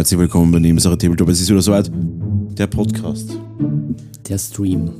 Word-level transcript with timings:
Herzlich 0.00 0.18
willkommen 0.18 0.50
bei 0.50 0.60
Nebensache 0.60 0.96
Tabletop. 0.96 1.28
Es 1.28 1.42
ist 1.42 1.50
wieder 1.50 1.60
soweit. 1.60 1.90
Der 2.56 2.66
Podcast. 2.66 3.38
Der 4.26 4.38
Stream. 4.38 4.94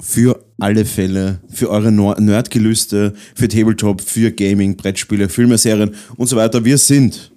Für 0.00 0.44
alle 0.60 0.84
Fälle, 0.84 1.40
für 1.48 1.70
eure 1.70 1.90
Nerdgelüste, 1.90 3.14
für 3.34 3.48
Tabletop, 3.48 4.00
für 4.00 4.30
Gaming, 4.30 4.76
Brettspiele, 4.76 5.28
Filme, 5.28 5.58
Serien 5.58 5.96
und 6.16 6.28
so 6.28 6.36
weiter. 6.36 6.64
Wir 6.64 6.78
sind 6.78 7.32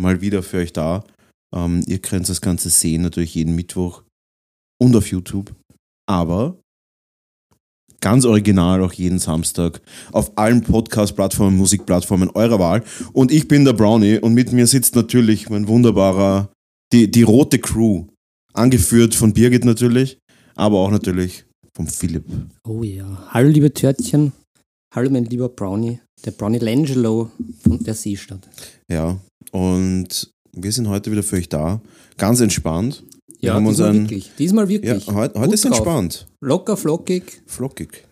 mal 0.00 0.22
wieder 0.22 0.42
für 0.42 0.56
euch 0.56 0.72
da. 0.72 1.04
Ähm, 1.54 1.82
ihr 1.86 1.98
könnt 1.98 2.26
das 2.30 2.40
Ganze 2.40 2.70
sehen, 2.70 3.02
natürlich 3.02 3.34
jeden 3.34 3.54
Mittwoch 3.54 4.02
und 4.80 4.96
auf 4.96 5.08
YouTube. 5.08 5.54
Aber 6.08 6.56
ganz 8.04 8.26
original 8.26 8.82
auch 8.82 8.92
jeden 8.92 9.18
Samstag 9.18 9.80
auf 10.12 10.36
allen 10.36 10.62
Podcast-Plattformen, 10.62 11.56
Musikplattformen 11.56 12.28
eurer 12.34 12.58
Wahl. 12.58 12.84
Und 13.14 13.32
ich 13.32 13.48
bin 13.48 13.64
der 13.64 13.72
Brownie 13.72 14.18
und 14.18 14.34
mit 14.34 14.52
mir 14.52 14.66
sitzt 14.66 14.94
natürlich 14.94 15.48
mein 15.48 15.66
wunderbarer, 15.68 16.50
die, 16.92 17.10
die 17.10 17.22
rote 17.22 17.58
Crew, 17.58 18.04
angeführt 18.52 19.14
von 19.14 19.32
Birgit 19.32 19.64
natürlich, 19.64 20.18
aber 20.54 20.80
auch 20.80 20.90
natürlich 20.90 21.46
vom 21.74 21.86
Philipp. 21.86 22.26
Oh 22.68 22.82
ja. 22.82 23.26
Hallo 23.30 23.48
liebe 23.48 23.72
Törtchen. 23.72 24.32
Hallo 24.94 25.08
mein 25.08 25.24
lieber 25.24 25.48
Brownie. 25.48 25.98
Der 26.26 26.32
Brownie 26.32 26.58
Langelo 26.58 27.30
von 27.62 27.82
der 27.82 27.94
Seestadt. 27.94 28.46
Ja, 28.92 29.18
und 29.50 30.30
wir 30.52 30.72
sind 30.72 30.88
heute 30.88 31.10
wieder 31.10 31.22
für 31.22 31.36
euch 31.36 31.48
da. 31.48 31.80
Ganz 32.18 32.42
entspannt. 32.42 33.02
Wir 33.44 33.48
Ja, 33.50 33.54
haben 33.56 33.66
diesmal 33.68 33.90
ein, 33.90 34.00
wirklich. 34.02 34.30
Diesmal 34.38 34.64
ja, 34.64 34.70
wirklich. 34.70 35.06
heute, 35.08 35.38
heute 35.38 35.46
Gut 35.46 35.54
ist 35.54 35.64
drauf. 35.64 35.72
entspannt. 35.72 36.26
Locker, 36.40 36.76
flockig. 36.76 37.42
Flockig. 37.46 38.04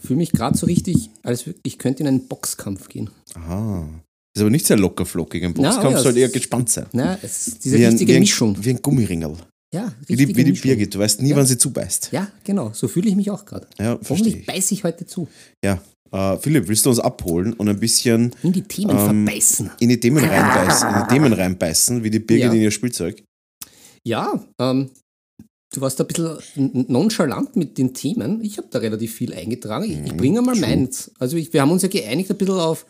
Fühle 0.00 0.18
mich 0.18 0.30
gerade 0.32 0.56
so 0.56 0.66
richtig, 0.66 1.10
als 1.24 1.44
ich 1.64 1.78
könnte 1.78 2.02
in 2.04 2.06
einen 2.08 2.28
Boxkampf 2.28 2.88
gehen. 2.88 3.10
Aha. 3.34 3.88
Ist 4.36 4.40
aber 4.40 4.50
nicht 4.50 4.66
sehr 4.66 4.76
locker 4.76 5.04
flockig. 5.04 5.42
Ein 5.44 5.54
Na, 5.56 5.70
Boxkampf 5.70 5.96
ja, 5.96 6.00
soll 6.02 6.16
eher 6.16 6.28
gespannt 6.28 6.70
sein. 6.70 6.86
Na, 6.92 7.18
es 7.22 7.48
ist 7.48 7.64
diese 7.64 7.76
Wie 7.78 7.84
ein, 7.86 7.90
richtige 7.92 8.12
wie 8.12 8.16
ein, 8.16 8.20
Mischung. 8.20 8.56
Wie 8.60 8.70
ein 8.70 8.80
Gummiringel. 8.80 9.32
Ja, 9.74 9.92
Wie 10.06 10.16
die, 10.16 10.34
wie 10.34 10.44
die. 10.44 10.52
Birgit. 10.52 10.94
Du 10.94 10.98
weißt 11.00 11.20
nie, 11.22 11.30
Ja. 11.30 11.36
wann 11.36 11.44
sie 11.46 11.58
zubeißt. 11.58 12.10
Ja, 12.12 12.28
genau. 12.44 12.70
So 12.72 12.86
fühle 12.88 13.08
ich 13.08 13.16
mich 13.16 13.30
auch 13.30 13.44
gerade. 13.44 13.66
Ja, 13.78 13.96
verstehe 13.96 14.08
Hoffentlich 14.10 14.36
ich. 14.36 14.46
beiße 14.46 14.74
ich 14.74 14.84
heute 14.84 15.04
zu. 15.06 15.26
Ja. 15.64 15.82
Äh, 16.10 16.38
Philipp, 16.38 16.68
willst 16.68 16.86
du 16.86 16.90
uns 16.90 17.00
abholen 17.00 17.52
und 17.52 17.68
ein 17.68 17.78
bisschen 17.78 18.32
In 18.42 18.52
die 18.52 18.62
Themen 18.62 18.92
Ähm, 18.96 19.26
verbeißen. 19.26 19.70
in 19.80 19.88
die 19.90 20.00
Themen 20.00 20.18
reinbeißen, 20.24 20.88
in 20.88 20.94
die 21.02 21.08
Themen 21.14 21.32
reinbeißen, 21.34 22.02
wie 22.02 22.08
die 22.10 22.18
Birgit 22.20 22.46
Ja. 22.46 22.52
in 22.52 22.60
ihr 22.62 22.70
Spielzeug? 22.70 23.22
Ja, 24.04 24.44
ähm, 24.60 24.90
du 25.74 25.80
warst 25.80 26.00
da 26.00 26.04
ein 26.04 26.08
bisschen 26.08 26.86
nonchalant 26.88 27.56
mit 27.56 27.78
den 27.78 27.94
Themen. 27.94 28.42
Ich 28.42 28.58
habe 28.58 28.68
da 28.70 28.78
relativ 28.78 29.14
viel 29.14 29.32
eingetragen. 29.34 29.84
Ich, 29.84 29.98
ich 30.12 30.16
bringe 30.16 30.40
mal 30.42 30.56
meins. 30.56 31.10
Also 31.18 31.36
ich, 31.36 31.52
wir 31.52 31.60
haben 31.62 31.70
uns 31.70 31.82
ja 31.82 31.88
geeinigt 31.88 32.30
ein 32.30 32.38
bisschen 32.38 32.54
auf 32.58 32.86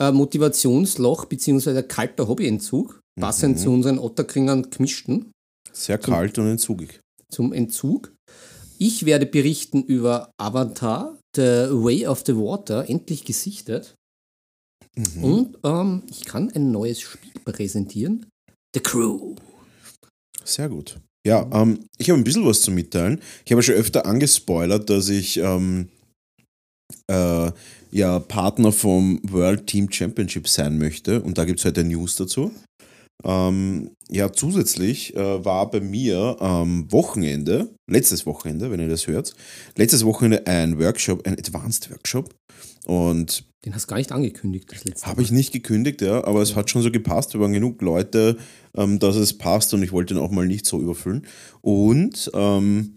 äh, 0.00 0.10
Motivationsloch 0.12 1.26
bzw. 1.26 1.82
kalter 1.82 2.28
Hobbyentzug, 2.28 3.00
passend 3.20 3.56
Mhm. 3.56 3.60
zu 3.60 3.70
unseren 3.70 3.98
Otterkringern 3.98 4.70
gemischten, 4.70 5.32
Sehr 5.72 5.98
kalt 5.98 6.38
und 6.38 6.46
entzugig. 6.48 7.00
zum 7.30 7.52
Entzug. 7.52 8.12
Ich 8.78 9.04
werde 9.06 9.26
berichten 9.26 9.82
über 9.82 10.30
Avatar, 10.40 11.18
The 11.34 11.42
Way 11.70 12.06
of 12.06 12.22
the 12.26 12.36
Water, 12.36 12.88
endlich 12.88 13.24
gesichtet. 13.24 13.94
Mhm. 14.96 15.24
Und 15.24 15.58
ähm, 15.64 16.02
ich 16.08 16.24
kann 16.24 16.50
ein 16.50 16.70
neues 16.70 17.00
Spiel 17.00 17.32
präsentieren. 17.44 18.26
The 18.74 18.80
Crew. 18.80 19.34
Sehr 20.48 20.68
gut. 20.68 20.98
Ja, 21.26 21.46
ähm, 21.52 21.84
ich 21.98 22.08
habe 22.08 22.18
ein 22.18 22.24
bisschen 22.24 22.46
was 22.46 22.62
zu 22.62 22.70
mitteilen. 22.70 23.20
Ich 23.44 23.52
habe 23.52 23.62
schon 23.62 23.74
öfter 23.74 24.06
angespoilert, 24.06 24.88
dass 24.88 25.08
ich 25.10 25.36
ähm, 25.36 25.88
äh, 27.10 27.50
ja 27.90 28.18
Partner 28.18 28.72
vom 28.72 29.20
World 29.24 29.66
Team 29.66 29.92
Championship 29.92 30.48
sein 30.48 30.78
möchte. 30.78 31.20
Und 31.20 31.36
da 31.36 31.44
gibt 31.44 31.58
es 31.58 31.66
heute 31.66 31.84
News 31.84 32.16
dazu. 32.16 32.52
Ähm, 33.24 33.90
ja, 34.08 34.32
zusätzlich 34.32 35.14
äh, 35.16 35.44
war 35.44 35.70
bei 35.70 35.80
mir 35.80 36.36
am 36.40 36.90
Wochenende, 36.92 37.68
letztes 37.90 38.26
Wochenende, 38.26 38.70
wenn 38.70 38.80
ihr 38.80 38.88
das 38.88 39.08
hört, 39.08 39.34
letztes 39.76 40.04
Wochenende 40.04 40.46
ein 40.46 40.78
Workshop, 40.78 41.26
ein 41.26 41.34
Advanced 41.34 41.90
Workshop. 41.90 42.32
Und 42.86 43.44
Den 43.64 43.74
hast 43.74 43.84
du 43.84 43.88
gar 43.88 43.96
nicht 43.98 44.12
angekündigt, 44.12 44.72
das 44.72 44.84
letzte 44.84 45.06
habe 45.06 45.20
ich 45.22 45.32
nicht 45.32 45.52
gekündigt, 45.52 46.00
ja, 46.00 46.24
aber 46.24 46.40
es 46.40 46.54
hat 46.54 46.70
schon 46.70 46.80
so 46.80 46.92
gepasst. 46.92 47.34
Wir 47.34 47.40
waren 47.40 47.52
genug 47.52 47.82
Leute, 47.82 48.38
ähm, 48.76 48.98
dass 48.98 49.16
es 49.16 49.36
passt 49.36 49.74
und 49.74 49.82
ich 49.82 49.92
wollte 49.92 50.14
ihn 50.14 50.20
auch 50.20 50.30
mal 50.30 50.46
nicht 50.46 50.66
so 50.66 50.80
überfüllen. 50.80 51.26
Und 51.60 52.30
ähm, 52.34 52.96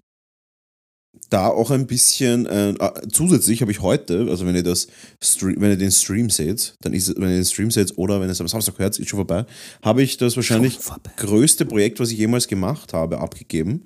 da 1.29 1.47
auch 1.47 1.71
ein 1.71 1.87
bisschen, 1.87 2.45
äh, 2.45 2.71
äh, 2.71 3.07
zusätzlich 3.11 3.61
habe 3.61 3.71
ich 3.71 3.81
heute, 3.81 4.27
also 4.29 4.45
wenn 4.45 4.55
ihr 4.55 4.63
das 4.63 4.87
Stream, 5.21 5.59
wenn 5.59 5.71
ihr 5.71 5.77
den 5.77 5.91
Stream 5.91 6.29
seht, 6.29 6.75
dann 6.81 6.93
ist 6.93 7.09
es, 7.09 7.15
wenn 7.15 7.29
ihr 7.29 7.35
den 7.35 7.45
Stream 7.45 7.71
seht 7.71 7.97
oder 7.97 8.19
wenn 8.19 8.27
ihr 8.27 8.31
es 8.31 8.41
am 8.41 8.47
Samstag 8.47 8.79
hört, 8.79 8.97
ist 8.97 9.09
schon 9.09 9.17
vorbei, 9.17 9.45
habe 9.83 10.03
ich 10.03 10.17
das 10.17 10.35
wahrscheinlich 10.35 10.79
größte 11.17 11.65
Projekt, 11.65 11.99
was 11.99 12.11
ich 12.11 12.17
jemals 12.17 12.47
gemacht 12.47 12.93
habe, 12.93 13.19
abgegeben. 13.19 13.85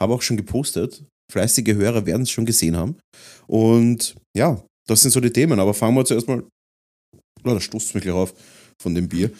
Habe 0.00 0.14
auch 0.14 0.22
schon 0.22 0.36
gepostet. 0.36 1.04
Fleißige 1.32 1.74
Hörer 1.74 2.06
werden 2.06 2.22
es 2.22 2.30
schon 2.30 2.46
gesehen 2.46 2.76
haben. 2.76 2.96
Und 3.46 4.14
ja, 4.36 4.62
das 4.86 5.02
sind 5.02 5.10
so 5.10 5.20
die 5.20 5.32
Themen. 5.32 5.58
Aber 5.58 5.74
fangen 5.74 5.96
wir 5.96 6.04
zuerst 6.04 6.28
mal. 6.28 6.44
Oh, 7.44 7.54
da 7.54 7.60
stoßt 7.60 7.94
mich 7.94 8.04
gleich 8.04 8.14
auf 8.14 8.34
von 8.80 8.94
dem 8.94 9.08
Bier. 9.08 9.30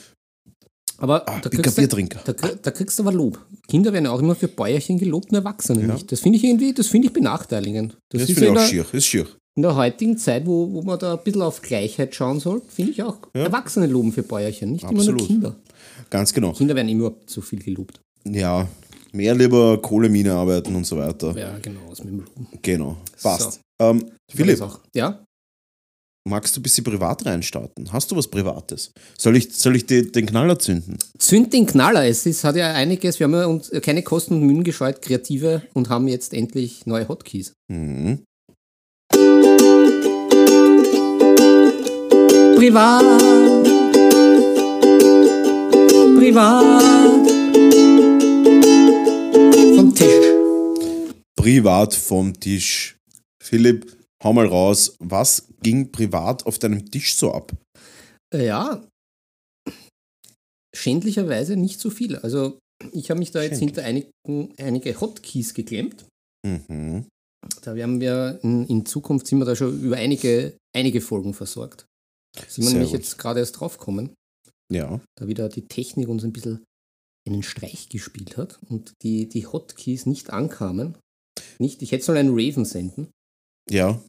Aber 0.98 1.28
Ah, 1.28 1.40
da, 1.42 1.48
kriegst 1.50 1.76
du, 1.78 1.86
da, 1.86 2.32
da 2.62 2.70
kriegst 2.70 2.98
du 2.98 3.02
aber 3.02 3.12
Lob. 3.12 3.38
Kinder 3.68 3.92
werden 3.92 4.06
auch 4.06 4.20
immer 4.20 4.34
für 4.34 4.48
Bäuerchen 4.48 4.98
gelobt 4.98 5.30
und 5.30 5.36
Erwachsene 5.36 5.82
Ja. 5.86 5.92
nicht. 5.94 6.10
Das 6.10 6.20
finde 6.20 6.38
ich 6.38 6.44
irgendwie, 6.44 6.72
das 6.72 6.86
finde 6.86 7.08
ich 7.08 7.12
benachteiligend. 7.12 7.98
Das, 8.10 8.22
Das 8.22 8.30
ist 8.30 8.38
finde 8.38 8.46
ja 8.46 8.52
ich 8.54 8.58
auch 8.60 8.68
schier. 8.70 8.86
Ist 8.92 9.06
schier. 9.06 9.26
in 9.56 9.62
der 9.62 9.74
heutigen 9.76 10.16
Zeit, 10.18 10.46
wo, 10.46 10.72
wo 10.72 10.82
man 10.82 10.98
da 10.98 11.14
ein 11.14 11.22
bisschen 11.24 11.42
auf 11.42 11.60
Gleichheit 11.62 12.14
schauen 12.14 12.40
soll, 12.40 12.62
finde 12.68 12.92
ich 12.92 13.02
auch 13.02 13.18
Ja. 13.34 13.44
Erwachsene 13.44 13.86
loben 13.86 14.12
für 14.12 14.22
Bäuerchen, 14.22 14.72
nicht 14.72 14.84
immer 14.84 14.92
Absolut. 14.92 15.20
nur 15.20 15.26
Kinder. 15.28 15.56
Ganz 16.10 16.32
genau. 16.32 16.52
Kinder 16.52 16.74
werden 16.74 16.88
immer 16.88 17.12
zu 17.26 17.40
viel 17.42 17.62
gelobt. 17.62 18.00
Ja, 18.24 18.66
mehr 19.12 19.34
lieber 19.34 19.80
Kohlemine 19.82 20.32
arbeiten 20.34 20.74
und 20.74 20.84
so 20.86 20.96
weiter. 20.98 21.36
Ja, 21.36 21.58
genau, 21.60 21.80
aus 21.90 22.02
mit 22.04 22.12
dem 22.12 22.18
Loben. 22.20 22.46
Genau. 22.62 22.96
Passt. 23.22 23.60
So. 23.78 23.84
Ähm, 23.86 24.04
Philipp. 24.30 24.62
Ja? 24.94 25.24
Magst 26.26 26.56
du 26.56 26.60
ein 26.60 26.62
bisschen 26.62 26.84
privat 26.84 27.24
reinstarten? 27.24 27.92
Hast 27.92 28.10
du 28.10 28.16
was 28.16 28.28
Privates? 28.28 28.92
Soll 29.16 29.36
ich, 29.36 29.52
soll 29.52 29.76
ich 29.76 29.86
die, 29.86 30.10
den 30.10 30.26
Knaller 30.26 30.58
zünden? 30.58 30.98
Zünd 31.18 31.52
den 31.52 31.66
Knaller. 31.66 32.04
Es 32.04 32.26
ist, 32.26 32.44
hat 32.44 32.56
ja 32.56 32.72
einiges, 32.72 33.18
wir 33.18 33.24
haben 33.24 33.34
ja 33.34 33.46
uns 33.46 33.70
keine 33.82 34.02
Kosten 34.02 34.34
und 34.34 34.42
Mühen 34.42 34.64
gescheut, 34.64 35.00
kreative 35.00 35.62
und 35.72 35.88
haben 35.88 36.08
jetzt 36.08 36.34
endlich 36.34 36.84
neue 36.86 37.08
Hotkeys. 37.08 37.52
Mhm. 37.68 38.24
Privat. 42.56 43.04
Privat. 46.18 46.82
Vom 49.76 49.94
Tisch. 49.94 50.26
Privat 51.36 51.94
vom 51.94 52.40
Tisch. 52.40 52.96
Philipp, 53.40 53.95
hau 54.26 54.32
mal 54.32 54.46
raus. 54.46 54.96
Was 54.98 55.48
ging 55.62 55.90
privat 55.92 56.44
auf 56.46 56.58
deinem 56.58 56.90
Tisch 56.90 57.14
so 57.16 57.32
ab? 57.32 57.52
Ja. 58.34 58.84
Schändlicherweise 60.74 61.56
nicht 61.56 61.80
so 61.80 61.90
viel. 61.90 62.16
Also, 62.16 62.58
ich 62.92 63.08
habe 63.10 63.18
mich 63.20 63.30
da 63.30 63.42
jetzt 63.42 63.58
hinter 63.60 63.82
einigen, 63.84 64.52
einige 64.58 65.00
Hotkeys 65.00 65.54
geklemmt. 65.54 66.04
Mhm. 66.46 67.06
Da 67.62 67.74
werden 67.74 68.00
wir 68.00 68.40
in, 68.42 68.66
in 68.66 68.84
Zukunft 68.84 69.26
sind 69.26 69.38
wir 69.38 69.44
da 69.44 69.56
schon 69.56 69.80
über 69.80 69.96
einige, 69.96 70.56
einige 70.76 71.00
Folgen 71.00 71.32
versorgt. 71.32 71.86
Sind 72.48 72.64
wir 72.64 72.72
nämlich 72.72 72.90
gut. 72.90 72.98
jetzt 72.98 73.16
gerade 73.18 73.40
erst 73.40 73.58
draufgekommen, 73.60 74.12
Ja. 74.70 75.00
da 75.18 75.26
wieder 75.26 75.48
die 75.48 75.66
Technik 75.66 76.08
uns 76.08 76.24
ein 76.24 76.32
bisschen 76.32 76.64
einen 77.26 77.42
Streich 77.42 77.88
gespielt 77.88 78.36
hat 78.36 78.58
und 78.68 78.92
die, 79.02 79.28
die 79.28 79.46
Hotkeys 79.46 80.04
nicht 80.06 80.30
ankamen. 80.30 80.98
Nicht, 81.58 81.82
ich 81.82 81.92
hätte 81.92 82.04
soll 82.04 82.16
einen 82.18 82.34
Raven 82.38 82.64
senden 82.64 83.08
Ja. 83.70 84.02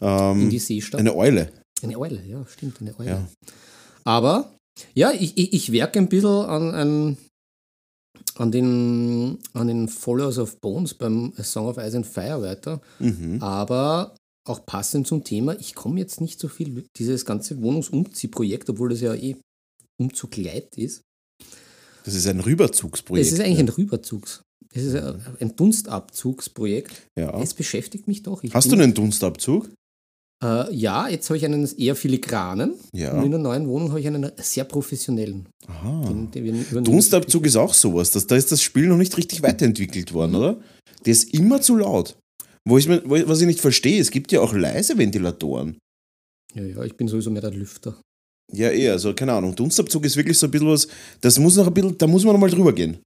In 0.00 0.06
Ähm, 0.08 0.50
die 0.50 0.58
Seestadt. 0.58 1.00
eine 1.00 1.14
Eule. 1.14 1.52
Eine 1.82 1.98
Eule, 1.98 2.22
ja, 2.26 2.44
stimmt, 2.46 2.80
eine 2.80 2.98
Eule. 2.98 3.08
Ja. 3.10 3.28
Aber, 4.04 4.54
ja, 4.94 5.10
ich, 5.12 5.36
ich, 5.36 5.52
ich 5.52 5.72
werke 5.72 5.98
ein 5.98 6.08
bisschen 6.08 6.28
an, 6.30 6.74
an, 6.74 7.16
an, 8.36 8.50
den, 8.52 9.38
an 9.52 9.66
den 9.66 9.88
Followers 9.88 10.38
of 10.38 10.60
Bones 10.60 10.94
beim 10.94 11.32
Song 11.42 11.66
of 11.66 11.76
Ice 11.78 11.96
and 11.96 12.06
Fire 12.06 12.40
weiter. 12.42 12.80
Mhm. 12.98 13.42
Aber 13.42 14.14
auch 14.46 14.64
passend 14.64 15.06
zum 15.06 15.24
Thema, 15.24 15.58
ich 15.58 15.74
komme 15.74 15.98
jetzt 16.00 16.20
nicht 16.20 16.38
so 16.40 16.48
viel, 16.48 16.84
dieses 16.96 17.24
ganze 17.24 17.60
Wohnungsumziehprojekt, 17.60 18.70
obwohl 18.70 18.90
das 18.90 19.00
ja 19.00 19.14
eh 19.14 19.36
Umzugleit 20.00 20.76
ist. 20.76 21.02
Das 22.04 22.14
ist 22.14 22.26
ein 22.28 22.40
Rüberzugsprojekt. 22.40 23.26
Es 23.26 23.32
ist 23.32 23.40
eigentlich 23.40 23.58
ein 23.58 23.68
Rüberzugs. 23.68 24.42
Es 24.72 24.84
ist 24.84 24.94
ein 24.94 25.56
Dunstabzugsprojekt. 25.56 27.08
Ja. 27.18 27.40
Es 27.40 27.54
beschäftigt 27.54 28.06
mich 28.06 28.22
doch. 28.22 28.42
Ich 28.44 28.54
Hast 28.54 28.70
du 28.70 28.74
einen 28.76 28.94
Dunstabzug? 28.94 29.70
Äh, 30.44 30.74
ja, 30.74 31.08
jetzt 31.08 31.28
habe 31.30 31.38
ich 31.38 31.44
einen 31.44 31.66
eher 31.78 31.96
filigranen. 31.96 32.74
Ja. 32.92 33.12
Und 33.12 33.24
in 33.24 33.30
der 33.30 33.40
neuen 33.40 33.66
Wohnung 33.68 33.88
habe 33.90 34.00
ich 34.00 34.06
einen 34.06 34.30
sehr 34.36 34.64
professionellen. 34.64 35.48
Aha. 35.66 36.12
Dunstabzug 36.82 37.46
ist 37.46 37.56
auch 37.56 37.72
sowas. 37.72 38.10
Das, 38.10 38.26
da 38.26 38.36
ist 38.36 38.52
das 38.52 38.62
Spiel 38.62 38.86
noch 38.86 38.98
nicht 38.98 39.16
richtig 39.16 39.42
weiterentwickelt 39.42 40.12
worden, 40.12 40.32
Mhm. 40.32 40.36
oder? 40.36 40.56
Der 41.04 41.12
ist 41.12 41.32
immer 41.34 41.60
zu 41.60 41.76
laut. 41.76 42.16
Wo 42.68 42.76
ich, 42.78 42.88
was 42.88 43.40
ich 43.40 43.46
nicht 43.46 43.60
verstehe, 43.60 44.00
es 44.00 44.10
gibt 44.10 44.32
ja 44.32 44.40
auch 44.40 44.52
leise 44.52 44.98
Ventilatoren. 44.98 45.78
Ja, 46.54 46.64
ja, 46.64 46.82
ich 46.82 46.96
bin 46.96 47.06
sowieso 47.06 47.30
mehr 47.30 47.42
der 47.42 47.52
Lüfter. 47.52 47.96
Ja, 48.52 48.70
eher, 48.70 48.92
also 48.92 49.14
keine 49.14 49.32
Ahnung. 49.32 49.54
Dunstabzug 49.54 50.04
ist 50.04 50.16
wirklich 50.16 50.36
so 50.38 50.46
ein 50.46 50.50
bisschen 50.50 50.68
was, 50.68 50.88
das 51.20 51.38
muss 51.38 51.56
noch 51.56 51.66
ein 51.66 51.74
bisschen, 51.74 51.96
da 51.96 52.06
muss 52.06 52.24
man 52.24 52.32
noch 52.34 52.40
mal 52.40 52.50
drüber 52.50 52.72
gehen. 52.72 52.98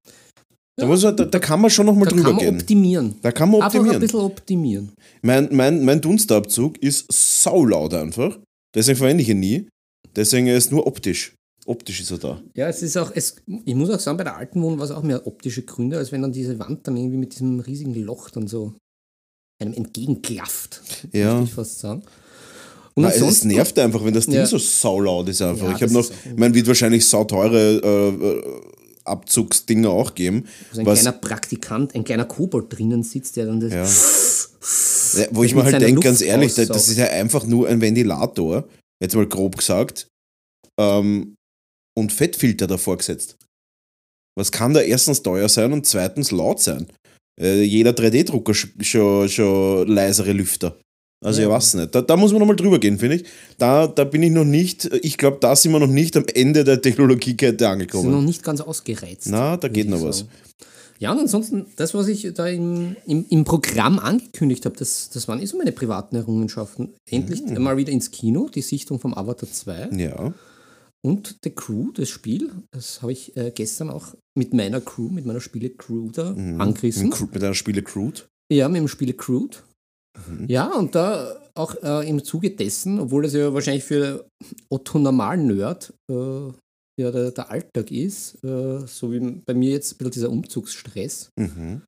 Da, 0.76 0.86
muss 0.86 1.02
man, 1.02 1.16
da, 1.16 1.24
da 1.26 1.38
kann 1.38 1.60
man 1.60 1.70
schon 1.70 1.86
noch 1.86 1.94
mal 1.94 2.04
Da 2.06 2.10
drüber 2.12 2.22
kann 2.24 2.36
man 2.36 2.44
gehen. 2.44 2.60
optimieren. 2.60 3.14
Da 3.22 3.32
kann 3.32 3.50
man 3.50 3.60
Einfach 3.62 3.74
ein 3.74 3.80
optimieren. 3.80 4.00
bisschen 4.00 4.20
optimieren. 4.20 4.92
Mein, 5.22 5.48
mein, 5.52 5.84
mein 5.84 6.00
Dunstabzug 6.00 6.78
ist 6.82 7.06
saulaut 7.12 7.92
einfach. 7.94 8.38
Deswegen 8.74 8.96
verwende 8.96 9.22
ich 9.22 9.28
ihn 9.28 9.40
nie. 9.40 9.68
Deswegen 10.16 10.46
ist 10.46 10.66
es 10.66 10.70
nur 10.70 10.86
optisch. 10.86 11.34
Optisch 11.66 12.00
ist 12.00 12.10
er 12.10 12.18
da. 12.18 12.42
Ja, 12.56 12.68
es 12.68 12.82
ist 12.82 12.96
auch, 12.96 13.12
es, 13.14 13.36
ich 13.66 13.74
muss 13.74 13.90
auch 13.90 14.00
sagen, 14.00 14.16
bei 14.16 14.24
der 14.24 14.36
alten 14.36 14.62
Wohnung 14.62 14.78
war 14.78 14.86
es 14.86 14.90
auch 14.90 15.02
mehr 15.02 15.26
optische 15.26 15.62
Gründe, 15.62 15.98
als 15.98 16.10
wenn 16.12 16.22
dann 16.22 16.32
diese 16.32 16.58
Wand 16.58 16.86
dann 16.86 16.96
irgendwie 16.96 17.18
mit 17.18 17.34
diesem 17.34 17.60
riesigen 17.60 17.94
Loch 17.94 18.30
dann 18.30 18.46
so 18.48 18.72
einem 19.60 19.74
entgegenklafft, 19.74 20.80
Ja. 21.12 21.34
möchte 21.34 21.44
ich 21.50 21.54
fast 21.54 21.78
sagen. 21.80 22.02
Und 22.94 23.04
Nein, 23.04 23.12
es 23.22 23.44
nervt 23.44 23.78
einfach, 23.78 24.02
wenn 24.04 24.14
das 24.14 24.24
Ding 24.26 24.34
Ja. 24.36 24.46
so 24.46 24.56
saulaut 24.58 25.28
ist 25.28 25.42
einfach. 25.42 25.68
Ja, 25.68 25.76
ich 25.76 25.82
habe 25.82 25.92
noch, 25.92 26.08
ich 26.10 26.36
meine, 26.38 26.54
wird 26.54 26.66
wahrscheinlich 26.66 27.06
sauteure 27.06 27.54
äh, 27.84 28.10
Abzugsdinger 29.04 29.90
auch 29.90 30.14
geben. 30.14 30.46
also 30.70 30.80
ein 30.80 30.86
was, 30.86 31.00
kleiner 31.00 31.18
Praktikant, 31.18 31.94
ein 31.94 32.04
kleiner 32.04 32.24
Kobold 32.24 32.66
drinnen 32.76 33.02
sitzt, 33.02 33.36
der 33.36 33.46
dann 33.46 33.60
das. 33.60 33.72
Ja. 33.72 33.86
Ja, 35.16 35.26
wo 35.32 35.42
ich 35.42 35.54
mir 35.56 35.64
halt 35.64 35.80
denke, 35.80 36.02
ganz 36.02 36.20
ehrlich, 36.20 36.54
das, 36.54 36.68
das 36.68 36.76
aussaugt. 36.76 36.90
ist 36.92 36.98
ja 36.98 37.06
einfach 37.06 37.44
nur 37.44 37.66
ein 37.66 37.80
Ventilator, 37.80 38.68
jetzt 39.02 39.16
mal 39.16 39.26
grob 39.26 39.56
gesagt, 39.56 40.06
ähm, 40.78 41.34
und 41.98 42.12
Fettfilter 42.12 42.68
davor 42.68 42.96
gesetzt. 42.98 43.36
Was 44.38 44.52
kann 44.52 44.72
da 44.72 44.80
erstens 44.82 45.22
teuer 45.22 45.48
sein 45.48 45.72
und 45.72 45.84
zweitens 45.86 46.30
laut 46.30 46.60
sein? 46.60 46.86
Äh, 47.40 47.62
jeder 47.62 47.90
3D-Drucker 47.90 48.52
sch- 48.52 48.84
schon, 48.84 49.28
schon 49.28 49.88
leisere 49.88 50.32
Lüfter. 50.32 50.78
Also 51.22 51.42
Ja. 51.42 51.48
ich 51.48 51.52
weiß 51.54 51.74
nicht. 51.74 51.94
Da, 51.94 52.00
da 52.02 52.16
muss 52.16 52.32
man 52.32 52.40
nochmal 52.40 52.56
drüber 52.56 52.78
gehen, 52.78 52.98
finde 52.98 53.16
ich. 53.16 53.24
Da, 53.58 53.86
da 53.86 54.04
bin 54.04 54.22
ich 54.22 54.30
noch 54.32 54.44
nicht, 54.44 54.86
ich 55.02 55.18
glaube, 55.18 55.36
da 55.40 55.54
sind 55.54 55.72
wir 55.72 55.78
noch 55.80 55.86
nicht 55.86 56.16
am 56.16 56.24
Ende 56.34 56.64
der 56.64 56.80
Technologiekette 56.80 57.50
sind 57.58 57.60
noch 57.60 57.72
angekommen. 57.72 58.24
nicht 58.24 58.42
ganz 58.42 58.60
ausgereizt. 58.60 59.28
Na, 59.30 59.56
da 59.56 59.68
geht 59.68 59.88
noch 59.88 60.02
was. 60.02 60.18
sagen. 60.20 60.30
Ja, 60.98 61.12
und 61.12 61.18
ansonsten, 61.18 61.66
das, 61.76 61.94
was 61.94 62.08
ich 62.08 62.30
da 62.34 62.46
im, 62.46 62.94
im, 63.06 63.24
im 63.30 63.44
Programm 63.44 63.98
angekündigt 63.98 64.66
habe, 64.66 64.76
das, 64.76 65.08
das 65.10 65.28
waren 65.28 65.40
eh 65.40 65.46
so 65.46 65.56
meine 65.56 65.72
privaten 65.72 66.14
Errungenschaften. 66.16 66.90
Endlich 67.06 67.42
Mhm. 67.42 67.56
einmal 67.56 67.76
wieder 67.78 67.90
ins 67.92 68.10
Kino, 68.10 68.48
die 68.54 68.60
Sichtung 68.62 69.00
vom 69.00 69.14
Avatar 69.14 69.50
2 69.50 69.88
Ja. 69.96 70.34
und 71.02 71.36
The 71.42 71.50
Crew, 71.50 71.90
das 71.94 72.10
Spiel. 72.10 72.50
Das 72.70 73.00
habe 73.00 73.12
ich 73.12 73.34
äh, 73.36 73.50
gestern 73.54 73.88
auch 73.88 74.08
mit 74.34 74.52
meiner 74.52 74.80
Crew, 74.82 75.08
mit 75.08 75.24
meiner 75.24 75.40
Spiele-Crew 75.40 76.10
da 76.12 76.32
Mhm. 76.32 76.60
angerissen. 76.60 77.08
Mit, 77.08 77.34
mit 77.34 77.44
einer 77.44 77.54
Spiele 77.54 77.82
Crude. 77.82 78.22
Ja, 78.52 78.68
mit 78.68 78.80
dem 78.82 78.88
Spiele 78.88 79.14
Crude. 79.14 79.56
Mhm. 80.28 80.46
Ja, 80.48 80.72
und 80.74 80.94
da 80.94 81.36
auch 81.54 81.74
äh, 81.82 82.08
im 82.08 82.22
Zuge 82.24 82.50
dessen, 82.50 82.98
obwohl 83.00 83.22
das 83.22 83.32
ja 83.34 83.52
wahrscheinlich 83.52 83.84
für 83.84 84.26
Otto 84.68 84.98
Normal-Nerd 84.98 85.92
äh, 86.10 86.48
ja 87.00 87.10
der, 87.10 87.30
der 87.30 87.50
Alltag 87.50 87.90
ist, 87.90 88.42
äh, 88.44 88.86
so 88.86 89.12
wie 89.12 89.20
bei 89.46 89.54
mir 89.54 89.70
jetzt 89.70 89.92
ein 89.94 89.98
bisschen 89.98 90.12
dieser 90.12 90.30
Umzugsstress, 90.30 91.30
Mhm. 91.38 91.82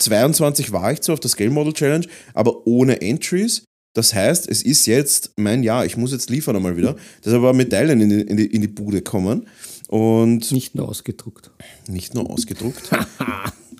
22 0.00 0.72
war 0.72 0.92
ich 0.92 1.00
zwar 1.00 1.14
auf 1.14 1.20
der 1.20 1.30
Scale 1.30 1.50
Model 1.50 1.72
Challenge, 1.72 2.06
aber 2.34 2.66
ohne 2.66 3.00
Entries. 3.00 3.64
Das 3.94 4.14
heißt, 4.14 4.48
es 4.48 4.62
ist 4.62 4.86
jetzt 4.86 5.32
mein 5.36 5.62
Jahr, 5.62 5.84
ich 5.84 5.96
muss 5.96 6.12
jetzt 6.12 6.30
liefern 6.30 6.56
einmal 6.56 6.76
wieder. 6.76 6.94
Deshalb 7.24 7.42
war 7.42 7.52
Medaillen 7.52 8.00
in 8.00 8.08
die, 8.08 8.20
in 8.20 8.36
die, 8.36 8.46
in 8.46 8.60
die 8.60 8.68
Bude 8.68 9.02
kommen 9.02 9.48
und 9.88 10.52
Nicht 10.52 10.76
nur 10.76 10.88
ausgedruckt. 10.88 11.50
nicht 11.88 12.14
nur 12.14 12.30
ausgedruckt. 12.30 12.90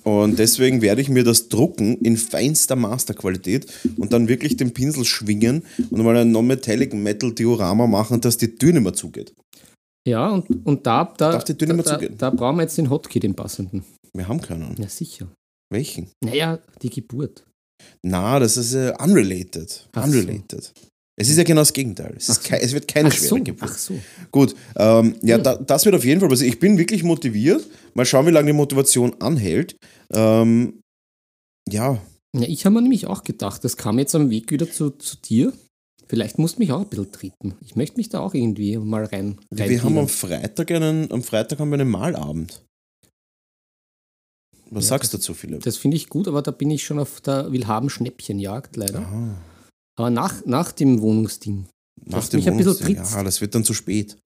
Und 0.02 0.38
deswegen 0.38 0.80
werde 0.80 1.02
ich 1.02 1.10
mir 1.10 1.24
das 1.24 1.50
drucken 1.50 1.98
in 1.98 2.16
feinster 2.16 2.74
Masterqualität 2.74 3.66
und 3.98 4.14
dann 4.14 4.28
wirklich 4.28 4.56
den 4.56 4.72
Pinsel 4.72 5.04
schwingen 5.04 5.62
und 5.90 6.02
mal 6.02 6.16
ein 6.16 6.30
Non-Metallic 6.32 6.94
Metal 6.94 7.34
Diorama 7.34 7.86
machen, 7.86 8.18
dass 8.22 8.38
die 8.38 8.54
Tür 8.54 8.72
nicht 8.72 8.82
mehr 8.82 8.94
zugeht. 8.94 9.34
Ja, 10.08 10.30
und, 10.30 10.46
und 10.64 10.86
da, 10.86 11.12
da, 11.18 11.36
da, 11.36 11.52
da, 11.52 11.98
da 11.98 12.30
brauchen 12.30 12.56
wir 12.56 12.62
jetzt 12.62 12.78
den 12.78 12.88
Hotkey, 12.88 13.20
den 13.20 13.34
passenden. 13.34 13.84
Wir 14.14 14.26
haben 14.26 14.40
keinen. 14.40 14.74
Ja, 14.78 14.88
sicher. 14.88 15.28
Welchen? 15.70 16.10
Naja, 16.24 16.58
die 16.82 16.90
Geburt. 16.90 17.44
Na, 18.02 18.38
das 18.38 18.56
ist 18.56 18.74
äh, 18.74 18.92
unrelated. 18.98 19.88
Ach 19.92 20.04
unrelated. 20.04 20.72
Es 21.16 21.28
ist 21.28 21.36
ja 21.36 21.44
genau 21.44 21.60
das 21.60 21.72
Gegenteil. 21.72 22.14
Es, 22.16 22.26
so. 22.26 22.40
es 22.54 22.72
wird 22.72 22.88
keine 22.88 23.08
Ach 23.08 23.12
schwere 23.12 23.28
so, 23.28 23.36
Geburt. 23.36 23.70
ach 23.70 23.76
so. 23.78 23.94
Gut, 24.30 24.54
ähm, 24.76 25.16
ja, 25.22 25.38
da, 25.38 25.56
das 25.56 25.84
wird 25.84 25.94
auf 25.94 26.04
jeden 26.04 26.18
Fall 26.20 26.28
passieren. 26.30 26.52
Ich 26.52 26.58
bin 26.58 26.78
wirklich 26.78 27.02
motiviert. 27.02 27.66
Mal 27.94 28.06
schauen, 28.06 28.26
wie 28.26 28.30
lange 28.30 28.46
die 28.46 28.52
Motivation 28.56 29.14
anhält. 29.20 29.76
Ähm, 30.12 30.80
ja, 31.68 32.00
Ja, 32.34 32.48
ich 32.48 32.64
habe 32.64 32.74
mir 32.74 32.82
nämlich 32.82 33.06
auch 33.06 33.22
gedacht, 33.22 33.64
das 33.64 33.76
kam 33.76 33.98
jetzt 33.98 34.14
am 34.14 34.30
Weg 34.30 34.50
wieder 34.50 34.70
zu, 34.70 34.90
zu 34.90 35.16
dir. 35.18 35.52
Vielleicht 36.06 36.38
musst 36.38 36.56
du 36.56 36.60
mich 36.60 36.72
auch 36.72 36.80
ein 36.80 36.88
bisschen 36.88 37.12
treten. 37.12 37.54
Ich 37.60 37.76
möchte 37.76 37.96
mich 37.96 38.08
da 38.08 38.20
auch 38.20 38.34
irgendwie 38.34 38.76
mal 38.78 39.04
rein. 39.04 39.38
wir 39.50 39.82
haben 39.84 39.98
am. 39.98 40.08
Freitag 40.08 40.70
einen, 40.72 41.12
am 41.12 41.22
Freitag 41.22 41.60
haben 41.60 41.68
wir 41.70 41.78
einen 41.78 41.90
Malabend. 41.90 42.64
Was 44.70 44.84
Ja, 44.84 44.88
sagst 44.90 45.12
du 45.12 45.16
dazu, 45.18 45.34
Philipp? 45.34 45.62
Das 45.62 45.76
finde 45.76 45.96
ich 45.96 46.08
gut, 46.08 46.28
aber 46.28 46.42
da 46.42 46.50
bin 46.52 46.70
ich 46.70 46.84
schon 46.84 46.98
auf 46.98 47.20
der 47.20 47.50
Willhaben-Schnäppchenjagd 47.52 48.76
leider. 48.76 49.00
Aha, 49.00 49.36
Aber 49.98 50.10
nach, 50.10 50.44
nach 50.46 50.72
dem 50.72 51.00
Wohnungsding. 51.00 51.66
nach 52.06 52.26
dem 52.28 52.38
mich 52.38 52.48
ein 52.48 52.56
bisschen 52.56 52.74
Wohnungsding. 52.80 52.96
Ja, 53.18 53.22
das 53.24 53.40
wird 53.40 53.54
dann 53.54 53.64
zu 53.64 53.74
spät. 53.74 54.16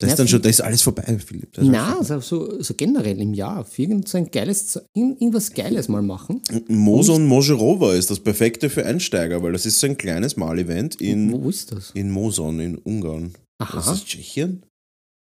Das 0.00 0.06
Ja, 0.06 0.12
ist 0.12 0.18
dann 0.20 0.28
schon, 0.28 0.40
da 0.42 0.48
ist 0.48 0.60
alles 0.60 0.82
vorbei, 0.82 1.18
Philipp. 1.18 1.52
Das 1.54 1.64
vorbei. 1.64 1.80
also 1.80 2.20
so, 2.20 2.62
so 2.62 2.74
generell 2.74 3.20
im 3.20 3.34
Jahr. 3.34 3.64
Für 3.64 3.82
irgend 3.82 4.06
so 4.06 4.16
ein 4.18 4.30
geiles, 4.30 4.76
irgend- 4.94 5.20
irgendwas 5.20 5.52
Geiles 5.52 5.88
mal 5.88 6.02
machen. 6.02 6.40
Moson 6.68 7.26
Mojerova 7.26 7.94
ist 7.94 8.08
das 8.08 8.20
perfekte 8.20 8.70
für 8.70 8.86
Einsteiger, 8.86 9.42
weil 9.42 9.50
das 9.52 9.66
ist 9.66 9.80
so 9.80 9.88
ein 9.88 9.96
kleines 9.98 10.36
Malevent 10.36 11.00
in, 11.00 11.32
Wo 11.32 11.48
ist 11.48 11.72
das? 11.72 11.90
in 11.94 12.12
Moson 12.12 12.60
in 12.60 12.78
Ungarn. 12.78 13.32
Das 13.58 13.70
Aha. 13.70 13.92
ist 13.94 14.06
Tschechien? 14.06 14.62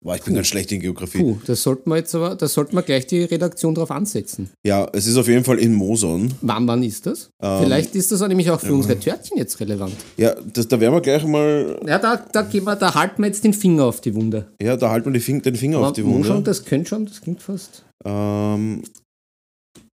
Boah, 0.04 0.16
ich 0.16 0.24
bin 0.24 0.34
Puh. 0.34 0.38
ganz 0.38 0.48
schlecht 0.48 0.72
in 0.72 0.80
Geografie. 0.80 1.20
Puh, 1.20 1.38
das 1.46 1.62
sollten 1.62 1.88
wir 1.92 1.98
jetzt 1.98 2.16
aber, 2.16 2.34
da 2.36 2.48
sollten 2.48 2.76
wir 2.76 2.82
gleich 2.82 3.06
die 3.06 3.24
Redaktion 3.24 3.76
drauf 3.76 3.92
ansetzen. 3.92 4.50
Ja, 4.66 4.90
es 4.94 5.06
ist 5.06 5.16
auf 5.16 5.28
jeden 5.28 5.44
Fall 5.44 5.60
in 5.60 5.74
Moson. 5.76 6.34
Wann, 6.42 6.68
wann 6.68 6.82
ist 6.82 7.06
das? 7.06 7.30
Ähm, 7.42 7.64
Vielleicht 7.64 7.94
ist 7.94 8.12
das 8.12 8.20
auch 8.24 8.28
nämlich 8.28 8.50
auch 8.50 8.60
für 8.60 8.74
unsere 8.74 9.00
Törtchen 9.00 9.38
jetzt 9.38 9.60
relevant. 9.60 9.94
Ja, 10.18 10.34
das, 10.54 10.68
da 10.68 10.80
werden 10.80 10.96
wir 10.96 11.02
gleich 11.02 11.24
mal. 11.24 11.80
Ja, 11.86 12.00
da, 12.00 12.16
da, 12.18 12.42
gehen 12.42 12.64
wir, 12.64 12.76
da 12.76 12.96
halten 12.96 13.22
wir 13.22 13.28
jetzt 13.28 13.44
den 13.44 13.54
Finger 13.54 13.86
auf 13.86 14.02
die 14.02 14.16
Wunde. 14.16 14.52
Ja, 14.60 14.76
da 14.76 14.90
halten 14.90 15.14
wir 15.14 15.22
Fing, 15.22 15.40
den 15.44 15.56
Finger 15.56 15.78
auf 15.78 15.94
die 15.94 16.02
Aber 16.02 16.10
wo 16.10 16.24
Schon, 16.24 16.38
Wunde. 16.38 16.50
das 16.50 16.66
könnte 16.66 16.90
schon, 16.90 17.06
das 17.06 17.22
klingt 17.22 17.44
fast. 17.44 17.86
Ähm, 18.04 18.82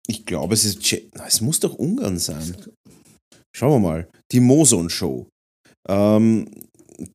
ich 0.08 0.26
glaube, 0.26 0.54
es 0.54 0.66
ist. 0.66 0.80
Na, 1.16 1.26
es 1.28 1.40
muss 1.40 1.62
doch 1.62 1.76
Ungarn 1.76 2.20
sein. 2.20 2.58
Schauen 3.56 3.82
wir 3.82 3.88
mal. 3.88 4.10
Die 4.34 4.42
Moson 4.42 4.90
Show. 4.90 5.28
Ähm, 5.88 6.50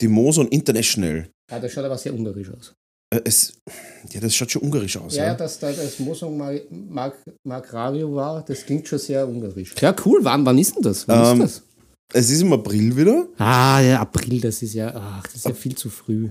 die 0.00 0.08
Moson 0.08 0.48
International. 0.48 1.28
Ja, 1.50 1.58
das 1.58 1.72
schaut 1.72 1.84
aber 1.84 1.98
sehr 1.98 2.14
ungarisch 2.14 2.50
aus. 2.50 2.74
Äh, 3.14 3.20
Es, 3.24 3.54
ja, 4.12 4.20
das 4.20 4.34
schaut 4.34 4.50
schon 4.50 4.62
ungarisch 4.62 4.96
aus. 4.98 5.16
Ja, 5.16 5.26
Ja, 5.28 5.34
dass 5.34 5.58
da 5.58 5.70
das 5.72 5.98
Mosong 5.98 6.36
Mag, 6.36 6.62
Mag, 6.70 7.14
Magravio 7.46 8.14
war, 8.14 8.44
das 8.44 8.64
klingt 8.66 8.86
schon 8.86 8.98
sehr 8.98 9.26
ungarisch. 9.26 9.74
Ja, 9.80 9.94
cool. 10.04 10.20
Wann, 10.22 10.44
wann 10.44 10.58
ist 10.58 10.74
denn 10.76 10.82
das? 10.82 11.06
Wann 11.08 11.36
Ähm, 11.40 11.42
ist 11.46 11.56
das? 11.58 11.62
Es 12.14 12.30
ist 12.30 12.40
im 12.42 12.52
April 12.54 12.96
wieder. 12.96 13.26
Ah, 13.38 13.80
ja, 13.80 14.00
April, 14.00 14.40
das 14.40 14.62
ist 14.62 14.72
ja, 14.74 14.94
ach, 14.94 15.24
das 15.24 15.36
ist 15.36 15.44
ja 15.46 15.52
viel 15.54 15.74
zu 15.74 15.90
früh. 15.90 16.30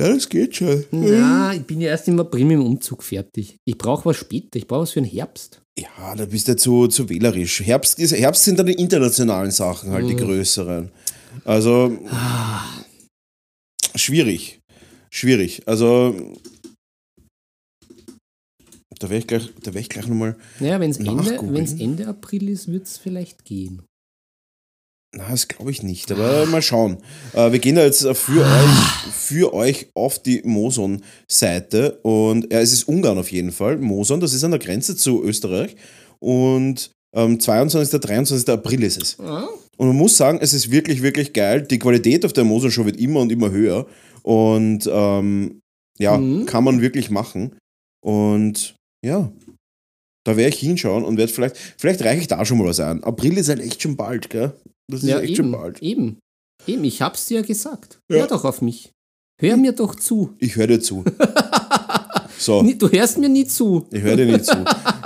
Ja, 0.00 0.08
das 0.14 0.28
geht 0.28 0.56
schon. 0.56 0.84
Na, 0.90 1.54
ich 1.54 1.64
bin 1.64 1.80
ja 1.80 1.88
erst 1.90 2.08
im 2.08 2.18
April 2.20 2.44
mit 2.44 2.56
dem 2.58 2.66
Umzug 2.66 3.02
fertig. 3.02 3.56
Ich 3.66 3.76
brauche 3.78 4.06
was 4.06 4.16
später, 4.16 4.56
ich 4.56 4.66
brauche 4.66 4.82
was 4.82 4.90
für 4.92 5.00
den 5.02 5.10
Herbst. 5.10 5.60
Ja, 5.78 6.14
da 6.14 6.26
bist 6.26 6.48
du 6.48 6.56
zu, 6.56 6.88
zu 6.88 7.08
wählerisch. 7.08 7.60
Herbst, 7.62 7.98
ist, 7.98 8.12
Herbst 8.12 8.44
sind 8.44 8.58
dann 8.58 8.66
die 8.66 8.74
internationalen 8.74 9.50
Sachen, 9.50 9.90
halt 9.92 10.04
Mhm. 10.04 10.08
die 10.08 10.16
größeren. 10.16 10.90
Also, 11.44 11.96
Ah. 12.10 12.62
Schwierig. 13.94 14.60
Schwierig. 15.10 15.62
Also, 15.66 16.14
da 18.98 19.10
werde 19.10 19.18
ich 19.18 19.26
gleich, 19.26 19.50
da 19.62 19.72
ich 19.74 19.88
gleich 19.88 20.06
nochmal. 20.06 20.36
Naja, 20.60 20.80
wenn 20.80 20.90
es 20.90 20.98
Ende, 20.98 21.38
wenn's 21.52 21.72
Ende 21.72 22.06
April 22.06 22.48
ist, 22.48 22.68
wird 22.68 22.86
es 22.86 22.98
vielleicht 22.98 23.44
gehen. 23.44 23.82
Na, 25.14 25.28
das 25.28 25.46
glaube 25.46 25.70
ich 25.70 25.82
nicht, 25.82 26.10
aber 26.10 26.46
mal 26.46 26.62
schauen. 26.62 26.96
Äh, 27.34 27.52
wir 27.52 27.58
gehen 27.58 27.74
da 27.74 27.84
jetzt 27.84 28.02
äh, 28.02 28.14
für 28.14 28.46
euch, 28.46 29.12
für 29.12 29.52
euch 29.52 29.88
auf 29.94 30.22
die 30.22 30.40
Moson-Seite 30.42 31.98
und 32.02 32.50
ja, 32.50 32.60
es 32.60 32.72
ist 32.72 32.84
Ungarn 32.84 33.18
auf 33.18 33.30
jeden 33.30 33.52
Fall. 33.52 33.76
Moson, 33.76 34.20
das 34.20 34.32
ist 34.32 34.42
an 34.42 34.52
der 34.52 34.60
Grenze 34.60 34.96
zu 34.96 35.22
Österreich 35.22 35.76
und 36.18 36.92
ähm, 37.14 37.38
22. 37.38 38.00
23. 38.00 38.48
April 38.48 38.82
ist 38.84 39.02
es. 39.02 39.20
Ah, 39.20 39.48
Und 39.78 39.88
man 39.88 39.96
muss 39.96 40.16
sagen, 40.16 40.38
es 40.40 40.52
ist 40.52 40.70
wirklich, 40.70 41.02
wirklich 41.02 41.32
geil. 41.32 41.62
Die 41.62 41.78
Qualität 41.78 42.24
auf 42.24 42.32
der 42.32 42.44
Moson-Show 42.44 42.84
wird 42.84 42.98
immer 42.98 43.20
und 43.20 43.32
immer 43.32 43.50
höher 43.50 43.86
und 44.22 44.88
ähm, 44.92 45.60
ja, 45.98 46.16
Mhm. 46.18 46.46
kann 46.46 46.64
man 46.64 46.80
wirklich 46.80 47.10
machen. 47.10 47.56
Und 48.04 48.74
ja, 49.04 49.32
da 50.24 50.36
werde 50.36 50.54
ich 50.54 50.60
hinschauen 50.60 51.04
und 51.04 51.16
werde 51.16 51.32
vielleicht, 51.32 51.56
vielleicht 51.56 52.02
reiche 52.02 52.20
ich 52.22 52.28
da 52.28 52.44
schon 52.44 52.58
mal 52.58 52.66
was 52.66 52.80
ein. 52.80 53.02
April 53.04 53.36
ist 53.38 53.48
halt 53.48 53.60
echt 53.60 53.82
schon 53.82 53.96
bald, 53.96 54.30
gell? 54.30 54.52
Das 54.90 55.02
ist 55.02 55.08
ja, 55.08 55.20
echt 55.20 55.36
schon 55.36 55.46
eben, 55.46 55.52
bald. 55.52 55.82
eben. 55.82 56.18
Eben, 56.66 56.84
ich 56.84 57.02
hab's 57.02 57.26
dir 57.26 57.40
ja 57.40 57.46
gesagt. 57.46 57.98
Ja. 58.10 58.18
Hör 58.18 58.26
doch 58.28 58.44
auf 58.44 58.62
mich. 58.62 58.90
Hör 59.40 59.56
mir 59.56 59.72
doch 59.72 59.94
zu. 59.96 60.34
Ich 60.38 60.54
höre 60.56 60.68
dir 60.68 60.80
zu. 60.80 61.04
So, 62.42 62.62
Du 62.62 62.88
hörst 62.90 63.18
mir 63.18 63.28
nie 63.28 63.46
zu. 63.46 63.86
ich 63.92 64.02
höre 64.02 64.16
dir 64.16 64.26
nicht 64.26 64.44
zu. 64.44 64.56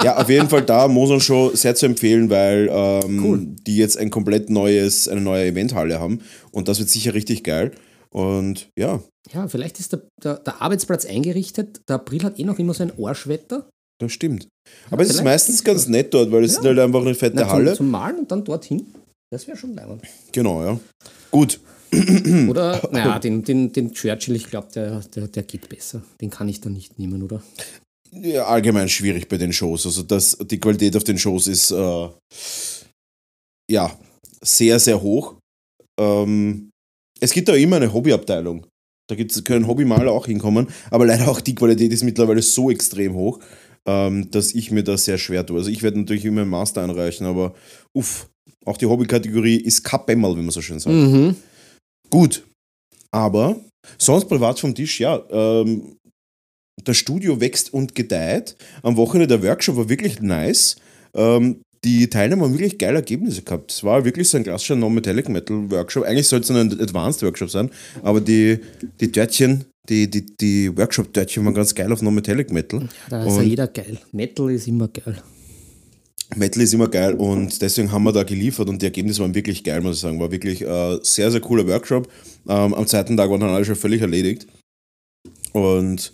Ja, 0.03 0.17
auf 0.17 0.29
jeden 0.31 0.49
Fall 0.49 0.63
da 0.63 0.89
Moson 0.89 1.21
Show 1.21 1.51
sehr 1.55 1.75
zu 1.75 1.87
empfehlen, 1.87 2.31
weil 2.31 2.69
ähm, 2.73 3.25
Cool. 3.25 3.47
die 3.67 3.77
jetzt 3.77 3.99
ein 3.99 4.11
komplett 4.11 4.49
neues, 4.51 5.07
eine 5.09 5.21
neue 5.21 5.47
Eventhalle 5.47 6.01
haben 6.01 6.21
und 6.53 6.69
das 6.69 6.79
wird 6.79 6.89
sicher 6.89 7.13
richtig 7.15 7.45
geil. 7.45 7.73
Und 8.11 8.69
ja, 8.79 9.01
Ja, 9.35 9.49
vielleicht 9.49 9.79
ist 9.81 9.93
der, 9.93 10.03
der, 10.23 10.37
der 10.39 10.63
Arbeitsplatz 10.63 11.05
eingerichtet. 11.05 11.81
Der 11.89 11.97
April 11.97 12.23
hat 12.23 12.39
eh 12.39 12.45
noch 12.45 12.59
immer 12.59 12.73
so 12.73 12.83
ein 12.85 12.93
Arschwetter. 13.03 13.69
das 14.01 14.13
stimmt. 14.13 14.49
Aber 14.91 15.03
es 15.03 15.11
ist 15.11 15.23
meistens 15.23 15.57
ist 15.57 15.65
ganz 15.65 15.87
nett 15.89 16.15
dort, 16.15 16.31
weil 16.33 16.45
es 16.45 16.55
Ja. 16.55 16.61
ist 16.61 16.67
halt 16.67 16.79
einfach 16.79 17.01
eine 17.03 17.15
fette 17.15 17.37
Na, 17.37 17.49
Halle. 17.51 17.69
zum, 17.73 17.77
zum 17.79 17.91
Malen 17.91 18.19
und 18.21 18.31
dann 18.31 18.45
dorthin. 18.45 18.87
Das 19.31 19.47
wäre 19.47 19.57
schon 19.59 19.75
leibend. 19.75 20.03
Genau, 20.33 20.63
ja. 20.65 20.79
Gut. 21.31 21.61
Oder, 22.49 22.89
naja, 22.93 23.19
den, 23.19 23.43
den, 23.43 23.73
den 23.73 23.93
Churchill, 23.93 24.37
ich 24.37 24.51
glaube, 24.51 24.69
der, 24.75 25.01
der, 25.15 25.29
der 25.29 25.43
geht 25.43 25.69
besser. 25.69 26.03
Den 26.21 26.31
kann 26.31 26.49
ich 26.49 26.61
dann 26.61 26.73
nicht 26.73 26.99
nehmen, 26.99 27.23
oder? 27.23 27.43
Ja, 28.13 28.47
allgemein 28.47 28.89
schwierig 28.89 29.29
bei 29.29 29.37
den 29.37 29.53
Shows. 29.53 29.87
Also 29.87 30.03
das, 30.03 30.37
die 30.51 30.59
Qualität 30.59 30.97
auf 30.97 31.05
den 31.05 31.19
Shows 31.19 31.47
ist 31.47 31.71
äh, 31.71 32.09
ja 33.71 33.99
sehr, 34.43 34.79
sehr 34.79 35.01
hoch. 35.01 35.37
Ähm, 35.99 36.71
es 37.21 37.33
gibt 37.33 37.49
da 37.49 37.55
immer 37.55 37.77
eine 37.77 37.93
Hobbyabteilung. 37.93 38.67
Da 39.09 39.15
gibt's, 39.15 39.43
können 39.45 39.67
Hobbymaler 39.67 40.11
auch 40.11 40.27
hinkommen, 40.27 40.69
aber 40.91 41.07
leider 41.07 41.29
auch 41.29 41.41
die 41.41 41.55
Qualität 41.55 41.93
ist 41.93 42.03
mittlerweile 42.03 42.43
so 42.43 42.71
extrem 42.71 43.15
hoch, 43.15 43.39
ähm, 43.87 44.31
dass 44.31 44.55
ich 44.55 44.71
mir 44.73 44.83
da 44.83 44.97
sehr 44.97 45.19
schwer 45.19 45.47
tue. 45.47 45.59
Also 45.59 45.71
ich 45.71 45.83
werde 45.83 46.01
natürlich 46.01 46.25
immer 46.25 46.43
einen 46.43 46.51
Master 46.51 46.83
einreichen, 46.83 47.27
aber 47.27 47.55
uff, 47.93 48.29
auch 48.65 48.77
die 48.77 48.87
Hobbykategorie 48.87 49.57
ist 49.57 49.85
Kappemmel, 49.85 50.37
wie 50.37 50.43
man 50.43 50.51
so 50.51 50.61
schön 50.61 50.81
sagt. 50.81 50.95
Mhm. 50.95 51.37
Gut, 52.11 52.45
aber 53.11 53.61
sonst 53.99 54.27
privat 54.29 54.59
vom 54.61 54.75
Tisch, 54.75 55.01
ja. 55.01 55.23
Ähm, 55.31 55.97
das 56.85 56.97
Studio 56.99 57.41
wächst 57.41 57.73
und 57.73 57.95
gedeiht. 57.95 58.57
Am 58.83 58.97
Wochenende 58.97 59.39
der 59.39 59.43
Workshop 59.49 59.77
war 59.77 59.89
wirklich 59.89 60.21
nice. 60.21 60.77
Ähm, 61.15 61.61
die 61.85 62.09
Teilnehmer 62.09 62.45
haben 62.45 62.53
wirklich 62.59 62.79
geile 62.79 62.97
Ergebnisse 62.97 63.43
gehabt. 63.43 63.71
Es 63.73 63.85
war 63.85 64.05
wirklich 64.05 64.29
so 64.29 64.37
ein 64.37 64.43
klassischer 64.45 64.77
Non-Metallic 64.77 65.29
Metal 65.29 65.71
Workshop. 65.71 66.05
Eigentlich 66.05 66.27
sollte 66.29 66.45
es 66.45 66.51
ein 66.51 66.81
Advanced 66.81 67.23
Workshop 67.23 67.49
sein, 67.51 67.71
aber 68.03 68.21
die, 68.21 68.59
die 69.01 69.11
Törtchen, 69.13 69.65
die, 69.89 70.11
die, 70.11 70.27
die 70.27 70.77
Workshop-Törtchen 70.77 71.45
waren 71.45 71.55
ganz 71.55 71.75
geil 71.75 71.93
auf 71.93 72.03
Non-Metallic 72.03 72.51
Metal. 72.53 72.89
Da 73.09 73.25
ist 73.25 73.35
ja 73.37 73.41
Und- 73.41 73.47
jeder 73.47 73.69
geil. 73.69 73.99
Metal 74.13 74.51
ist 74.51 74.67
immer 74.67 74.89
geil. 74.89 75.23
Metal 76.35 76.63
ist 76.63 76.75
immer 76.75 76.89
geil 76.89 77.15
und 77.15 77.63
deswegen 77.63 77.93
haben 77.93 78.03
wir 78.03 78.13
da 78.13 78.25
geliefert 78.25 78.69
und 78.69 78.83
die 78.83 78.87
Ergebnisse 78.87 79.23
waren 79.23 79.35
wirklich 79.35 79.63
geil, 79.63 79.81
muss 79.81 79.97
ich 79.97 80.03
sagen. 80.03 80.19
War 80.19 80.33
wirklich 80.33 80.63
äh, 80.63 80.99
sehr, 81.03 81.31
sehr 81.31 81.41
cooler 81.41 81.67
Workshop. 81.67 82.11
Ähm, 82.49 82.75
am 82.75 82.87
zweiten 82.87 83.17
Tag 83.17 83.31
waren 83.31 83.41
dann 83.41 83.51
alle 83.51 83.65
schon 83.65 83.77
völlig 83.77 84.01
erledigt. 84.01 84.47
Und 85.53 86.13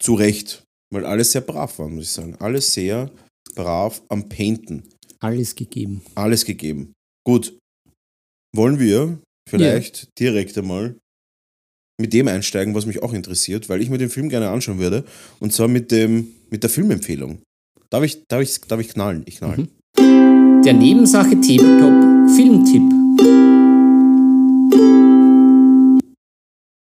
zu 0.00 0.14
Recht, 0.14 0.64
weil 0.92 1.06
alles 1.06 1.32
sehr 1.32 1.40
brav 1.40 1.78
waren, 1.78 1.94
muss 1.94 2.04
ich 2.04 2.10
sagen. 2.10 2.36
Alles 2.38 2.74
sehr 2.74 3.10
brav 3.54 4.02
am 4.08 4.28
Painten. 4.28 4.84
Alles 5.20 5.54
gegeben. 5.54 6.02
Alles 6.14 6.44
gegeben. 6.44 6.92
Gut. 7.24 7.56
Wollen 8.54 8.78
wir 8.78 9.18
vielleicht 9.48 10.08
direkt 10.18 10.58
einmal 10.58 10.96
mit 11.98 12.12
dem 12.12 12.28
einsteigen, 12.28 12.74
was 12.74 12.84
mich 12.84 13.02
auch 13.02 13.12
interessiert, 13.12 13.68
weil 13.68 13.80
ich 13.80 13.88
mir 13.88 13.98
den 13.98 14.10
Film 14.10 14.28
gerne 14.28 14.50
anschauen 14.50 14.78
würde. 14.78 15.04
Und 15.40 15.52
zwar 15.52 15.68
mit, 15.68 15.90
dem, 15.90 16.34
mit 16.50 16.62
der 16.62 16.70
Filmempfehlung. 16.70 17.40
Darf 17.92 18.04
ich, 18.04 18.26
darf 18.26 18.40
ich, 18.40 18.58
darf 18.62 18.80
ich 18.80 18.88
knallen? 18.88 19.22
Ich 19.26 19.36
knall. 19.36 19.68
Mhm. 19.98 20.62
Der 20.62 20.72
Nebensache 20.72 21.32
Tabletop 21.32 22.30
Filmtipp. 22.34 22.88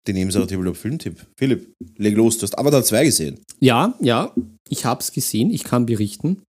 Die 0.07 0.13
Nebensache 0.15 0.47
Tabletop 0.47 0.79
Filmtipp. 0.79 1.27
Philipp, 1.39 1.75
leg 1.99 2.17
los, 2.17 2.39
du 2.39 2.45
hast 2.45 2.59
Avatar 2.59 2.83
2 2.83 3.05
gesehen. 3.05 3.45
Ja, 3.61 3.95
ja, 4.01 4.35
ich 4.71 4.87
habe 4.87 5.03
es 5.03 5.13
gesehen, 5.13 5.51
ich 5.51 5.65
kann 5.65 5.85
berichten. 5.85 6.43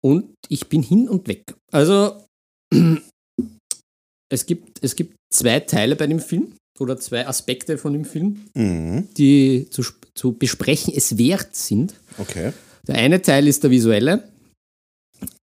Und 0.00 0.36
ich 0.48 0.68
bin 0.68 0.84
hin 0.84 1.08
und 1.08 1.26
weg. 1.26 1.42
Also, 1.72 2.24
es 4.32 4.46
gibt, 4.46 4.84
es 4.84 4.94
gibt 4.94 5.16
zwei 5.32 5.58
Teile 5.58 5.96
bei 5.96 6.06
dem 6.06 6.20
Film 6.20 6.54
oder 6.78 6.98
zwei 6.98 7.26
Aspekte 7.26 7.78
von 7.78 7.92
dem 7.92 8.04
Film, 8.04 8.46
Mhm. 8.54 9.08
die 9.16 9.68
zu, 9.70 9.82
zu 10.14 10.32
besprechen 10.32 10.92
es 10.96 11.16
wert 11.18 11.54
sind. 11.54 11.94
Okay. 12.18 12.52
Der 12.86 12.96
eine 12.96 13.22
Teil 13.22 13.46
ist 13.48 13.62
der 13.62 13.70
visuelle. 13.70 14.28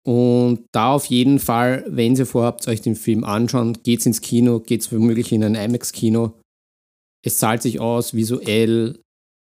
Und 0.04 0.66
da 0.72 0.94
auf 0.94 1.06
jeden 1.06 1.40
Fall, 1.40 1.86
wenn 1.88 2.16
ihr 2.16 2.26
vorhabt, 2.26 2.68
euch 2.68 2.82
den 2.82 2.96
Film 2.96 3.24
anschauen, 3.24 3.78
geht's 3.84 4.06
ins 4.06 4.22
Kino, 4.22 4.60
geht's 4.60 4.92
womöglich 4.92 5.32
in 5.32 5.44
ein 5.44 5.56
IMAX-Kino. 5.56 6.34
Es 7.24 7.38
zahlt 7.38 7.62
sich 7.62 7.80
aus, 7.80 8.14
visuell 8.14 9.00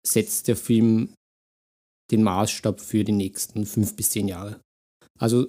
setzt 0.06 0.48
der 0.48 0.56
Film 0.56 1.10
den 2.10 2.22
Maßstab 2.22 2.80
für 2.80 3.04
die 3.04 3.12
nächsten 3.12 3.66
fünf 3.66 3.96
bis 3.96 4.10
zehn 4.10 4.28
Jahre. 4.28 4.60
Also 5.18 5.48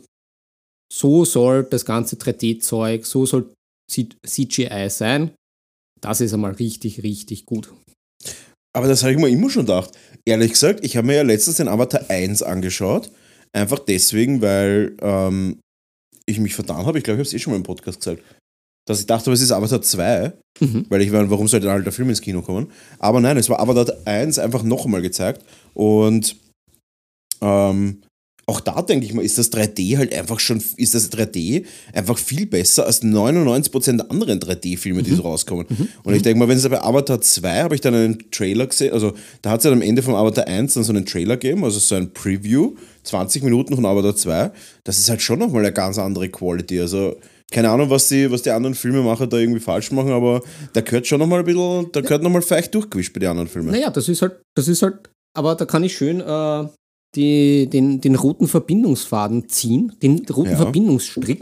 so 0.91 1.25
soll 1.25 1.63
das 1.65 1.85
ganze 1.85 2.15
3D-Zeug, 2.17 3.05
so 3.05 3.25
soll 3.25 3.53
CGI 3.89 4.89
sein. 4.89 5.31
Das 6.01 6.21
ist 6.21 6.33
einmal 6.33 6.53
richtig, 6.53 7.03
richtig 7.03 7.45
gut. 7.45 7.73
Aber 8.75 8.87
das 8.87 9.01
habe 9.01 9.13
ich 9.13 9.17
mir 9.17 9.29
immer 9.29 9.49
schon 9.49 9.65
gedacht. 9.65 9.91
Ehrlich 10.25 10.51
gesagt, 10.51 10.83
ich 10.83 10.97
habe 10.97 11.07
mir 11.07 11.15
ja 11.15 11.21
letztens 11.23 11.57
den 11.57 11.67
Avatar 11.67 12.09
1 12.09 12.43
angeschaut. 12.43 13.11
Einfach 13.53 13.79
deswegen, 13.79 14.41
weil 14.41 14.95
ähm, 15.01 15.59
ich 16.27 16.39
mich 16.39 16.53
vertan 16.53 16.85
habe. 16.85 16.97
Ich 16.97 17.03
glaube, 17.03 17.15
ich 17.15 17.27
habe 17.27 17.27
es 17.27 17.33
eh 17.33 17.39
schon 17.39 17.53
mal 17.53 17.57
im 17.57 17.63
Podcast 17.63 17.99
gesagt. 17.99 18.21
Dass 18.87 18.99
ich 18.99 19.07
dachte, 19.07 19.31
es 19.31 19.41
ist 19.41 19.51
Avatar 19.51 19.81
2. 19.81 20.33
Mhm. 20.59 20.85
Weil 20.89 21.01
ich 21.01 21.11
meine, 21.11 21.29
warum 21.29 21.47
sollte 21.47 21.69
ein 21.69 21.75
alter 21.75 21.91
Film 21.91 22.09
ins 22.09 22.21
Kino 22.21 22.41
kommen? 22.41 22.71
Aber 22.99 23.19
nein, 23.19 23.37
es 23.37 23.49
war 23.49 23.59
Avatar 23.59 23.95
1 24.05 24.39
einfach 24.39 24.63
noch 24.63 24.85
einmal 24.85 25.01
gezeigt. 25.01 25.43
Und 25.73 26.35
ähm, 27.41 28.03
auch 28.49 28.61
da 28.61 28.81
denke 28.81 29.05
ich 29.05 29.13
mal, 29.13 29.25
ist 29.25 29.37
das 29.37 29.51
3D 29.51 29.97
halt 29.97 30.13
einfach 30.13 30.39
schon, 30.39 30.63
ist 30.77 30.95
das 30.95 31.11
3D 31.11 31.65
einfach 31.93 32.17
viel 32.17 32.45
besser 32.45 32.85
als 32.85 33.03
99% 33.03 33.97
der 33.97 34.09
anderen 34.09 34.39
3D-Filme, 34.39 35.03
die 35.03 35.13
so 35.13 35.23
rauskommen. 35.23 35.65
Und 36.03 36.15
ich 36.15 36.21
denke 36.21 36.39
mal, 36.39 36.47
wenn 36.47 36.57
es 36.57 36.67
bei 36.67 36.81
Avatar 36.81 37.19
2 37.19 37.63
habe 37.63 37.75
ich 37.75 37.81
dann 37.81 37.93
einen 37.93 38.31
Trailer 38.31 38.67
gesehen, 38.67 38.93
also 38.93 39.13
da 39.41 39.49
hat 39.49 39.59
es 39.59 39.65
ja 39.65 39.71
am 39.71 39.81
Ende 39.81 40.01
von 40.01 40.15
Avatar 40.15 40.47
1 40.47 40.75
dann 40.75 40.85
so 40.85 40.93
einen 40.93 41.05
Trailer 41.05 41.35
gegeben, 41.35 41.65
also 41.65 41.77
so 41.79 41.95
ein 41.95 42.13
Preview, 42.13 42.75
20 43.03 43.43
Minuten 43.43 43.75
von 43.75 43.85
Avatar 43.85 44.15
2. 44.15 44.51
Das 44.85 44.97
ist 44.97 45.09
halt 45.09 45.21
schon 45.21 45.39
nochmal 45.39 45.63
eine 45.63 45.73
ganz 45.73 45.97
andere 45.97 46.29
Quality. 46.29 46.79
Also 46.79 47.17
keine 47.51 47.69
Ahnung, 47.69 47.89
was 47.89 48.07
die, 48.07 48.31
was 48.31 48.43
die 48.43 48.51
anderen 48.51 48.75
Filmemacher 48.75 49.27
da 49.27 49.37
irgendwie 49.37 49.59
falsch 49.59 49.91
machen, 49.91 50.11
aber 50.11 50.41
da 50.71 50.79
gehört 50.79 51.05
schon 51.05 51.19
nochmal 51.19 51.39
ein 51.39 51.45
bisschen, 51.45 51.91
da 51.91 51.99
gehört 51.99 52.23
nochmal 52.23 52.41
feucht 52.41 52.73
durchgewischt 52.73 53.13
bei 53.13 53.19
den 53.19 53.29
anderen 53.29 53.49
Filmen. 53.49 53.71
Naja, 53.71 53.89
das 53.89 54.07
ist 54.07 54.21
halt, 54.21 54.41
das 54.55 54.69
ist 54.69 54.81
halt, 54.81 55.09
aber 55.33 55.55
da 55.55 55.65
kann 55.65 55.83
ich 55.83 55.95
schön 55.95 56.21
äh, 56.21 56.67
die, 57.15 57.67
den, 57.67 58.01
den 58.01 58.15
roten 58.15 58.47
Verbindungsfaden 58.47 59.49
ziehen, 59.49 59.93
den 60.01 60.25
roten 60.29 60.51
Ja. 60.51 60.57
Verbindungsstrick. 60.57 61.39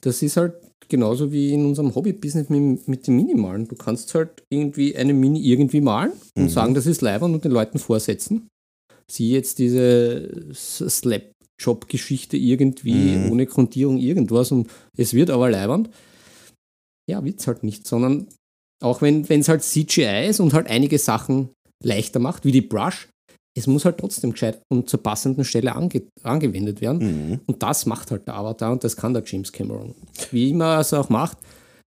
Das 0.00 0.22
ist 0.22 0.36
halt 0.36 0.54
genauso 0.88 1.32
wie 1.32 1.52
in 1.52 1.64
unserem 1.64 1.94
Hobby-Business 1.94 2.48
mit, 2.50 2.86
mit 2.88 3.06
dem 3.06 3.16
Minimalen. 3.16 3.66
Du 3.66 3.74
kannst 3.74 4.14
halt 4.14 4.42
irgendwie 4.50 4.96
eine 4.96 5.14
Mini 5.14 5.40
irgendwie 5.40 5.80
malen 5.80 6.12
und 6.36 6.44
Mhm. 6.44 6.48
sagen, 6.48 6.74
das 6.74 6.86
ist 6.86 7.00
Leibern 7.00 7.34
und 7.34 7.44
den 7.44 7.52
Leuten 7.52 7.78
vorsetzen. 7.78 8.48
Sieh 9.10 9.32
jetzt 9.32 9.58
diese 9.58 10.30
Slap-Job-Geschichte 10.54 12.36
irgendwie 12.36 13.16
Mhm. 13.16 13.30
ohne 13.32 13.46
Grundierung 13.46 13.98
irgendwas 13.98 14.52
und 14.52 14.68
es 14.96 15.14
wird 15.14 15.30
aber 15.30 15.50
leibernd. 15.50 15.90
Ja, 17.08 17.24
wird 17.24 17.40
es 17.40 17.46
halt 17.46 17.64
nicht, 17.64 17.86
sondern 17.86 18.28
auch 18.82 19.02
wenn 19.02 19.22
es 19.28 19.48
halt 19.48 19.62
CGI 19.62 20.28
ist 20.28 20.40
und 20.40 20.52
halt 20.54 20.66
einige 20.68 20.98
Sachen 20.98 21.50
leichter 21.82 22.18
macht, 22.18 22.44
wie 22.44 22.52
die 22.52 22.60
Brush, 22.62 23.08
es 23.56 23.66
muss 23.66 23.84
halt 23.84 23.98
trotzdem 23.98 24.32
gescheit 24.32 24.60
und 24.72 24.88
zur 24.90 25.02
passenden 25.02 25.44
Stelle 25.44 25.74
ange 25.74 26.02
angewendet 26.22 26.80
werden. 26.80 27.30
Mhm. 27.30 27.40
Und 27.46 27.62
das 27.62 27.86
macht 27.86 28.10
halt 28.10 28.26
der 28.26 28.34
Avatar 28.36 28.72
und 28.72 28.82
das 28.84 28.96
kann 28.96 29.14
der 29.14 29.22
James 29.24 29.52
Cameron. 29.52 29.94
Wie 30.30 30.50
immer 30.50 30.74
er 30.74 30.80
es 30.80 30.92
auch 30.92 31.08
macht. 31.08 31.38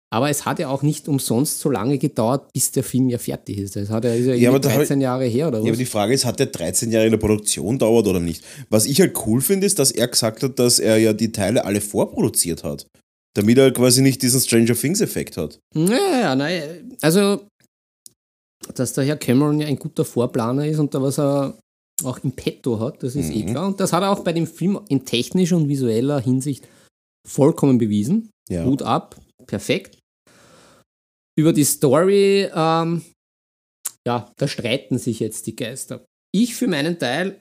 Aber 0.09 0.31
es 0.31 0.47
hat 0.47 0.61
ja 0.61 0.69
auch 0.69 0.83
nicht 0.83 1.09
umsonst 1.09 1.59
so 1.59 1.69
lange 1.69 1.99
gedauert, 1.99 2.53
bis 2.53 2.71
der 2.71 2.85
Film 2.85 3.09
ja 3.09 3.19
fertig 3.19 3.59
ist. 3.59 3.75
Das 3.75 3.91
hat 3.91 4.05
ja, 4.05 4.15
ist 4.15 4.27
ja, 4.27 4.35
Ja, 4.35 4.51
aber 4.51 4.59
irgendwie 4.59 4.69
da 4.69 4.75
hab 4.75 4.83
ich- 4.83 4.89
13 4.89 5.01
Jahre 5.01 5.25
her 5.25 5.49
oder 5.49 5.59
was? 5.59 5.65
Ja, 5.67 5.71
aber 5.73 5.79
die 5.79 5.85
Frage 5.85 6.15
ist, 6.15 6.25
hat 6.25 6.39
der 6.39 6.47
13 6.47 6.93
Jahre 6.93 7.07
in 7.07 7.11
der 7.11 7.19
Produktion 7.19 7.77
dauert 7.77 8.07
oder 8.07 8.21
nicht? 8.21 8.45
Was 8.71 8.87
ich 8.87 9.01
halt 9.01 9.15
cool 9.27 9.41
finde, 9.41 9.67
ist, 9.67 9.81
dass 9.81 9.91
er 9.91 10.07
gesagt 10.07 10.45
hat, 10.45 10.59
dass 10.61 10.79
er 10.79 10.97
ja 10.99 11.13
die 11.13 11.33
Teile 11.33 11.65
alle 11.65 11.81
vorproduziert 11.81 12.63
hat. 12.63 12.87
Damit 13.35 13.59
er 13.59 13.73
quasi 13.73 14.01
nicht 14.01 14.23
diesen 14.23 14.41
Stranger 14.41 14.75
Things-Effekt 14.77 15.37
hat. 15.37 15.59
Naja, 15.75 16.37
nein, 16.37 16.97
also, 17.03 17.41
dass 18.75 18.93
der 18.95 19.05
Herr 19.05 19.17
Cameron 19.17 19.61
ja 19.61 19.67
ein 19.67 19.79
guter 19.79 20.05
Vorplaner 20.05 20.67
ist 20.67 20.79
und 20.79 20.95
da 20.95 21.01
was 21.03 21.19
er 21.19 21.59
auch 22.05 22.19
im 22.23 22.33
Petto 22.33 22.79
hat, 22.79 23.03
das 23.03 23.17
ist 23.17 23.31
eh 23.31 23.43
Mhm. 23.45 23.51
klar. 23.53 23.67
Und 23.69 23.81
das 23.81 23.93
hat 23.93 24.03
er 24.03 24.11
auch 24.11 24.23
bei 24.23 24.33
dem 24.33 24.47
Film 24.47 24.79
in 24.89 25.05
technischer 25.05 25.57
und 25.57 25.69
visueller 25.69 26.21
Hinsicht 26.21 26.67
vollkommen 27.27 27.79
bewiesen. 27.79 28.31
Ja. 28.51 28.65
Hut 28.65 28.83
ab, 28.83 29.19
perfekt. 29.47 29.99
Über 31.39 31.53
die 31.53 31.65
Story, 31.65 32.49
ähm, 32.55 33.03
ja, 34.07 34.31
da 34.37 34.49
streiten 34.49 34.99
sich 34.99 35.21
jetzt 35.21 35.47
die 35.47 35.57
Geister. 35.57 36.05
Ich 36.35 36.55
für 36.55 36.67
meinen 36.69 36.99
Teil 36.99 37.41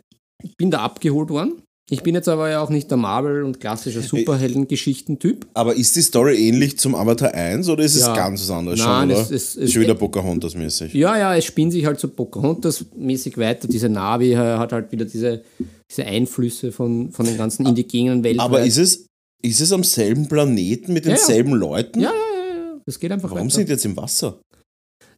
bin 0.57 0.71
da 0.71 0.79
abgeholt 0.83 1.29
worden. 1.29 1.61
Ich 1.91 2.01
bin 2.01 2.15
jetzt 2.15 2.27
aber 2.27 2.49
ja 2.49 2.61
auch 2.61 2.71
nicht 2.71 2.89
der 2.89 2.97
Marvel- 2.97 3.43
und 3.43 3.59
klassischer 3.59 4.01
Superhelden-Geschichten-Typ. 4.01 5.45
Aber 5.53 5.75
ist 5.75 5.95
die 5.95 6.01
Story 6.01 6.35
ähnlich 6.47 6.79
zum 6.79 6.95
Avatar 6.95 7.33
1 7.33 7.69
oder 7.69 7.83
ist 7.83 7.93
es 7.93 8.01
Ja. 8.01 8.15
ganz 8.15 8.41
was 8.41 8.49
anderes 8.49 8.79
Nein, 8.79 9.09
schon, 9.09 9.11
oder? 9.11 9.21
es- 9.21 9.31
es- 9.31 9.55
es- 9.55 9.71
schon 9.71 9.83
wieder 9.83 9.93
Pocahontas-mäßig. 9.93 10.93
Ja, 10.95 11.15
ja, 11.17 11.35
es 11.35 11.45
spinnt 11.45 11.73
sich 11.73 11.85
halt 11.85 11.99
so 11.99 12.07
Pocahontas-mäßig 12.07 13.37
weiter. 13.37 13.67
Diese 13.67 13.87
Navi 13.89 14.33
äh, 14.33 14.37
hat 14.37 14.71
halt 14.73 14.91
wieder 14.91 15.05
diese, 15.05 15.43
diese 15.89 16.05
Einflüsse 16.05 16.71
von, 16.71 17.11
von 17.11 17.25
den 17.27 17.37
ganzen 17.37 17.67
indigenen 17.67 18.23
Welten. 18.23 18.39
Aber 18.39 18.63
ist 18.63 18.77
es, 18.77 19.05
ist 19.43 19.61
es 19.61 19.71
am 19.71 19.83
selben 19.83 20.27
Planeten 20.27 20.91
mit 20.91 21.05
Ja, 21.05 21.11
ja. 21.11 21.17
denselben 21.17 21.53
Leuten? 21.53 21.99
Ja, 21.99 22.09
ja, 22.11 22.47
ja, 22.49 22.55
ja. 22.73 22.79
Das 22.85 22.99
geht 22.99 23.11
einfach 23.11 23.29
Warum 23.29 23.45
weiter. 23.45 23.55
sind 23.57 23.67
die 23.69 23.73
jetzt 23.73 23.85
im 23.85 23.95
Wasser? 23.95 24.39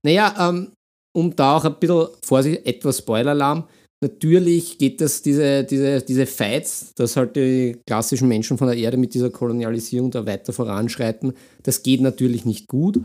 Naja, 0.04 0.50
ähm, 0.50 0.74
um 1.16 1.34
da 1.34 1.56
auch 1.56 1.64
ein 1.66 1.76
bisschen, 1.80 2.08
Vorsicht, 2.24 2.66
etwas 2.66 2.98
Spoiler-Alarm. 3.00 3.64
Natürlich 4.02 4.78
geht 4.78 5.02
das, 5.02 5.24
diese, 5.24 5.64
diese, 5.64 6.02
diese 6.02 6.28
Fights, 6.28 6.94
dass 6.96 7.16
halt 7.18 7.36
die 7.36 7.78
klassischen 7.88 8.28
Menschen 8.28 8.58
von 8.58 8.68
der 8.68 8.78
Erde 8.78 8.98
mit 8.98 9.16
dieser 9.16 9.32
Kolonialisierung 9.32 10.12
da 10.12 10.26
weiter 10.26 10.54
voranschreiten, 10.54 11.34
das 11.64 11.82
geht 11.82 12.02
natürlich 12.02 12.46
nicht 12.46 12.68
gut. 12.68 13.02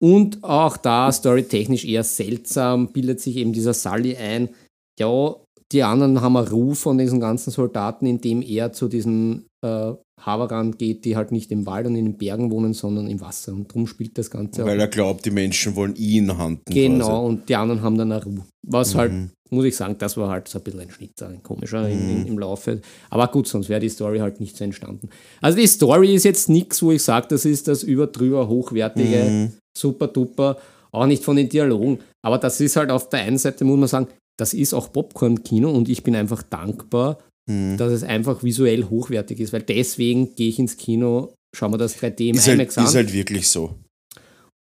Und 0.00 0.44
auch 0.44 0.76
da, 0.76 1.10
storytechnisch 1.10 1.84
eher 1.84 2.04
seltsam, 2.04 2.92
bildet 2.92 3.20
sich 3.20 3.36
eben 3.36 3.52
dieser 3.52 3.74
Sully 3.74 4.16
ein, 4.16 4.50
ja, 4.98 5.34
die 5.72 5.82
anderen 5.82 6.20
haben 6.20 6.36
einen 6.36 6.48
Ruf 6.48 6.80
von 6.80 6.98
diesen 6.98 7.20
ganzen 7.20 7.50
Soldaten, 7.50 8.06
indem 8.06 8.42
er 8.42 8.72
zu 8.72 8.88
diesen 8.88 9.46
äh, 9.62 9.92
Havaran 10.20 10.72
geht, 10.72 11.04
die 11.04 11.16
halt 11.16 11.30
nicht 11.30 11.50
im 11.52 11.66
Wald 11.66 11.86
und 11.86 11.96
in 11.96 12.06
den 12.06 12.16
Bergen 12.16 12.50
wohnen, 12.50 12.74
sondern 12.74 13.06
im 13.06 13.20
Wasser. 13.20 13.52
Und 13.52 13.68
darum 13.68 13.86
spielt 13.86 14.16
das 14.18 14.30
Ganze 14.30 14.62
auch 14.62 14.66
Weil 14.66 14.80
er 14.80 14.88
glaubt, 14.88 15.24
die 15.24 15.30
Menschen 15.30 15.76
wollen 15.76 15.94
ihn 15.96 16.36
handen. 16.36 16.62
Genau, 16.66 17.26
und 17.26 17.48
die 17.48 17.56
anderen 17.56 17.82
haben 17.82 17.98
dann 17.98 18.12
eine 18.12 18.24
Ruhe. 18.24 18.44
Was 18.66 18.94
halt, 18.94 19.12
Mhm. 19.12 19.30
Muss 19.50 19.64
ich 19.64 19.76
sagen, 19.76 19.96
das 19.98 20.16
war 20.16 20.28
halt 20.28 20.48
so 20.48 20.58
ein 20.58 20.64
bisschen 20.64 20.80
ein 20.80 20.90
Schnitt, 20.90 21.20
ein 21.22 21.42
komischer 21.42 21.88
im, 21.88 22.10
im, 22.22 22.26
im 22.26 22.38
Laufe. 22.38 22.80
Aber 23.10 23.26
gut, 23.28 23.48
sonst 23.48 23.68
wäre 23.68 23.80
die 23.80 23.88
Story 23.88 24.18
halt 24.18 24.40
nicht 24.40 24.56
so 24.56 24.64
entstanden. 24.64 25.08
Also 25.40 25.58
die 25.58 25.66
Story 25.66 26.14
ist 26.14 26.24
jetzt 26.24 26.48
nichts, 26.48 26.82
wo 26.82 26.92
ich 26.92 27.02
sage, 27.02 27.26
das 27.30 27.44
ist 27.44 27.68
das 27.68 27.82
überdrüber 27.82 28.48
hochwertige, 28.48 29.24
Mhm. 29.24 29.52
super 29.76 30.08
duper, 30.08 30.58
auch 30.92 31.06
nicht 31.06 31.22
von 31.24 31.36
den 31.36 31.48
Dialogen. 31.48 32.00
Aber 32.24 32.38
das 32.38 32.60
ist 32.60 32.76
halt 32.76 32.90
auf 32.90 33.08
der 33.08 33.20
einen 33.20 33.38
Seite, 33.38 33.64
muss 33.64 33.78
man 33.78 33.88
sagen, 33.88 34.08
das 34.38 34.54
ist 34.54 34.74
auch 34.74 34.92
Popcorn-Kino 34.92 35.70
und 35.70 35.88
ich 35.88 36.02
bin 36.02 36.14
einfach 36.16 36.42
dankbar, 36.42 37.18
Mhm. 37.48 37.76
dass 37.78 37.92
es 37.92 38.02
einfach 38.02 38.42
visuell 38.42 38.84
hochwertig 38.84 39.40
ist, 39.40 39.52
weil 39.54 39.62
deswegen 39.62 40.34
gehe 40.34 40.48
ich 40.50 40.58
ins 40.58 40.76
Kino, 40.76 41.32
schaue 41.56 41.70
mir 41.70 41.78
das 41.78 41.96
3D 41.96 42.28
im 42.28 42.36
Ist 42.36 42.46
halt, 42.46 42.56
IMAX 42.58 42.76
an. 42.78 42.84
ist 42.84 42.94
halt 42.94 43.12
wirklich 43.12 43.48
so. 43.48 43.74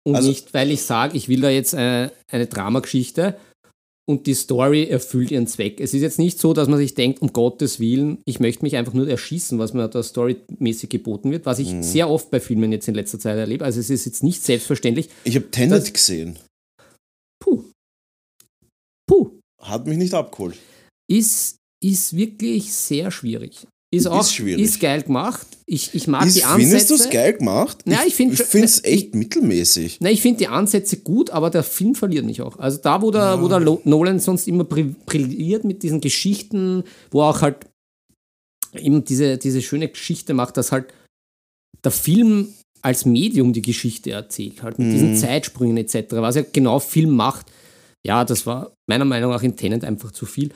Und 0.07 0.15
Also- 0.15 0.29
nicht, 0.29 0.53
weil 0.53 0.71
ich 0.71 0.81
sage, 0.83 1.17
ich 1.17 1.27
will 1.27 1.41
da 1.41 1.49
jetzt 1.49 1.75
eine, 1.75 2.11
eine 2.31 2.47
Dramageschichte 2.47 3.35
und 4.09 4.25
die 4.25 4.33
Story 4.33 4.85
erfüllt 4.85 5.29
ihren 5.29 5.45
Zweck. 5.45 5.79
Es 5.79 5.93
ist 5.93 6.01
jetzt 6.01 6.17
nicht 6.17 6.39
so, 6.39 6.53
dass 6.53 6.67
man 6.67 6.79
sich 6.79 6.95
denkt, 6.95 7.21
um 7.21 7.31
Gottes 7.31 7.79
Willen, 7.79 8.17
ich 8.25 8.39
möchte 8.39 8.63
mich 8.63 8.75
einfach 8.75 8.93
nur 8.93 9.07
erschießen, 9.07 9.59
was 9.59 9.73
mir 9.73 9.87
da 9.87 10.01
storymäßig 10.01 10.89
geboten 10.89 11.29
wird, 11.31 11.45
was 11.45 11.59
ich 11.59 11.71
Mhm. 11.71 11.83
sehr 11.83 12.09
oft 12.09 12.31
bei 12.31 12.39
Filmen 12.39 12.71
jetzt 12.71 12.87
in 12.87 12.95
letzter 12.95 13.19
Zeit 13.19 13.37
erlebe. 13.37 13.63
Also 13.63 13.79
es 13.79 13.91
ist 13.91 14.05
jetzt 14.05 14.23
nicht 14.23 14.41
selbstverständlich. 14.43 15.09
Ich 15.23 15.35
habe 15.35 15.51
Tenet 15.51 15.93
gesehen. 15.93 16.39
Puh. 17.39 17.65
Puh. 19.07 19.31
Hat 19.61 19.85
mich 19.85 19.97
nicht 19.97 20.13
abgeholt. 20.15 20.57
Ist, 21.07 21.57
ist 21.83 22.15
wirklich 22.15 22.73
sehr 22.73 23.11
schwierig. 23.11 23.67
Ist 23.91 24.07
auch 24.07 24.25
schwierig. 24.27 24.63
ist 24.63 24.79
geil 24.79 25.01
gemacht. 25.01 25.47
Ich, 25.65 25.93
ich 25.95 26.07
mag 26.07 26.25
Ist, 26.25 26.37
die 26.37 26.43
Ansätze. 26.43 26.69
findest 26.69 26.89
du 26.91 26.95
es 26.95 27.09
geil 27.09 27.33
gemacht? 27.33 27.79
Ja, 27.85 28.01
ich 28.05 28.15
finde 28.15 28.35
es 28.35 28.83
echt 28.83 29.15
mittelmäßig. 29.15 29.97
Na, 29.99 30.09
ich 30.11 30.21
finde 30.21 30.37
die 30.39 30.47
Ansätze 30.47 30.97
gut, 30.97 31.29
aber 31.31 31.49
der 31.49 31.63
Film 31.63 31.95
verliert 31.95 32.25
mich 32.25 32.41
auch. 32.41 32.57
Also 32.59 32.79
da, 32.81 33.01
wo 33.01 33.09
der, 33.11 33.41
wo 33.41 33.47
der 33.47 33.59
Nolan 33.59 34.19
sonst 34.19 34.47
immer 34.47 34.63
bri- 34.63 34.93
brilliert 35.05 35.63
mit 35.63 35.81
diesen 35.83 36.01
Geschichten, 36.01 36.83
wo 37.11 37.21
er 37.21 37.29
auch 37.29 37.41
halt 37.41 37.65
eben 38.75 39.03
diese, 39.03 39.37
diese 39.37 39.61
schöne 39.61 39.87
Geschichte 39.89 40.33
macht, 40.35 40.57
dass 40.57 40.71
halt 40.71 40.93
der 41.83 41.91
Film 41.91 42.49
als 42.81 43.05
Medium 43.05 43.53
die 43.53 43.61
Geschichte 43.61 44.11
erzählt, 44.11 44.61
halt 44.63 44.77
mit 44.79 44.93
diesen 44.93 45.15
Zeitsprüngen 45.15 45.77
etc., 45.77 46.05
was 46.11 46.35
er 46.35 46.43
genau 46.43 46.79
Film 46.79 47.15
macht. 47.15 47.47
Ja, 48.05 48.23
das 48.23 48.45
war 48.45 48.71
meiner 48.87 49.05
Meinung 49.05 49.31
nach 49.31 49.43
in 49.43 49.55
Tenet 49.55 49.83
einfach 49.83 50.11
zu 50.11 50.25
viel. 50.25 50.51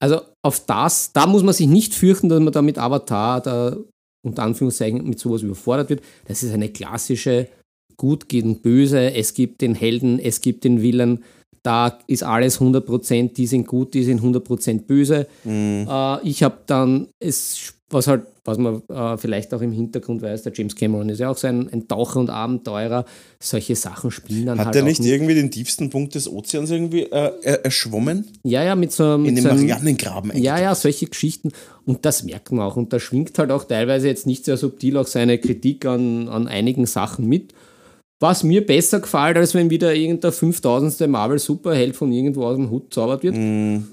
Also 0.00 0.20
auf 0.42 0.64
das, 0.66 1.12
da 1.12 1.26
muss 1.26 1.42
man 1.42 1.54
sich 1.54 1.66
nicht 1.66 1.94
fürchten, 1.94 2.28
dass 2.28 2.40
man 2.40 2.52
da 2.52 2.62
mit 2.62 2.78
Avatar 2.78 3.40
da 3.40 3.76
unter 4.24 4.42
Anführungszeichen 4.42 5.04
mit 5.08 5.18
sowas 5.18 5.42
überfordert 5.42 5.90
wird. 5.90 6.02
Das 6.26 6.42
ist 6.42 6.52
eine 6.52 6.68
klassische 6.68 7.48
Gut 7.96 8.28
gegen 8.28 8.60
Böse, 8.60 9.12
es 9.12 9.34
gibt 9.34 9.60
den 9.60 9.74
Helden, 9.74 10.20
es 10.20 10.40
gibt 10.40 10.62
den 10.62 10.82
Willen, 10.82 11.24
da 11.64 11.98
ist 12.06 12.22
alles 12.22 12.60
100%, 12.60 13.32
die 13.32 13.46
sind 13.46 13.66
gut, 13.66 13.92
die 13.94 14.04
sind 14.04 14.20
100% 14.20 14.82
böse. 14.86 15.26
Äh, 15.44 16.28
ich 16.28 16.42
habe 16.44 16.58
dann, 16.66 17.08
es, 17.18 17.74
was 17.90 18.06
halt, 18.06 18.22
was 18.48 18.58
man 18.58 18.82
äh, 18.88 19.16
vielleicht 19.18 19.52
auch 19.54 19.60
im 19.60 19.72
Hintergrund 19.72 20.22
weiß, 20.22 20.42
der 20.42 20.52
James 20.54 20.74
Cameron 20.74 21.08
ist 21.10 21.20
ja 21.20 21.30
auch 21.30 21.36
so 21.36 21.46
ein, 21.46 21.68
ein 21.72 21.86
Taucher 21.86 22.18
und 22.20 22.30
Abenteurer, 22.30 23.04
solche 23.40 23.76
Sachen 23.76 24.10
spielen 24.10 24.46
dann 24.46 24.58
Hat 24.58 24.66
halt 24.66 24.76
er 24.76 24.82
nicht 24.82 25.00
mit- 25.00 25.08
irgendwie 25.08 25.34
den 25.34 25.50
tiefsten 25.50 25.90
Punkt 25.90 26.14
des 26.14 26.28
Ozeans 26.30 26.70
irgendwie 26.70 27.02
äh, 27.02 27.32
er, 27.42 27.64
erschwommen? 27.64 28.24
Ja, 28.42 28.64
ja, 28.64 28.74
mit 28.74 28.90
so, 28.92 29.04
einem- 29.04 29.26
In 29.26 29.34
den 29.36 29.44
so 29.44 29.50
Marianengraben 29.50 30.36
Ja, 30.42 30.58
ja, 30.58 30.74
solche 30.74 31.06
Geschichten. 31.06 31.52
Und 31.84 32.04
das 32.04 32.24
merkt 32.24 32.50
man 32.52 32.60
auch. 32.66 32.76
Und 32.76 32.92
da 32.92 32.98
schwingt 33.00 33.38
halt 33.38 33.50
auch 33.50 33.64
teilweise 33.64 34.08
jetzt 34.08 34.26
nicht 34.26 34.44
sehr 34.46 34.56
subtil 34.56 34.96
auch 34.96 35.06
seine 35.06 35.38
Kritik 35.38 35.84
an, 35.86 36.28
an 36.28 36.48
einigen 36.48 36.86
Sachen 36.86 37.26
mit. 37.28 37.52
Was 38.20 38.42
mir 38.42 38.66
besser 38.66 38.98
gefällt, 38.98 39.36
als 39.36 39.54
wenn 39.54 39.70
wieder 39.70 39.94
irgendein 39.94 40.32
5000. 40.32 41.06
Marvel-Superheld 41.08 41.94
von 41.94 42.10
irgendwo 42.10 42.46
aus 42.46 42.56
dem 42.56 42.68
Hut 42.68 42.92
zaubert 42.92 43.22
wird. 43.22 43.36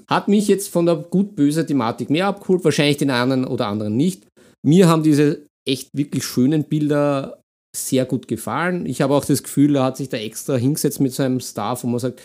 Hat 0.08 0.26
mich 0.26 0.48
jetzt 0.48 0.68
von 0.68 0.84
der 0.84 0.96
gut-böse 0.96 1.64
Thematik 1.64 2.10
mehr 2.10 2.26
abgeholt, 2.26 2.64
wahrscheinlich 2.64 2.96
den 2.96 3.10
einen 3.10 3.44
oder 3.44 3.68
anderen 3.68 3.96
nicht. 3.96 4.26
Mir 4.62 4.88
haben 4.88 5.02
diese 5.02 5.46
echt 5.64 5.90
wirklich 5.92 6.24
schönen 6.24 6.64
Bilder 6.64 7.40
sehr 7.74 8.04
gut 8.04 8.28
gefallen. 8.28 8.86
Ich 8.86 9.02
habe 9.02 9.14
auch 9.14 9.24
das 9.24 9.42
Gefühl, 9.42 9.76
er 9.76 9.84
hat 9.84 9.96
sich 9.96 10.08
da 10.08 10.16
extra 10.16 10.56
hingesetzt 10.56 11.00
mit 11.00 11.12
seinem 11.12 11.40
Star, 11.40 11.78
wo 11.82 11.86
man 11.88 12.00
sagt, 12.00 12.22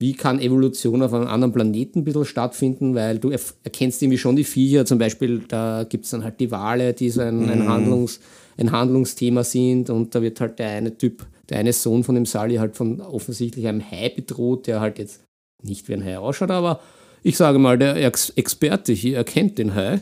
wie 0.00 0.14
kann 0.14 0.40
Evolution 0.40 1.02
auf 1.02 1.14
einem 1.14 1.28
anderen 1.28 1.52
Planeten 1.52 2.00
ein 2.00 2.04
bisschen 2.04 2.24
stattfinden, 2.24 2.94
weil 2.94 3.18
du 3.18 3.30
erkennst 3.30 4.02
irgendwie 4.02 4.18
schon 4.18 4.34
die 4.34 4.44
Viecher, 4.44 4.84
zum 4.84 4.98
Beispiel, 4.98 5.44
da 5.46 5.84
gibt 5.88 6.04
es 6.04 6.10
dann 6.10 6.24
halt 6.24 6.40
die 6.40 6.50
Wale, 6.50 6.92
die 6.92 7.08
so 7.08 7.20
ein, 7.20 7.48
ein, 7.48 7.68
Handlungs, 7.68 8.18
ein 8.58 8.72
Handlungsthema 8.72 9.44
sind. 9.44 9.90
Und 9.90 10.14
da 10.14 10.20
wird 10.20 10.40
halt 10.40 10.58
der 10.58 10.70
eine 10.70 10.98
Typ, 10.98 11.24
der 11.48 11.58
eine 11.58 11.72
Sohn 11.72 12.02
von 12.02 12.16
dem 12.16 12.26
Sally 12.26 12.56
halt 12.56 12.76
von 12.76 13.00
offensichtlich 13.00 13.68
einem 13.68 13.80
Hai 13.80 14.08
bedroht, 14.08 14.66
der 14.66 14.80
halt 14.80 14.98
jetzt 14.98 15.22
nicht 15.62 15.88
wie 15.88 15.94
ein 15.94 16.04
Hai 16.04 16.18
ausschaut, 16.18 16.50
aber 16.50 16.80
ich 17.22 17.36
sage 17.36 17.60
mal, 17.60 17.78
der 17.78 17.94
Ex 17.96 18.30
Experte 18.30 18.92
hier 18.92 19.18
erkennt 19.18 19.58
den 19.58 19.74
Hai. 19.76 20.00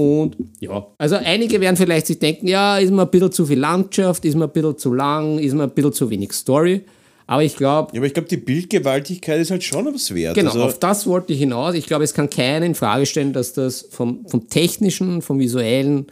Und 0.00 0.36
ja, 0.60 0.86
also 0.96 1.16
einige 1.16 1.60
werden 1.60 1.76
vielleicht 1.76 2.06
sich 2.06 2.18
denken, 2.18 2.48
ja, 2.48 2.78
ist 2.78 2.90
mir 2.90 3.02
ein 3.02 3.10
bisschen 3.10 3.32
zu 3.32 3.44
viel 3.44 3.58
Landschaft, 3.58 4.24
ist 4.24 4.34
mir 4.34 4.44
ein 4.44 4.50
bisschen 4.50 4.78
zu 4.78 4.94
lang, 4.94 5.38
ist 5.38 5.52
mir 5.52 5.64
ein 5.64 5.70
bisschen 5.70 5.92
zu 5.92 6.08
wenig 6.08 6.32
Story. 6.32 6.86
Aber 7.26 7.42
ich 7.44 7.54
glaube, 7.54 7.92
Ja, 7.92 8.00
aber 8.00 8.06
ich 8.06 8.14
glaube, 8.14 8.28
die 8.28 8.38
Bildgewaltigkeit 8.38 9.38
ist 9.40 9.50
halt 9.50 9.62
schon 9.62 9.92
was 9.92 10.14
wert. 10.14 10.34
Genau, 10.36 10.52
Also, 10.52 10.62
auf 10.62 10.78
das 10.78 11.06
wollte 11.06 11.34
ich 11.34 11.38
hinaus. 11.38 11.74
Ich 11.74 11.86
glaube, 11.86 12.04
es 12.04 12.14
kann 12.14 12.30
keiner 12.30 12.64
in 12.64 12.74
Frage 12.74 13.04
stellen, 13.04 13.34
dass 13.34 13.52
das 13.52 13.82
vom, 13.90 14.26
vom 14.26 14.48
technischen, 14.48 15.20
vom 15.20 15.38
visuellen 15.38 16.06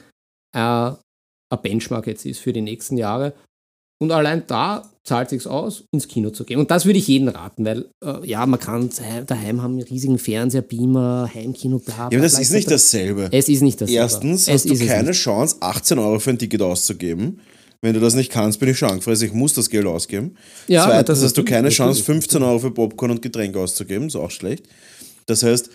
äh, 0.54 0.58
ein 0.60 1.62
Benchmark 1.62 2.06
jetzt 2.06 2.26
ist 2.26 2.40
für 2.40 2.52
die 2.52 2.60
nächsten 2.60 2.98
Jahre. 2.98 3.32
Und 4.00 4.12
allein 4.12 4.44
da 4.46 4.82
zahlt 5.08 5.30
sich 5.30 5.46
aus, 5.46 5.84
ins 5.90 6.06
Kino 6.06 6.30
zu 6.30 6.44
gehen. 6.44 6.60
Und 6.60 6.70
das 6.70 6.84
würde 6.84 6.98
ich 6.98 7.08
jedem 7.08 7.28
raten, 7.28 7.64
weil 7.64 7.86
äh, 8.04 8.26
ja, 8.26 8.46
man 8.46 8.60
kann 8.60 8.90
daheim 9.26 9.62
haben 9.62 9.72
einen 9.72 9.82
riesigen 9.82 10.18
Fernseher, 10.18 10.62
Beamer, 10.62 11.30
Heimkino, 11.34 11.78
bla, 11.78 11.94
bla 11.94 12.08
Ja, 12.12 12.18
aber 12.18 12.20
das 12.20 12.38
ist 12.38 12.52
nicht 12.52 12.70
dasselbe. 12.70 13.28
Es 13.32 13.48
ist 13.48 13.62
nicht 13.62 13.80
dasselbe. 13.80 13.98
Erstens 13.98 14.42
es 14.42 14.66
hast 14.66 14.70
du 14.70 14.86
keine. 14.86 15.12
Chance, 15.12 15.56
18 15.60 15.98
Euro 15.98 16.18
für 16.20 16.30
ein 16.30 16.38
Ticket 16.38 16.62
auszugeben. 16.62 17.40
Wenn 17.80 17.94
du 17.94 18.00
das 18.00 18.14
nicht 18.14 18.30
kannst, 18.30 18.60
bin 18.60 18.68
ich 18.68 18.78
schon 18.78 18.90
angefressen. 18.90 19.26
Ich 19.28 19.32
muss 19.32 19.54
das 19.54 19.70
Geld 19.70 19.86
ausgeben. 19.86 20.36
Ja, 20.66 20.84
Zweitens 20.84 21.22
hast 21.22 21.36
du 21.36 21.44
keine. 21.44 21.70
Chance, 21.70 22.02
15 22.02 22.42
Euro 22.42 22.58
für 22.58 22.70
Popcorn 22.70 23.12
und 23.12 23.22
Getränke 23.22 23.58
auszugeben. 23.58 24.08
Ist 24.08 24.16
auch 24.16 24.30
schlecht. 24.30 24.68
Das 25.26 25.42
heißt, 25.42 25.70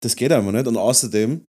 das 0.00 0.14
geht 0.14 0.30
einfach 0.30 0.52
nicht. 0.52 0.66
Und 0.66 0.76
außerdem, 0.76 1.42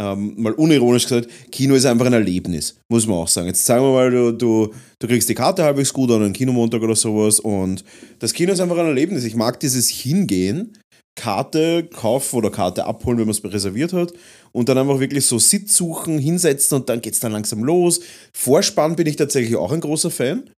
ähm, 0.00 0.34
mal 0.36 0.52
unironisch 0.52 1.04
gesagt, 1.04 1.28
Kino 1.52 1.74
ist 1.74 1.86
einfach 1.86 2.06
ein 2.06 2.12
Erlebnis, 2.12 2.76
muss 2.90 3.06
man 3.06 3.18
auch 3.18 3.28
sagen. 3.28 3.46
Jetzt 3.46 3.64
sagen 3.64 3.84
wir 3.84 3.92
mal, 3.92 4.10
du, 4.10 4.32
du, 4.32 4.74
du 4.98 5.06
kriegst 5.06 5.28
die 5.28 5.34
Karte 5.34 5.62
halbwegs 5.62 5.92
gut 5.92 6.10
an 6.10 6.22
einen 6.22 6.32
Kinomontag 6.32 6.82
oder 6.82 6.96
sowas 6.96 7.38
und 7.38 7.84
das 8.18 8.32
Kino 8.32 8.52
ist 8.52 8.60
einfach 8.60 8.78
ein 8.78 8.86
Erlebnis. 8.86 9.24
Ich 9.24 9.36
mag 9.36 9.60
dieses 9.60 9.88
Hingehen, 9.88 10.76
Karte 11.16 11.84
kaufen 11.84 12.36
oder 12.36 12.50
Karte 12.50 12.84
abholen, 12.84 13.18
wenn 13.18 13.26
man 13.26 13.36
es 13.36 13.44
reserviert 13.44 13.92
hat 13.92 14.12
und 14.52 14.68
dann 14.68 14.78
einfach 14.78 14.98
wirklich 14.98 15.24
so 15.26 15.38
Sitz 15.38 15.76
suchen, 15.76 16.18
hinsetzen 16.18 16.76
und 16.78 16.88
dann 16.88 17.00
geht 17.00 17.14
es 17.14 17.20
dann 17.20 17.32
langsam 17.32 17.62
los. 17.62 18.00
Vorspann 18.36 18.96
bin 18.96 19.06
ich 19.06 19.16
tatsächlich 19.16 19.54
auch 19.56 19.70
ein 19.70 19.80
großer 19.80 20.10
Fan. 20.10 20.50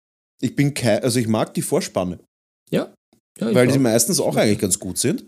Ich 0.41 0.55
bin 0.55 0.75
kein, 0.75 1.03
also 1.03 1.19
ich 1.19 1.27
mag 1.27 1.55
die 1.55 1.63
Vorspanne, 1.63 2.21
Ja. 2.71 2.93
ja 3.41 3.55
weil 3.55 3.67
die 3.67 3.79
meistens 3.79 4.21
auch 4.21 4.37
eigentlich 4.37 4.59
ganz 4.59 4.79
gut 4.79 4.99
sind. 4.99 5.25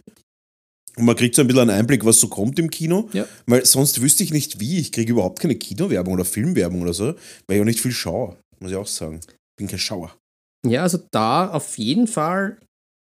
Und 0.99 1.05
man 1.05 1.15
kriegt 1.17 1.35
so 1.35 1.43
ein 1.43 1.47
bisschen 1.49 1.69
einen 1.69 1.79
Einblick, 1.79 2.05
was 2.05 2.19
so 2.21 2.29
kommt 2.29 2.59
im 2.59 2.71
Kino. 2.71 3.09
Ja. 3.13 3.27
Weil 3.47 3.65
sonst 3.67 4.01
wüsste 4.01 4.25
ich 4.25 4.33
nicht 4.33 4.61
wie. 4.61 4.79
Ich 4.79 4.93
kriege 4.93 5.13
überhaupt 5.13 5.41
keine 5.41 5.55
Kinowerbung 5.57 6.15
oder 6.15 6.25
Filmwerbung 6.25 6.83
oder 6.83 6.95
so, 6.95 7.15
weil 7.47 7.57
ich 7.57 7.61
auch 7.61 7.67
nicht 7.67 7.81
viel 7.81 7.93
schaue, 7.93 8.37
muss 8.61 8.71
ich 8.71 8.77
auch 8.77 8.87
sagen. 8.87 9.21
Bin 9.59 9.69
kein 9.69 9.79
Schauer. 9.79 10.15
Ja, 10.67 10.83
also 10.83 10.99
da 11.11 11.51
auf 11.51 11.77
jeden 11.79 12.07
Fall 12.09 12.59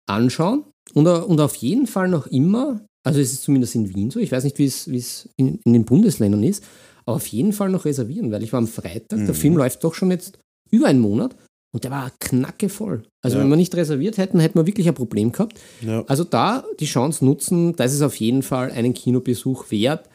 anschauen 0.09 0.65
und, 0.95 1.07
und 1.07 1.41
auf 1.41 1.57
jeden 1.57 1.87
Fall 1.87 2.09
noch 2.09 2.27
immer, 2.27 2.85
also 3.07 3.21
es 3.21 3.33
ist 3.33 3.43
zumindest 3.43 3.75
in 3.75 3.95
Wien 3.95 4.11
so, 4.11 4.21
ich 4.21 4.33
weiß 4.33 4.45
nicht, 4.45 4.59
wie 4.59 4.65
es, 4.65 4.91
wie 4.91 4.99
es 4.99 5.29
in, 5.37 5.59
in 5.65 5.73
den 5.73 5.85
Bundesländern 5.85 6.43
ist, 6.43 6.65
aber 7.05 7.17
auf 7.17 7.27
jeden 7.27 7.53
Fall 7.53 7.69
noch 7.69 7.85
reservieren, 7.85 8.31
weil 8.31 8.43
ich 8.43 8.53
war 8.53 8.59
am 8.59 8.69
Freitag, 8.69 9.19
Mhm. 9.19 9.27
der 9.27 9.35
Film 9.35 9.57
läuft 9.57 9.85
doch 9.85 9.95
schon 9.95 10.11
jetzt 10.11 10.39
über 10.71 10.87
einen 10.87 11.01
Monat 11.01 11.37
und 11.75 11.85
der 11.85 11.91
war 11.91 12.11
knackevoll. 12.21 13.05
Also 13.25 13.37
Ja. 13.37 13.43
wenn 13.43 13.51
wir 13.51 13.57
nicht 13.57 13.75
reserviert 13.75 14.19
hätten, 14.19 14.41
hätten 14.41 14.59
wir 14.59 14.67
wirklich 14.67 14.87
ein 14.89 14.95
Problem 14.95 15.33
gehabt. 15.33 15.59
Ja. 15.81 16.05
Also 16.07 16.25
da 16.25 16.65
die 16.81 16.87
Chance 16.87 17.25
nutzen, 17.25 17.75
das 17.77 17.93
ist 17.95 18.03
auf 18.03 18.17
jeden 18.17 18.43
Fall 18.43 18.71
einen 18.71 18.95
Kinobesuch 18.95 19.71
wert. 19.71 20.09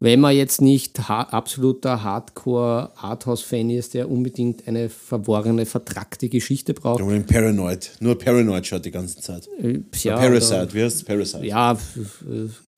Wenn 0.00 0.20
man 0.20 0.34
jetzt 0.36 0.60
nicht 0.60 1.08
ha 1.08 1.22
absoluter 1.22 2.02
Hardcore-Arthouse-Fan 2.02 3.70
ist, 3.70 3.94
der 3.94 4.10
unbedingt 4.10 4.66
eine 4.66 4.88
verworrene, 4.90 5.66
vertrackte 5.66 6.28
Geschichte 6.28 6.74
braucht. 6.74 7.00
Ich 7.00 7.06
bin 7.06 7.24
Paranoid. 7.24 7.92
Nur 8.00 8.18
Paranoid 8.18 8.66
schaut 8.66 8.84
die 8.84 8.90
ganze 8.90 9.20
Zeit. 9.20 9.48
Äh, 9.58 9.80
ja, 10.02 10.16
Parasite, 10.16 10.62
oder- 10.62 10.74
wie 10.74 10.82
heißt 10.82 10.96
es? 10.96 11.04
Parasite. 11.04 11.46
Ja, 11.46 11.72
f- 11.72 12.24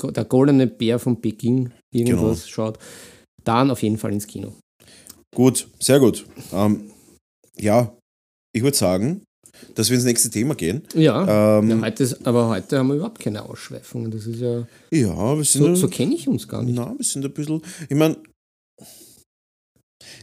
der 0.04 0.24
goldene 0.24 0.66
Bär 0.66 0.98
von 0.98 1.20
Peking, 1.20 1.70
irgendwas 1.92 2.42
Genau. 2.44 2.48
schaut. 2.48 2.78
Dann 3.44 3.70
auf 3.70 3.82
jeden 3.82 3.98
Fall 3.98 4.12
ins 4.12 4.26
Kino. 4.26 4.52
Gut, 5.34 5.68
sehr 5.80 5.98
gut. 5.98 6.26
Ähm, 6.52 6.90
ja, 7.58 7.95
ich 8.56 8.62
würde 8.62 8.76
sagen, 8.76 9.22
dass 9.74 9.88
wir 9.90 9.96
ins 9.96 10.04
nächste 10.04 10.30
Thema 10.30 10.54
gehen. 10.54 10.82
Ja, 10.94 11.58
Ähm, 11.58 11.70
ja 11.70 11.80
heute 11.80 12.02
ist, 12.04 12.26
aber 12.26 12.48
heute 12.48 12.78
haben 12.78 12.88
wir 12.88 12.94
überhaupt 12.94 13.18
keine 13.20 13.42
Ausschweifungen. 13.42 14.10
Das 14.10 14.26
ist 14.26 14.40
ja, 14.40 14.66
ja, 14.90 15.36
wir 15.36 15.44
sind, 15.44 15.62
so, 15.62 15.74
so 15.74 15.88
kenne 15.88 16.14
ich 16.14 16.26
uns 16.26 16.48
gar 16.48 16.62
nicht. 16.62 16.74
na, 16.74 16.94
wir 16.96 17.04
sind 17.04 17.24
ein 17.24 17.32
bisschen, 17.32 17.60
ich 17.88 17.96
meine, 17.96 18.16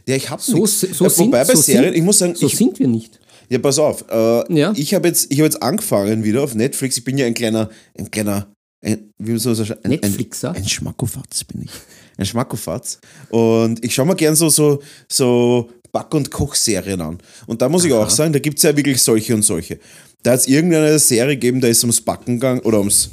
ja, 0.06 0.16
ich 0.16 0.28
habe 0.30 0.40
So, 0.42 0.66
so, 0.66 0.86
sind, 1.08 1.26
Wobei 1.28 1.44
bei 1.44 1.54
so, 1.54 1.60
Serien, 1.60 1.84
sind, 1.84 1.94
ich 1.96 2.02
muss 2.02 2.18
sagen, 2.18 2.34
so 2.34 2.46
ich, 2.46 2.56
sind 2.56 2.78
wir 2.78 2.88
nicht. 2.88 3.20
ja, 3.48 3.58
pass 3.58 3.78
auf, 3.78 4.04
äh, 4.10 4.52
Ja. 4.58 4.72
ich 4.76 4.94
habe 4.94 5.08
jetzt, 5.08 5.30
ich 5.32 5.38
hab 5.38 5.44
jetzt 5.44 5.62
angefangen 5.62 6.24
wieder 6.24 6.42
auf 6.42 6.54
Netflix. 6.54 6.96
Ich 6.96 7.04
bin 7.04 7.18
ja 7.18 7.26
ein 7.26 7.34
kleiner, 7.34 7.70
ein 7.98 8.10
kleiner, 8.10 8.52
ein, 8.84 9.10
wie 9.18 9.36
soll 9.38 9.54
man 9.56 9.64
sagen, 9.64 9.80
ein, 9.84 9.92
ein, 9.92 10.00
Netflixer. 10.00 10.52
ein 10.52 10.68
Schmackofatz 10.68 11.44
bin 11.44 11.62
ich. 11.62 11.70
Ein 12.16 12.26
Schmackofatz. 12.26 13.00
Und 13.30 13.84
ich 13.84 13.94
schaue 13.94 14.06
mir 14.06 14.14
gern 14.16 14.36
so, 14.36 14.48
so, 14.48 14.80
so 15.10 15.70
Back- 15.94 16.12
und 16.12 16.30
Kochserien 16.32 17.00
an. 17.00 17.18
Und 17.46 17.62
da 17.62 17.68
muss 17.68 17.84
ich 17.84 17.92
auch 17.92 18.10
sagen, 18.10 18.32
da 18.32 18.40
gibt 18.40 18.58
es 18.58 18.64
ja 18.64 18.76
wirklich 18.76 19.00
solche 19.00 19.32
und 19.34 19.42
solche. 19.42 19.78
Da 20.24 20.32
hat 20.32 20.40
es 20.40 20.48
irgendeine 20.48 20.98
Serie 20.98 21.36
gegeben, 21.36 21.60
da 21.60 21.68
ist 21.68 21.84
ums 21.84 22.00
Backen 22.00 22.34
gegangen 22.34 22.60
oder 22.60 22.78
ums, 22.78 23.10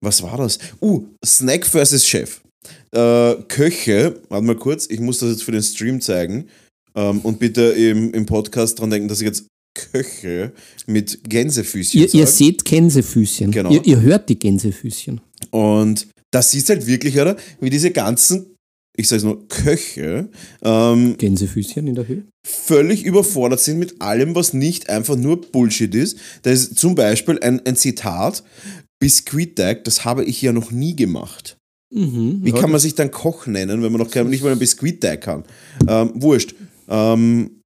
was 0.00 0.22
war 0.22 0.38
das? 0.38 0.58
Uh, 0.80 1.04
Snack 1.24 1.66
vs. 1.66 2.06
Chef. 2.06 2.40
Äh, 2.92 3.34
Köche, 3.48 4.20
warte 4.30 4.46
mal 4.46 4.56
kurz, 4.56 4.86
ich 4.88 5.00
muss 5.00 5.18
das 5.18 5.32
jetzt 5.32 5.42
für 5.44 5.52
den 5.52 5.62
Stream 5.62 6.00
zeigen. 6.00 6.48
Ähm, 6.96 7.20
und 7.20 7.38
bitte 7.40 7.62
im, 7.62 8.14
im 8.14 8.24
Podcast 8.24 8.78
dran 8.78 8.88
denken, 8.88 9.08
dass 9.08 9.20
ich 9.20 9.26
jetzt 9.26 9.44
Köche 9.74 10.52
mit 10.86 11.28
Gänsefüßchen 11.28 12.00
Ihr, 12.00 12.14
ihr 12.14 12.26
seht 12.26 12.64
Gänsefüßchen. 12.64 13.50
Genau. 13.50 13.70
Ihr, 13.70 13.84
ihr 13.84 14.00
hört 14.00 14.30
die 14.30 14.38
Gänsefüßchen. 14.38 15.20
Und 15.50 16.06
das 16.30 16.52
siehst 16.52 16.70
halt 16.70 16.86
wirklich, 16.86 17.18
oder? 17.20 17.36
Wie 17.60 17.70
diese 17.70 17.90
ganzen, 17.90 18.53
ich 18.96 19.08
sage 19.08 19.24
nur 19.24 19.48
Köche, 19.48 20.28
ähm, 20.62 21.16
Gänsefüßchen 21.18 21.86
in 21.86 21.94
der 21.94 22.06
Höhe. 22.06 22.24
völlig 22.46 23.04
überfordert 23.04 23.60
sind 23.60 23.78
mit 23.78 24.00
allem, 24.00 24.34
was 24.34 24.52
nicht 24.52 24.88
einfach 24.88 25.16
nur 25.16 25.40
Bullshit 25.40 25.94
ist. 25.94 26.18
Da 26.42 26.50
ist 26.50 26.78
zum 26.78 26.94
Beispiel 26.94 27.38
ein, 27.40 27.64
ein 27.66 27.76
Zitat, 27.76 28.44
Biskuitteig, 29.00 29.84
das 29.84 30.04
habe 30.04 30.24
ich 30.24 30.40
ja 30.40 30.52
noch 30.52 30.70
nie 30.70 30.94
gemacht. 30.94 31.56
Mhm. 31.92 32.40
Wie 32.42 32.50
ja, 32.50 32.60
kann 32.60 32.70
man 32.70 32.80
sich 32.80 32.94
dann 32.94 33.10
Koch 33.10 33.46
nennen, 33.46 33.82
wenn 33.82 33.92
man 33.92 34.00
noch 34.00 34.14
nicht 34.24 34.42
mal 34.42 34.52
ein 34.52 34.58
Biskuitteig 34.58 35.20
kann? 35.20 35.44
Ähm, 35.86 36.12
wurscht. 36.14 36.54
Ähm, 36.88 37.62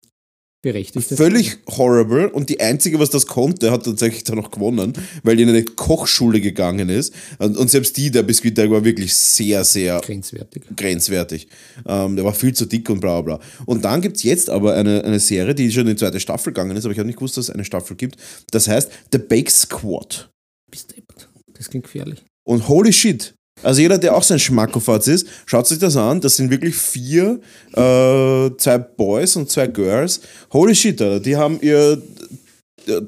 berechtigt? 0.62 1.09
völlig 1.09 1.59
horrible 1.68 2.31
und 2.31 2.49
die 2.49 2.61
einzige, 2.61 2.99
was 2.99 3.11
das 3.11 3.27
konnte, 3.27 3.71
hat 3.71 3.85
tatsächlich 3.85 4.25
dann 4.25 4.37
noch 4.37 4.51
gewonnen, 4.51 4.92
weil 5.23 5.37
die 5.37 5.42
in 5.42 5.49
eine 5.49 5.64
Kochschule 5.64 6.40
gegangen 6.40 6.88
ist. 6.88 7.14
Und, 7.38 7.57
und 7.57 7.71
selbst 7.71 7.97
die, 7.97 8.11
der 8.11 8.23
Biskuitteig 8.23 8.71
war 8.71 8.85
wirklich 8.85 9.14
sehr, 9.14 9.64
sehr 9.64 10.01
grenzwertig. 10.01 10.64
grenzwertig. 10.77 11.49
Ähm, 11.87 12.16
der 12.16 12.25
war 12.25 12.35
viel 12.35 12.55
zu 12.55 12.66
dick 12.66 12.88
und 12.90 13.01
bla 13.01 13.21
bla 13.21 13.37
bla. 13.37 13.47
Und 13.66 13.85
dann 13.85 14.01
gibt 14.01 14.16
es 14.16 14.23
jetzt 14.23 14.51
aber 14.51 14.75
eine, 14.75 15.05
eine 15.05 15.21
Serie, 15.21 15.55
die 15.55 15.71
schon 15.71 15.87
in 15.87 15.94
die 15.94 15.97
zweite 15.97 16.21
Staffel 16.21 16.53
gegangen 16.53 16.77
ist, 16.77 16.85
aber 16.85 16.92
ich 16.92 16.99
habe 16.99 17.07
nicht 17.07 17.18
gewusst, 17.18 17.37
dass 17.37 17.49
es 17.49 17.55
eine 17.55 17.64
Staffel 17.64 17.97
gibt. 17.97 18.16
Das 18.51 18.68
heißt 18.68 18.90
The 19.12 19.18
Bake 19.18 19.51
Squad. 19.51 20.31
Bist 20.71 20.94
deppert. 20.97 21.29
Das 21.55 21.68
klingt 21.71 21.85
gefährlich. 21.85 22.25
Und 22.44 22.68
holy 22.68 22.92
shit. 22.92 23.35
Also 23.62 23.81
jeder, 23.81 23.99
der 23.99 24.14
auch 24.14 24.23
so 24.23 24.35
ein 24.35 24.40
Schmackofatz 24.40 25.09
ist, 25.09 25.27
schaut 25.47 25.66
sich 25.66 25.79
das 25.79 25.97
an. 25.97 26.21
Das 26.21 26.37
sind 26.37 26.51
wirklich 26.51 26.77
vier, 26.77 27.40
äh, 27.73 28.51
zwei 28.57 28.79
Boys 28.79 29.37
und 29.37 29.51
zwei 29.51 29.66
Girls. 29.66 30.21
Holy 30.53 30.75
shit, 30.75 31.01
Alter. 31.03 31.21
die 31.21 31.37
haben 31.37 31.59
ihr, 31.61 32.01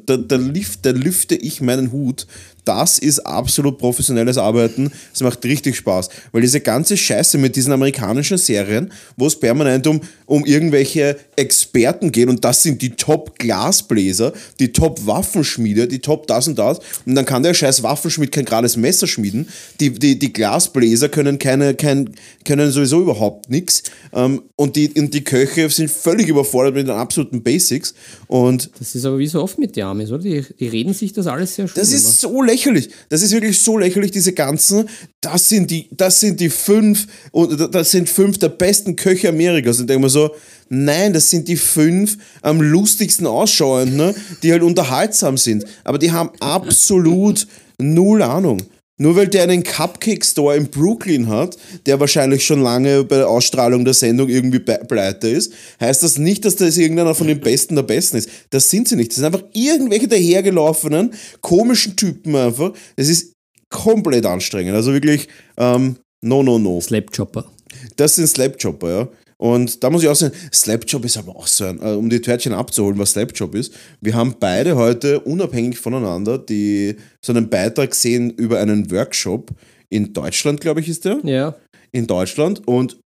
da, 0.07 0.17
da, 0.17 0.37
lift, 0.37 0.85
da 0.85 0.91
lüfte 0.91 1.37
ich 1.37 1.61
meinen 1.61 1.93
Hut. 1.93 2.27
Das 2.65 2.99
ist 2.99 3.21
absolut 3.21 3.79
professionelles 3.79 4.39
Arbeiten. 4.39 4.93
Es 5.13 5.23
macht 5.23 5.45
richtig 5.45 5.77
Spaß. 5.77 6.09
Weil 6.33 6.43
diese 6.43 6.61
ganze 6.61 6.97
Scheiße 6.97 7.39
mit 7.39 7.57
diesen 7.57 7.73
amerikanischen 7.73 8.39
Serien, 8.39 8.93
wo 9.17 9.27
es 9.27 9.39
permanent 9.39 9.87
um, 9.87 10.01
um 10.31 10.47
irgendwelche 10.47 11.17
Experten 11.35 12.13
geht 12.13 12.29
und 12.29 12.45
das 12.45 12.63
sind 12.63 12.81
die 12.83 12.91
Top-Glasbläser, 12.91 14.33
die 14.61 14.73
Top-Waffenschmiede, 14.73 15.89
die 15.89 15.99
Top 15.99 16.29
das 16.29 16.47
und 16.47 16.57
das. 16.57 16.79
Und 17.05 17.17
dann 17.17 17.25
kann 17.25 17.43
der 17.43 17.53
scheiß 17.53 17.83
Waffenschmied 17.83 18.31
kein 18.31 18.45
gerades 18.45 18.77
Messer 18.77 19.09
schmieden. 19.09 19.49
Die, 19.81 19.91
die, 19.91 20.21
die 20.21 20.33
Glasbläser 20.33 21.09
können, 21.09 21.41
keine, 21.41 21.75
kein, 21.75 22.11
können 22.45 22.71
sowieso 22.71 23.03
überhaupt 23.03 23.51
nichts. 23.51 23.83
Ähm, 24.13 24.43
und, 24.55 24.77
die, 24.77 24.91
und 24.91 25.13
die 25.13 25.25
Köche 25.25 25.69
sind 25.69 25.91
völlig 25.91 26.29
überfordert 26.29 26.75
mit 26.75 26.87
den 26.87 26.95
absoluten 26.95 27.43
Basics. 27.43 27.93
Und 28.29 28.71
Das 28.79 28.95
ist 28.95 29.05
aber 29.05 29.19
wie 29.19 29.27
so 29.27 29.43
oft 29.43 29.59
mit 29.59 29.75
den 29.75 29.83
Amis, 29.83 30.13
oder? 30.13 30.23
Die, 30.23 30.45
die 30.61 30.69
reden 30.69 30.95
sich 30.95 31.13
das 31.13 31.27
alles 31.27 31.57
sehr 31.57 31.67
schön. 31.67 31.75
das 31.75 31.89
immer. 31.89 31.99
ist 31.99 32.21
so 32.21 32.41
lächerlich. 32.43 32.91
Das 33.09 33.23
ist 33.23 33.33
wirklich 33.33 33.59
so 33.59 33.77
lächerlich, 33.77 34.13
diese 34.13 34.33
ganzen, 34.33 34.89
das 35.21 35.49
sind 35.49 35.73
die, 35.73 35.89
das 35.91 36.21
sind 36.21 36.39
die 36.39 36.51
fünf, 36.51 37.09
und 37.33 37.75
das 37.75 37.91
sind 37.91 38.09
fünf 38.09 38.39
der 38.39 38.51
besten 38.51 38.95
Köche 38.95 39.31
Amerikas. 39.31 39.81
Und 39.81 39.91
denke 39.91 40.03
mir 40.03 40.09
so, 40.11 40.20
nein, 40.69 41.13
das 41.13 41.31
sind 41.31 41.49
die 41.49 41.57
fünf 41.57 42.17
am 42.43 42.61
lustigsten 42.61 43.27
ausschauenden, 43.27 43.97
ne, 43.97 44.15
die 44.43 44.53
halt 44.53 44.63
unterhaltsam 44.63 45.37
sind. 45.37 45.65
Aber 45.85 45.99
die 45.99 46.13
haben 46.13 46.31
absolut 46.41 47.47
null 47.79 48.23
Ahnung. 48.23 48.63
Nur 49.01 49.17
weil 49.17 49.29
der 49.29 49.45
einen 49.45 49.63
Cupcake-Store 49.63 50.57
in 50.57 50.69
Brooklyn 50.69 51.29
hat, 51.29 51.57
der 51.87 51.99
wahrscheinlich 52.01 52.45
schon 52.45 52.61
lange 52.61 53.03
bei 53.03 53.17
der 53.17 53.31
Ausstrahlung 53.31 53.83
der 53.83 53.95
Sendung 53.95 54.29
irgendwie 54.29 54.59
pleite 54.59 55.27
ist, 55.27 55.55
heißt 55.81 56.03
das 56.03 56.19
nicht, 56.19 56.45
dass 56.45 56.57
das 56.57 56.77
irgendeiner 56.77 57.15
von 57.15 57.27
den 57.27 57.41
Besten 57.41 57.77
der 57.77 57.83
Besten 57.83 58.19
ist. 58.19 58.29
Das 58.51 58.69
sind 58.69 58.89
sie 58.89 58.97
nicht. 58.97 59.11
Das 59.11 59.17
sind 59.17 59.25
einfach 59.25 59.45
irgendwelche 59.55 60.07
dahergelaufenen, 60.07 61.15
komischen 61.41 61.97
Typen 61.97 62.37
einfach. 62.37 62.73
Das 62.97 63.09
ist 63.09 63.33
komplett 63.71 64.27
anstrengend. 64.27 64.75
Also 64.75 64.93
wirklich, 64.93 65.29
ähm, 65.57 65.97
no, 66.21 66.43
no, 66.43 66.59
no. 66.59 66.79
Slapchopper. 66.79 67.51
Das 67.97 68.17
sind 68.17 68.27
Slapjobber, 68.27 68.91
ja. 68.91 69.09
Und 69.41 69.83
da 69.83 69.89
muss 69.89 70.03
ich 70.03 70.09
auch 70.11 70.15
sagen, 70.15 70.35
Slapjob 70.53 71.03
ist 71.07 71.17
aber 71.17 71.35
auch 71.35 71.47
so 71.47 71.65
ein, 71.65 71.81
äh, 71.81 71.93
um 71.93 72.11
die 72.11 72.21
Törtchen 72.21 72.53
abzuholen, 72.53 72.99
was 72.99 73.13
Slapjob 73.13 73.55
ist. 73.55 73.73
Wir 74.03 74.15
haben 74.15 74.35
beide 74.39 74.77
heute 74.77 75.19
unabhängig 75.21 75.79
voneinander 75.79 76.37
die, 76.37 76.95
so 77.25 77.33
einen 77.33 77.49
Beitrag 77.49 77.93
gesehen 77.93 78.29
über 78.33 78.59
einen 78.61 78.91
Workshop 78.91 79.51
in 79.89 80.13
Deutschland, 80.13 80.61
glaube 80.61 80.81
ich, 80.81 80.91
ist 80.91 81.07
der. 81.07 81.21
Ja. 81.25 81.55
In 81.91 82.07
Deutschland. 82.07 82.69
Und 82.69 82.99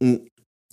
mh, 0.00 0.18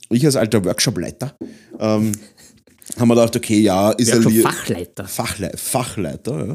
ich 0.10 0.26
als 0.26 0.36
alter 0.36 0.66
Workshopleiter, 0.66 1.38
ähm, 1.80 2.12
haben 3.00 3.08
wir 3.08 3.16
gedacht, 3.16 3.38
okay, 3.38 3.60
ja, 3.62 3.92
ist 3.92 4.12
schon 4.12 4.34
Li- 4.34 4.42
Fachleiter. 4.42 5.06
Fachle 5.08 5.52
Fachleiter, 5.56 6.46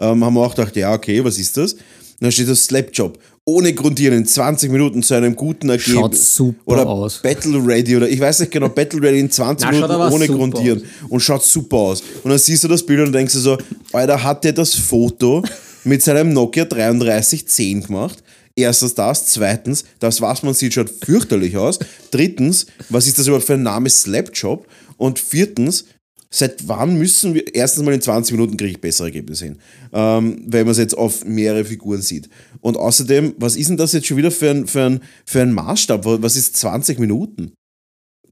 ja. 0.00 0.10
ähm, 0.10 0.24
haben 0.24 0.34
wir 0.34 0.40
auch 0.40 0.56
gedacht, 0.56 0.74
ja, 0.74 0.92
okay, 0.92 1.24
was 1.24 1.38
ist 1.38 1.56
das? 1.56 1.74
Und 1.74 1.80
dann 2.22 2.32
steht 2.32 2.48
das 2.48 2.64
Slapjob. 2.64 3.20
Ohne 3.46 3.74
Grundieren 3.74 4.16
in 4.16 4.26
20 4.26 4.70
Minuten 4.70 5.02
zu 5.02 5.12
einem 5.12 5.36
guten 5.36 5.68
Ergebnis. 5.68 5.94
Schaut 5.94 6.16
super 6.16 6.72
oder 6.72 6.86
aus. 6.86 7.20
Battle 7.20 7.58
Ready 7.62 7.96
oder 7.96 8.08
ich 8.08 8.18
weiß 8.18 8.40
nicht 8.40 8.52
genau, 8.52 8.70
Battle 8.70 9.02
Ready 9.02 9.20
in 9.20 9.30
20 9.30 9.68
Na, 9.70 9.78
schaut 9.78 9.90
Minuten 9.90 10.12
ohne 10.14 10.26
Grundieren 10.28 10.84
und 11.10 11.20
schaut 11.20 11.44
super 11.44 11.76
aus. 11.76 12.02
Und 12.22 12.30
dann 12.30 12.38
siehst 12.38 12.64
du 12.64 12.68
das 12.68 12.84
Bild 12.84 13.06
und 13.06 13.12
denkst 13.12 13.34
du 13.34 13.40
so, 13.40 13.58
Alter, 13.92 14.22
hat 14.22 14.44
der 14.44 14.54
das 14.54 14.74
Foto 14.74 15.42
mit 15.84 16.02
seinem 16.02 16.32
Nokia 16.32 16.64
3310 16.64 17.82
gemacht? 17.82 18.22
Erstens 18.56 18.94
das, 18.94 19.26
zweitens, 19.26 19.84
das, 19.98 20.20
was 20.22 20.42
man 20.42 20.54
sieht, 20.54 20.72
schaut 20.72 20.90
fürchterlich 21.04 21.56
aus. 21.56 21.80
Drittens, 22.12 22.66
was 22.88 23.06
ist 23.06 23.18
das 23.18 23.26
überhaupt 23.26 23.46
für 23.46 23.54
ein 23.54 23.62
Name 23.62 23.90
Slapjob? 23.90 24.66
Und 24.96 25.18
viertens, 25.18 25.84
seit 26.34 26.66
wann 26.66 26.98
müssen 26.98 27.34
wir, 27.34 27.54
erstens 27.54 27.84
mal 27.84 27.94
in 27.94 28.00
20 28.00 28.32
Minuten 28.32 28.56
kriege 28.56 28.72
ich 28.72 28.80
bessere 28.80 29.06
Ergebnisse 29.06 29.44
hin, 29.44 29.58
ähm, 29.92 30.42
wenn 30.46 30.64
man 30.64 30.72
es 30.72 30.78
jetzt 30.78 30.98
auf 30.98 31.24
mehrere 31.24 31.64
Figuren 31.64 32.02
sieht. 32.02 32.28
Und 32.60 32.76
außerdem, 32.76 33.34
was 33.38 33.54
ist 33.54 33.68
denn 33.68 33.76
das 33.76 33.92
jetzt 33.92 34.08
schon 34.08 34.16
wieder 34.16 34.32
für 34.32 34.50
ein, 34.50 34.66
für 34.66 34.82
ein, 34.82 35.00
für 35.24 35.42
ein 35.42 35.52
Maßstab? 35.52 36.04
Was 36.04 36.34
ist 36.34 36.56
20 36.56 36.98
Minuten? 36.98 37.52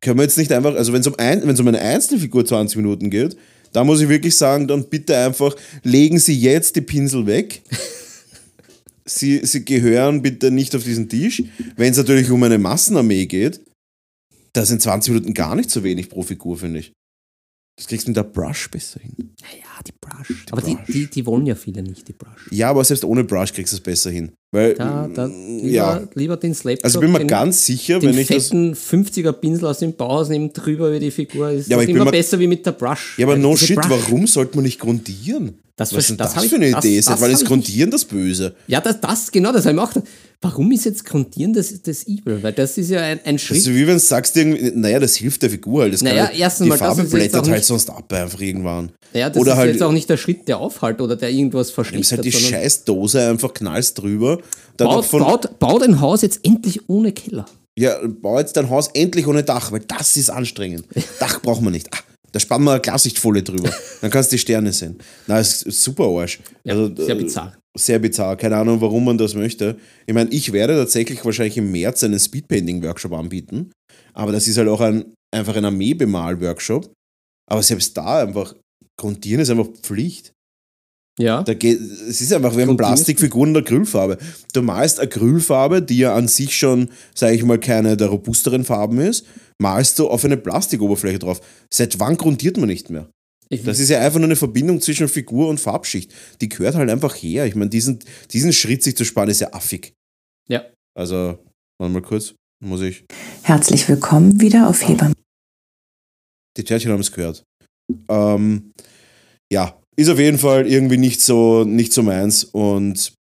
Können 0.00 0.18
wir 0.18 0.24
jetzt 0.24 0.36
nicht 0.36 0.50
einfach, 0.50 0.74
also 0.74 0.92
wenn 0.92 1.00
es 1.00 1.06
um, 1.06 1.14
ein, 1.16 1.48
um 1.48 1.68
eine 1.68 1.80
Einzelfigur 1.80 2.44
20 2.44 2.76
Minuten 2.76 3.08
geht, 3.08 3.36
da 3.72 3.84
muss 3.84 4.00
ich 4.00 4.08
wirklich 4.08 4.34
sagen, 4.34 4.66
dann 4.66 4.88
bitte 4.88 5.16
einfach, 5.16 5.54
legen 5.84 6.18
Sie 6.18 6.38
jetzt 6.38 6.74
die 6.74 6.80
Pinsel 6.80 7.26
weg. 7.26 7.62
Sie, 9.04 9.44
sie 9.44 9.64
gehören 9.64 10.22
bitte 10.22 10.52
nicht 10.52 10.76
auf 10.76 10.84
diesen 10.84 11.08
Tisch. 11.08 11.42
Wenn 11.76 11.90
es 11.90 11.98
natürlich 11.98 12.30
um 12.30 12.40
eine 12.44 12.56
Massenarmee 12.56 13.26
geht, 13.26 13.60
da 14.52 14.64
sind 14.64 14.80
20 14.80 15.12
Minuten 15.12 15.34
gar 15.34 15.56
nicht 15.56 15.72
so 15.72 15.82
wenig 15.82 16.08
pro 16.08 16.22
Figur, 16.22 16.56
finde 16.56 16.78
ich. 16.78 16.92
Das 17.76 17.86
kriegst 17.86 18.06
du 18.06 18.10
mit 18.10 18.16
der 18.16 18.24
Brush 18.24 18.70
besser 18.70 19.00
hin. 19.00 19.34
Ja, 19.40 19.82
die 19.86 19.92
Brush. 20.00 20.46
Aber 20.50 20.60
Brush. 20.60 20.86
Die, 20.86 20.92
die, 20.92 21.06
die 21.10 21.26
wollen 21.26 21.46
ja 21.46 21.54
viele 21.54 21.82
nicht, 21.82 22.06
die 22.06 22.12
Brush. 22.12 22.48
Ja, 22.50 22.70
aber 22.70 22.84
selbst 22.84 23.04
ohne 23.04 23.24
Brush 23.24 23.52
kriegst 23.52 23.72
du 23.72 23.76
es 23.76 23.82
besser 23.82 24.10
hin. 24.10 24.32
Weil, 24.54 24.74
Da, 24.74 25.08
da, 25.12 25.24
lieber, 25.26 25.66
ja. 25.68 26.02
lieber 26.14 26.36
den 26.36 26.54
Slapjob. 26.54 26.84
Also 26.84 26.98
ich 26.98 27.04
bin 27.04 27.12
mir 27.12 27.18
den, 27.20 27.28
ganz 27.28 27.64
sicher, 27.64 27.98
den 27.98 28.10
wenn 28.10 28.18
ich 28.18 28.28
das. 28.28 28.48
fetten 28.48 28.74
50er 28.74 29.32
Pinsel 29.32 29.66
aus 29.66 29.78
dem 29.78 29.94
Bauhaus 29.94 30.28
nehmen 30.28 30.52
drüber 30.52 30.88
über 30.88 31.00
die 31.00 31.10
Figur 31.10 31.50
ist 31.50 31.68
Ja, 31.70 31.76
aber 31.78 31.84
ich 31.84 31.88
immer 31.90 32.10
besser 32.10 32.38
wie 32.38 32.46
mit 32.46 32.66
der 32.66 32.72
Brush. 32.72 33.14
Ja, 33.16 33.24
aber 33.24 33.32
Weil 33.32 33.40
no 33.40 33.56
shit, 33.56 33.76
Brush- 33.76 33.88
warum 33.88 34.26
sollte 34.26 34.54
man 34.56 34.64
nicht 34.64 34.78
grundieren? 34.78 35.54
Das 35.74 35.90
Was 35.94 36.00
ist 36.00 36.10
denn 36.10 36.16
das 36.18 36.34
das, 36.34 36.44
ich- 36.44 36.50
für 36.50 36.56
eine 36.56 36.70
das- 36.70 36.84
Idee? 36.84 36.96
das 36.98 37.06
Seit 37.06 37.20
wann 37.22 37.28
hab 37.30 37.34
ist 37.34 37.42
ich 37.42 37.48
Grundieren 37.48 37.90
das 37.90 38.04
Böse? 38.04 38.54
Ja, 38.66 38.82
das, 38.82 39.00
das 39.00 39.32
genau, 39.32 39.52
das 39.52 39.64
habe 39.64 39.74
ich 39.76 39.82
auch 39.82 39.88
gedacht. 39.92 40.06
Warum 40.44 40.72
ist 40.72 40.84
jetzt 40.84 41.04
Grundieren 41.06 41.52
das, 41.54 41.72
das 41.82 42.04
Evil? 42.08 42.42
Weil 42.42 42.52
das 42.52 42.76
ist 42.76 42.90
ja 42.90 43.00
ein, 43.00 43.20
ein 43.24 43.38
Schritt. 43.38 43.58
Also 43.58 43.70
wie 43.70 43.86
wenn 43.86 43.94
du 43.94 44.00
sagst, 44.00 44.36
naja, 44.36 44.98
das 44.98 45.14
hilft 45.14 45.40
der 45.42 45.50
Figur 45.50 45.82
halt. 45.82 45.94
Das 45.94 46.02
Naja, 46.02 46.26
kann, 46.26 46.34
erstens 46.36 46.64
die 46.64 46.68
mal, 46.68 46.78
das 46.78 46.86
Farbe 46.88 47.02
ist 47.02 47.10
blättert 47.12 47.48
halt 47.48 47.64
sonst 47.64 47.88
ab 47.88 48.12
einfach 48.12 48.40
irgendwann. 48.40 48.90
ja, 49.14 49.30
das 49.30 49.40
oder 49.40 49.52
ist 49.52 49.58
halt, 49.58 49.72
jetzt 49.74 49.82
auch 49.84 49.92
nicht 49.92 50.10
der 50.10 50.16
Schritt, 50.16 50.48
der 50.48 50.58
aufhält 50.58 51.00
oder 51.00 51.14
der 51.14 51.30
irgendwas 51.30 51.68
nimmst 51.68 51.74
verschlichtert. 51.76 52.18
halt 52.18 52.24
die 52.26 52.30
sondern 52.32 52.50
scheiß 52.50 52.84
Dose 52.84 53.28
einfach 53.30 53.54
knallst 53.54 53.98
drüber. 54.02 54.40
Dann 54.76 54.88
baut, 54.88 55.04
von, 55.04 55.20
baut, 55.20 55.58
baut 55.58 55.82
ein 55.82 56.00
Haus 56.00 56.22
jetzt 56.22 56.40
endlich 56.44 56.88
ohne 56.88 57.12
Keller. 57.12 57.46
Ja, 57.78 57.96
bau 58.06 58.38
jetzt 58.38 58.56
dein 58.56 58.68
Haus 58.68 58.88
endlich 58.88 59.26
ohne 59.26 59.42
Dach, 59.42 59.72
weil 59.72 59.80
das 59.80 60.16
ist 60.16 60.30
anstrengend. 60.30 60.84
Dach 61.20 61.40
braucht 61.40 61.62
man 61.62 61.72
nicht. 61.72 61.88
Ah, 61.92 61.98
da 62.32 62.40
spannen 62.40 62.64
wir 62.64 62.72
eine 62.72 62.80
Klarsichtfolie 62.80 63.42
drüber. 63.42 63.70
Dann 64.00 64.10
kannst 64.10 64.32
du 64.32 64.34
die 64.34 64.40
Sterne 64.40 64.72
sehen. 64.72 64.98
Na, 65.26 65.38
ist 65.38 65.62
ist 65.62 65.82
super 65.82 66.04
Arsch. 66.04 66.40
Ja, 66.64 66.74
Also, 66.74 66.94
sehr 66.96 67.16
äh, 67.16 67.18
bizarr. 67.18 67.56
Sehr 67.76 67.98
bizarr. 67.98 68.36
Keine 68.36 68.56
Ahnung, 68.56 68.80
warum 68.80 69.04
man 69.04 69.16
das 69.16 69.34
möchte. 69.34 69.76
Ich 70.06 70.14
meine, 70.14 70.30
ich 70.30 70.52
werde 70.52 70.74
tatsächlich 70.74 71.24
wahrscheinlich 71.24 71.56
im 71.56 71.72
März 71.72 72.04
einen 72.04 72.18
Speedpainting-Workshop 72.18 73.12
anbieten. 73.12 73.70
Aber 74.12 74.32
das 74.32 74.48
ist 74.48 74.58
halt 74.58 74.68
auch 74.68 74.80
ein, 74.80 75.14
einfach 75.34 75.56
ein 75.56 75.64
Armeebemal-Workshop. 75.64 76.92
Aber 77.50 77.62
selbst 77.62 77.96
da 77.96 78.22
einfach, 78.22 78.54
Grundieren 78.98 79.40
ist 79.40 79.50
einfach 79.50 79.68
Pflicht. 79.82 80.32
Ja, 81.18 81.42
Da 81.42 81.52
geht, 81.54 81.78
es 81.78 82.20
ist 82.22 82.32
einfach, 82.32 82.56
wir 82.56 82.62
haben 82.62 82.68
Grundieren 82.68 82.94
ist- 82.94 83.04
Plastikfiguren 83.04 83.52
der 83.52 83.62
Acrylfarbe. 83.62 84.16
Du 84.54 84.62
malst 84.62 84.98
Acrylfarbe, 84.98 85.82
die 85.82 85.98
ja 85.98 86.14
an 86.14 86.26
sich 86.26 86.56
schon, 86.56 86.88
sage 87.14 87.34
ich 87.36 87.44
mal, 87.44 87.60
keine 87.60 87.96
der 87.98 88.08
robusteren 88.08 88.64
Farben 88.64 88.98
ist, 88.98 89.26
malst 89.60 89.98
du 89.98 90.08
auf 90.08 90.24
eine 90.24 90.38
Plastikoberfläche 90.38 91.18
drauf. 91.18 91.40
Seit 91.72 91.98
wann 92.00 92.16
grundiert 92.16 92.56
man 92.56 92.68
nicht 92.68 92.88
mehr? 92.88 93.10
ich, 93.50 93.62
Das 93.62 93.78
ist 93.78 93.90
ja 93.90 94.00
einfach 94.00 94.18
nur 94.18 94.28
eine 94.28 94.36
Verbindung 94.36 94.80
zwischen 94.80 95.06
Figur 95.08 95.48
und 95.48 95.60
Farbschicht. 95.60 96.14
Die 96.40 96.48
gehört 96.48 96.74
halt 96.76 96.88
einfach 96.88 97.14
her. 97.14 97.44
Ich 97.44 97.54
meine, 97.54 97.68
diesen, 97.68 97.98
diesen 98.30 98.54
Schritt 98.54 98.82
sich 98.82 98.96
zu 98.96 99.04
sparen, 99.04 99.28
ist 99.28 99.40
ja 99.40 99.52
affig. 99.52 99.92
ja. 100.48 100.64
Also, 100.94 101.38
warte 101.78 101.92
mal 101.92 102.02
kurz, 102.02 102.34
muss 102.64 102.80
ich. 102.80 103.04
Herzlich 103.42 103.86
willkommen 103.88 104.40
wieder 104.40 104.68
auf 104.68 104.86
Hebammen. 104.86 105.14
Die 106.56 106.64
Tschechien 106.64 106.92
haben 106.92 107.00
es 107.00 107.12
gehört. 107.12 107.44
Ähm, 108.08 108.72
ja, 109.52 109.78
ist 109.96 110.08
auf 110.08 110.18
jeden 110.18 110.38
Fall 110.38 110.66
irgendwie 110.66 110.96
nicht 110.98 111.20
so, 111.20 111.64
nicht 111.64 111.92
so 111.92 112.02
meins 112.02 112.44
und 112.44 113.12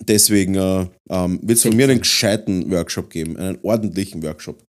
deswegen 0.00 0.54
äh, 0.54 0.86
ähm, 1.10 1.40
wird 1.42 1.58
es 1.58 1.62
von 1.62 1.76
mir 1.76 1.84
einen 1.88 2.00
gescheiten 2.00 2.70
Workshop 2.70 3.10
geben, 3.10 3.36
einen 3.36 3.58
ordentlichen 3.62 4.22
Workshop. 4.22 4.62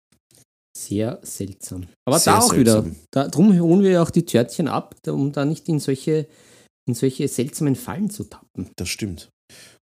Sehr 0.76 1.18
seltsam. 1.22 1.86
Aber 2.06 2.18
Sehr 2.18 2.32
da 2.34 2.38
auch 2.40 2.52
seltsam. 2.54 2.86
wieder. 2.86 2.96
Da, 3.10 3.28
drum 3.28 3.58
holen 3.58 3.82
wir 3.82 3.90
ja 3.90 4.02
auch 4.02 4.10
die 4.10 4.24
Törtchen 4.24 4.68
ab, 4.68 4.94
um 5.06 5.32
da 5.32 5.44
nicht 5.44 5.68
in 5.68 5.78
solche, 5.78 6.26
in 6.88 6.94
solche 6.94 7.28
seltsamen 7.28 7.76
Fallen 7.76 8.08
zu 8.08 8.24
tappen. 8.24 8.70
Das 8.76 8.88
stimmt. 8.88 9.28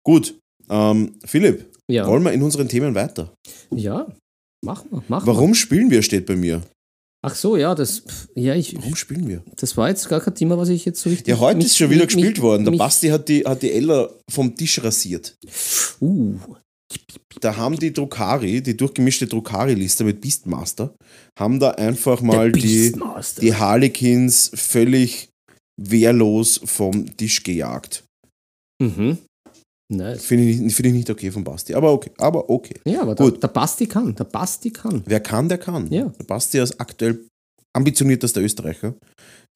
Gut, 0.05 0.39
ähm, 0.71 1.15
Philipp, 1.25 1.71
Ja, 1.91 2.07
wollen 2.07 2.23
wir 2.25 2.33
in 2.33 2.43
unseren 2.43 2.69
Themen 2.69 2.95
weiter? 2.95 3.33
ja. 3.71 4.07
machen 4.65 4.89
wir. 4.91 5.03
Machen 5.09 5.27
Wir. 5.27 5.35
Warum 5.35 5.55
spielen 5.55 5.91
wir, 5.91 6.03
steht 6.03 6.27
bei 6.27 6.37
mir. 6.37 6.63
Ach 7.21 7.35
so, 7.35 7.57
ja, 7.57 7.75
das, 7.75 8.01
pff, 8.01 8.29
ja, 8.37 8.55
ich, 8.55 8.77
Warum 8.77 8.95
spielen 8.95 9.27
wir? 9.29 9.43
das 9.57 9.77
war 9.77 9.89
jetzt 9.89 10.09
gar 10.09 10.21
kein 10.21 10.35
Thema, 10.37 10.57
was 10.57 10.69
ich 10.69 10.85
jetzt 10.85 11.01
so 11.01 11.11
richtig. 11.11 11.27
Ja, 11.29 11.39
heute 11.41 11.57
mich- 11.59 11.67
ist 11.67 11.77
schon 11.77 11.91
wieder 11.91 12.05
mich- 12.05 12.15
gespielt 12.15 12.37
mich- 12.37 12.43
worden. 12.43 12.65
Der 12.65 12.73
Basti 12.73 13.09
hat 13.09 13.29
die, 13.29 13.45
hat 13.45 13.63
die 13.63 13.73
Ella 13.73 14.09
vom 14.31 14.55
Tisch 14.55 14.83
rasiert. 14.83 15.37
Uh, 16.01 16.39
Da 17.41 17.57
haben 17.57 17.77
die 17.79 17.93
Druckari, 17.93 18.63
die 18.63 18.77
durchgemischte 18.77 19.27
Druckari-Liste 19.27 20.05
mit 20.05 20.21
Beastmaster, 20.21 20.95
haben 21.39 21.61
da 21.61 21.73
einfach 21.73 22.23
mal 22.23 22.51
die, 22.51 22.93
die 23.41 23.55
Harlequins 23.55 24.51
völlig 24.55 25.29
wehrlos 25.81 26.61
vom 26.65 27.17
Tisch 27.17 27.43
gejagt. 27.43 28.05
Mhm. 28.83 29.19
Nice. 29.91 30.25
Finde 30.25 30.45
ich, 30.45 30.59
nicht- 30.59 30.75
finde 30.77 30.89
ich 30.91 30.95
nicht 30.97 31.11
okay 31.11 31.31
von 31.31 31.45
Basti. 31.45 31.75
Aber 31.75 31.93
okay. 31.93 32.11
Aber 32.19 32.51
okay. 32.51 32.75
Ja, 32.85 33.03
aber 33.03 33.15
Gut. 33.15 33.35
Der, 33.35 33.41
der 33.41 33.49
Basti 33.49 33.87
kann. 33.87 34.15
Der 34.15 34.25
Basti 34.25 34.71
kann. 34.71 35.03
Wer 35.07 35.21
kann, 35.21 35.49
der 35.49 35.59
kann. 35.59 35.91
Ja. 35.91 36.05
Der 36.19 36.25
Basti 36.25 36.59
ist 36.59 36.79
aktuell 36.81 37.27
ambitioniertester 37.75 38.41
Österreicher. 38.43 38.95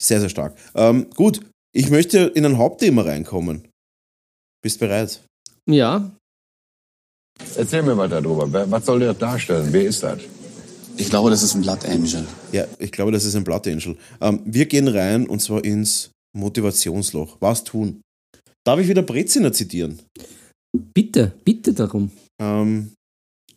Sehr, 0.01 0.19
sehr 0.19 0.29
stark. 0.29 0.55
Ähm, 0.75 1.07
gut, 1.15 1.41
ich 1.75 1.89
möchte 1.91 2.19
in 2.35 2.45
ein 2.45 2.57
Hauptthema 2.57 3.03
reinkommen. 3.03 3.67
Bist 4.63 4.79
bereit? 4.79 5.21
Ja, 5.69 6.11
Erzähl 7.55 7.81
mir 7.81 7.97
weiter 7.97 8.21
darüber. 8.21 8.69
Was 8.71 8.85
soll 8.85 8.99
der 8.99 9.13
darstellen? 9.15 9.67
Wer 9.71 9.83
ist 9.85 10.03
das? 10.03 10.19
Ich 10.97 11.09
glaube, 11.09 11.31
das 11.31 11.41
ist 11.41 11.55
ein 11.55 11.61
Blood 11.63 11.83
Angel. 11.85 12.25
Ja, 12.51 12.65
ich 12.77 12.91
glaube, 12.91 13.11
das 13.11 13.25
ist 13.25 13.35
ein 13.35 13.43
Blood 13.43 13.67
Angel. 13.67 13.97
Ähm, 14.21 14.41
wir 14.45 14.67
gehen 14.67 14.87
rein 14.87 15.27
und 15.27 15.41
zwar 15.41 15.63
ins 15.65 16.11
Motivationsloch. 16.37 17.37
Was 17.39 17.63
tun? 17.63 18.01
Darf 18.65 18.79
ich 18.79 18.87
wieder 18.87 19.01
Breziner 19.01 19.51
zitieren? 19.51 19.99
bitte, 20.93 21.33
bitte 21.43 21.73
darum. 21.73 22.11
Ähm, 22.41 22.93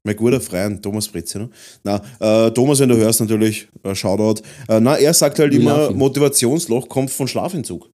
mein 0.05 0.17
guter 0.17 0.41
Freund, 0.41 0.83
Thomas 0.83 1.09
Breziner. 1.09 1.51
Na, 1.83 2.03
äh, 2.21 2.51
Thomas, 2.53 2.79
wenn 2.81 2.89
du 2.89 2.97
hörst, 2.97 3.21
natürlich, 3.21 3.69
äh, 3.83 3.95
Shoutout. 3.95 4.43
Äh, 4.69 4.81
na, 4.81 4.97
er 4.97 5.15
sagt 5.15 5.39
halt 5.39 5.53
We 5.53 5.57
immer. 5.57 5.91
Motivationsloch 5.91 6.89
kommt 6.89 7.11
von 7.11 7.27
Schlafentzug. 7.27 7.91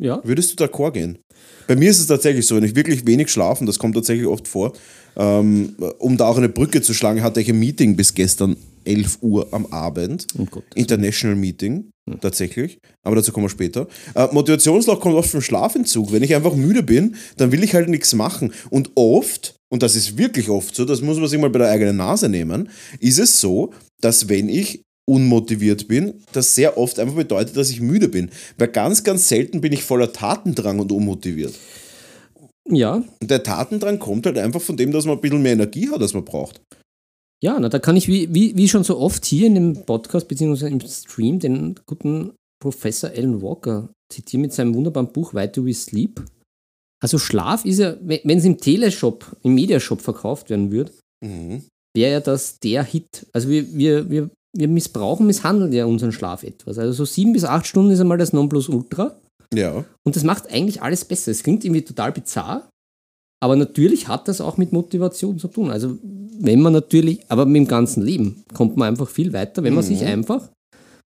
Ja, 0.00 0.20
Würdest 0.24 0.52
du 0.52 0.62
d'accord 0.62 0.92
gehen? 0.92 1.18
Bei 1.66 1.74
mir 1.74 1.90
ist 1.90 2.00
es 2.00 2.06
tatsächlich 2.06 2.46
so, 2.46 2.54
wenn 2.56 2.64
ich 2.64 2.76
wirklich 2.76 3.06
wenig 3.06 3.30
schlafe, 3.30 3.64
das 3.64 3.78
kommt 3.78 3.94
tatsächlich 3.94 4.26
oft 4.26 4.46
vor, 4.46 4.74
ähm, 5.16 5.74
um 5.98 6.18
da 6.18 6.26
auch 6.26 6.36
eine 6.36 6.50
Brücke 6.50 6.82
zu 6.82 6.92
schlagen, 6.92 7.22
hatte 7.22 7.40
ich 7.40 7.48
ein 7.48 7.58
Meeting 7.58 7.96
bis 7.96 8.12
gestern 8.12 8.56
11 8.86 9.18
Uhr 9.22 9.48
am 9.52 9.66
Abend. 9.66 10.26
Gott. 10.50 10.64
International 10.74 11.36
Meeting, 11.36 11.90
tatsächlich. 12.20 12.78
Aber 13.02 13.16
dazu 13.16 13.32
kommen 13.32 13.46
wir 13.46 13.50
später. 13.50 13.88
Äh, 14.14 14.28
Motivationsloch 14.32 15.00
kommt 15.00 15.16
oft 15.16 15.30
vom 15.30 15.42
Schlafentzug. 15.42 16.12
Wenn 16.12 16.22
ich 16.22 16.34
einfach 16.34 16.54
müde 16.54 16.82
bin, 16.82 17.16
dann 17.36 17.52
will 17.52 17.62
ich 17.64 17.74
halt 17.74 17.88
nichts 17.88 18.14
machen. 18.14 18.52
Und 18.70 18.90
oft, 18.94 19.56
und 19.70 19.82
das 19.82 19.96
ist 19.96 20.16
wirklich 20.16 20.48
oft 20.48 20.74
so, 20.74 20.84
das 20.84 21.00
muss 21.00 21.18
man 21.18 21.28
sich 21.28 21.40
mal 21.40 21.50
bei 21.50 21.58
der 21.58 21.70
eigenen 21.70 21.96
Nase 21.96 22.28
nehmen, 22.28 22.68
ist 23.00 23.18
es 23.18 23.40
so, 23.40 23.72
dass 24.00 24.28
wenn 24.28 24.48
ich 24.48 24.82
unmotiviert 25.08 25.88
bin, 25.88 26.14
das 26.32 26.54
sehr 26.54 26.76
oft 26.76 26.98
einfach 26.98 27.14
bedeutet, 27.14 27.56
dass 27.56 27.70
ich 27.70 27.80
müde 27.80 28.08
bin. 28.08 28.30
Weil 28.58 28.68
ganz, 28.68 29.04
ganz 29.04 29.28
selten 29.28 29.60
bin 29.60 29.72
ich 29.72 29.84
voller 29.84 30.12
Tatendrang 30.12 30.80
und 30.80 30.92
unmotiviert. 30.92 31.54
Ja, 32.68 32.94
Und 32.94 33.30
der 33.30 33.42
Tatendrang 33.42 33.98
kommt 33.98 34.26
halt 34.26 34.38
einfach 34.38 34.60
von 34.60 34.76
dem, 34.76 34.90
dass 34.90 35.04
man 35.04 35.16
ein 35.16 35.20
bisschen 35.20 35.42
mehr 35.42 35.52
Energie 35.52 35.88
hat, 35.88 36.00
als 36.00 36.14
man 36.14 36.24
braucht. 36.24 36.60
Ja, 37.42 37.58
na, 37.60 37.68
da 37.68 37.78
kann 37.78 37.96
ich 37.96 38.08
wie, 38.08 38.32
wie, 38.34 38.56
wie 38.56 38.68
schon 38.68 38.84
so 38.84 38.98
oft 38.98 39.24
hier 39.24 39.46
in 39.46 39.54
dem 39.54 39.84
Podcast 39.84 40.28
bzw. 40.28 40.68
im 40.68 40.80
Stream 40.80 41.38
den 41.38 41.74
guten 41.86 42.32
Professor 42.62 43.10
Alan 43.10 43.42
Walker 43.42 43.88
zitieren 44.12 44.42
mit 44.42 44.52
seinem 44.52 44.74
wunderbaren 44.74 45.12
Buch 45.12 45.34
Why 45.34 45.48
Do 45.48 45.64
We 45.64 45.74
Sleep? 45.74 46.22
Also 47.02 47.18
Schlaf 47.18 47.64
ist 47.64 47.78
ja, 47.78 47.96
wenn 48.00 48.38
es 48.38 48.44
im 48.44 48.58
Teleshop, 48.58 49.36
im 49.42 49.54
Mediashop 49.54 50.00
verkauft 50.00 50.50
werden 50.50 50.70
würde, 50.70 50.92
Mhm. 51.24 51.62
wäre 51.96 52.12
ja 52.12 52.20
das 52.20 52.58
der 52.60 52.84
Hit. 52.84 53.26
Also 53.32 53.48
wir, 53.48 53.72
wir, 53.74 54.10
wir, 54.10 54.30
wir 54.56 54.68
missbrauchen, 54.68 55.26
misshandeln 55.26 55.72
ja 55.72 55.86
unseren 55.86 56.12
Schlaf 56.12 56.42
etwas. 56.42 56.78
Also 56.78 56.92
so 56.92 57.04
sieben 57.04 57.32
bis 57.32 57.44
acht 57.44 57.66
Stunden 57.66 57.90
ist 57.90 58.00
einmal 58.00 58.18
das 58.18 58.32
Nonplusultra. 58.32 59.16
Ja. 59.54 59.84
Und 60.04 60.16
das 60.16 60.24
macht 60.24 60.50
eigentlich 60.50 60.82
alles 60.82 61.04
besser. 61.04 61.30
Es 61.30 61.42
klingt 61.42 61.64
irgendwie 61.64 61.82
total 61.84 62.12
bizarr, 62.12 62.68
aber 63.40 63.56
natürlich 63.56 64.08
hat 64.08 64.28
das 64.28 64.40
auch 64.40 64.56
mit 64.56 64.72
Motivation 64.72 65.38
zu 65.38 65.48
tun. 65.48 65.70
Also 65.70 65.98
wenn 66.38 66.60
man 66.60 66.72
natürlich, 66.72 67.20
aber 67.28 67.46
mit 67.46 67.56
dem 67.56 67.68
ganzen 67.68 68.02
Leben 68.02 68.44
kommt 68.54 68.76
man 68.76 68.88
einfach 68.88 69.08
viel 69.08 69.32
weiter, 69.32 69.62
wenn 69.62 69.74
man 69.74 69.84
sich 69.84 70.02
einfach 70.04 70.48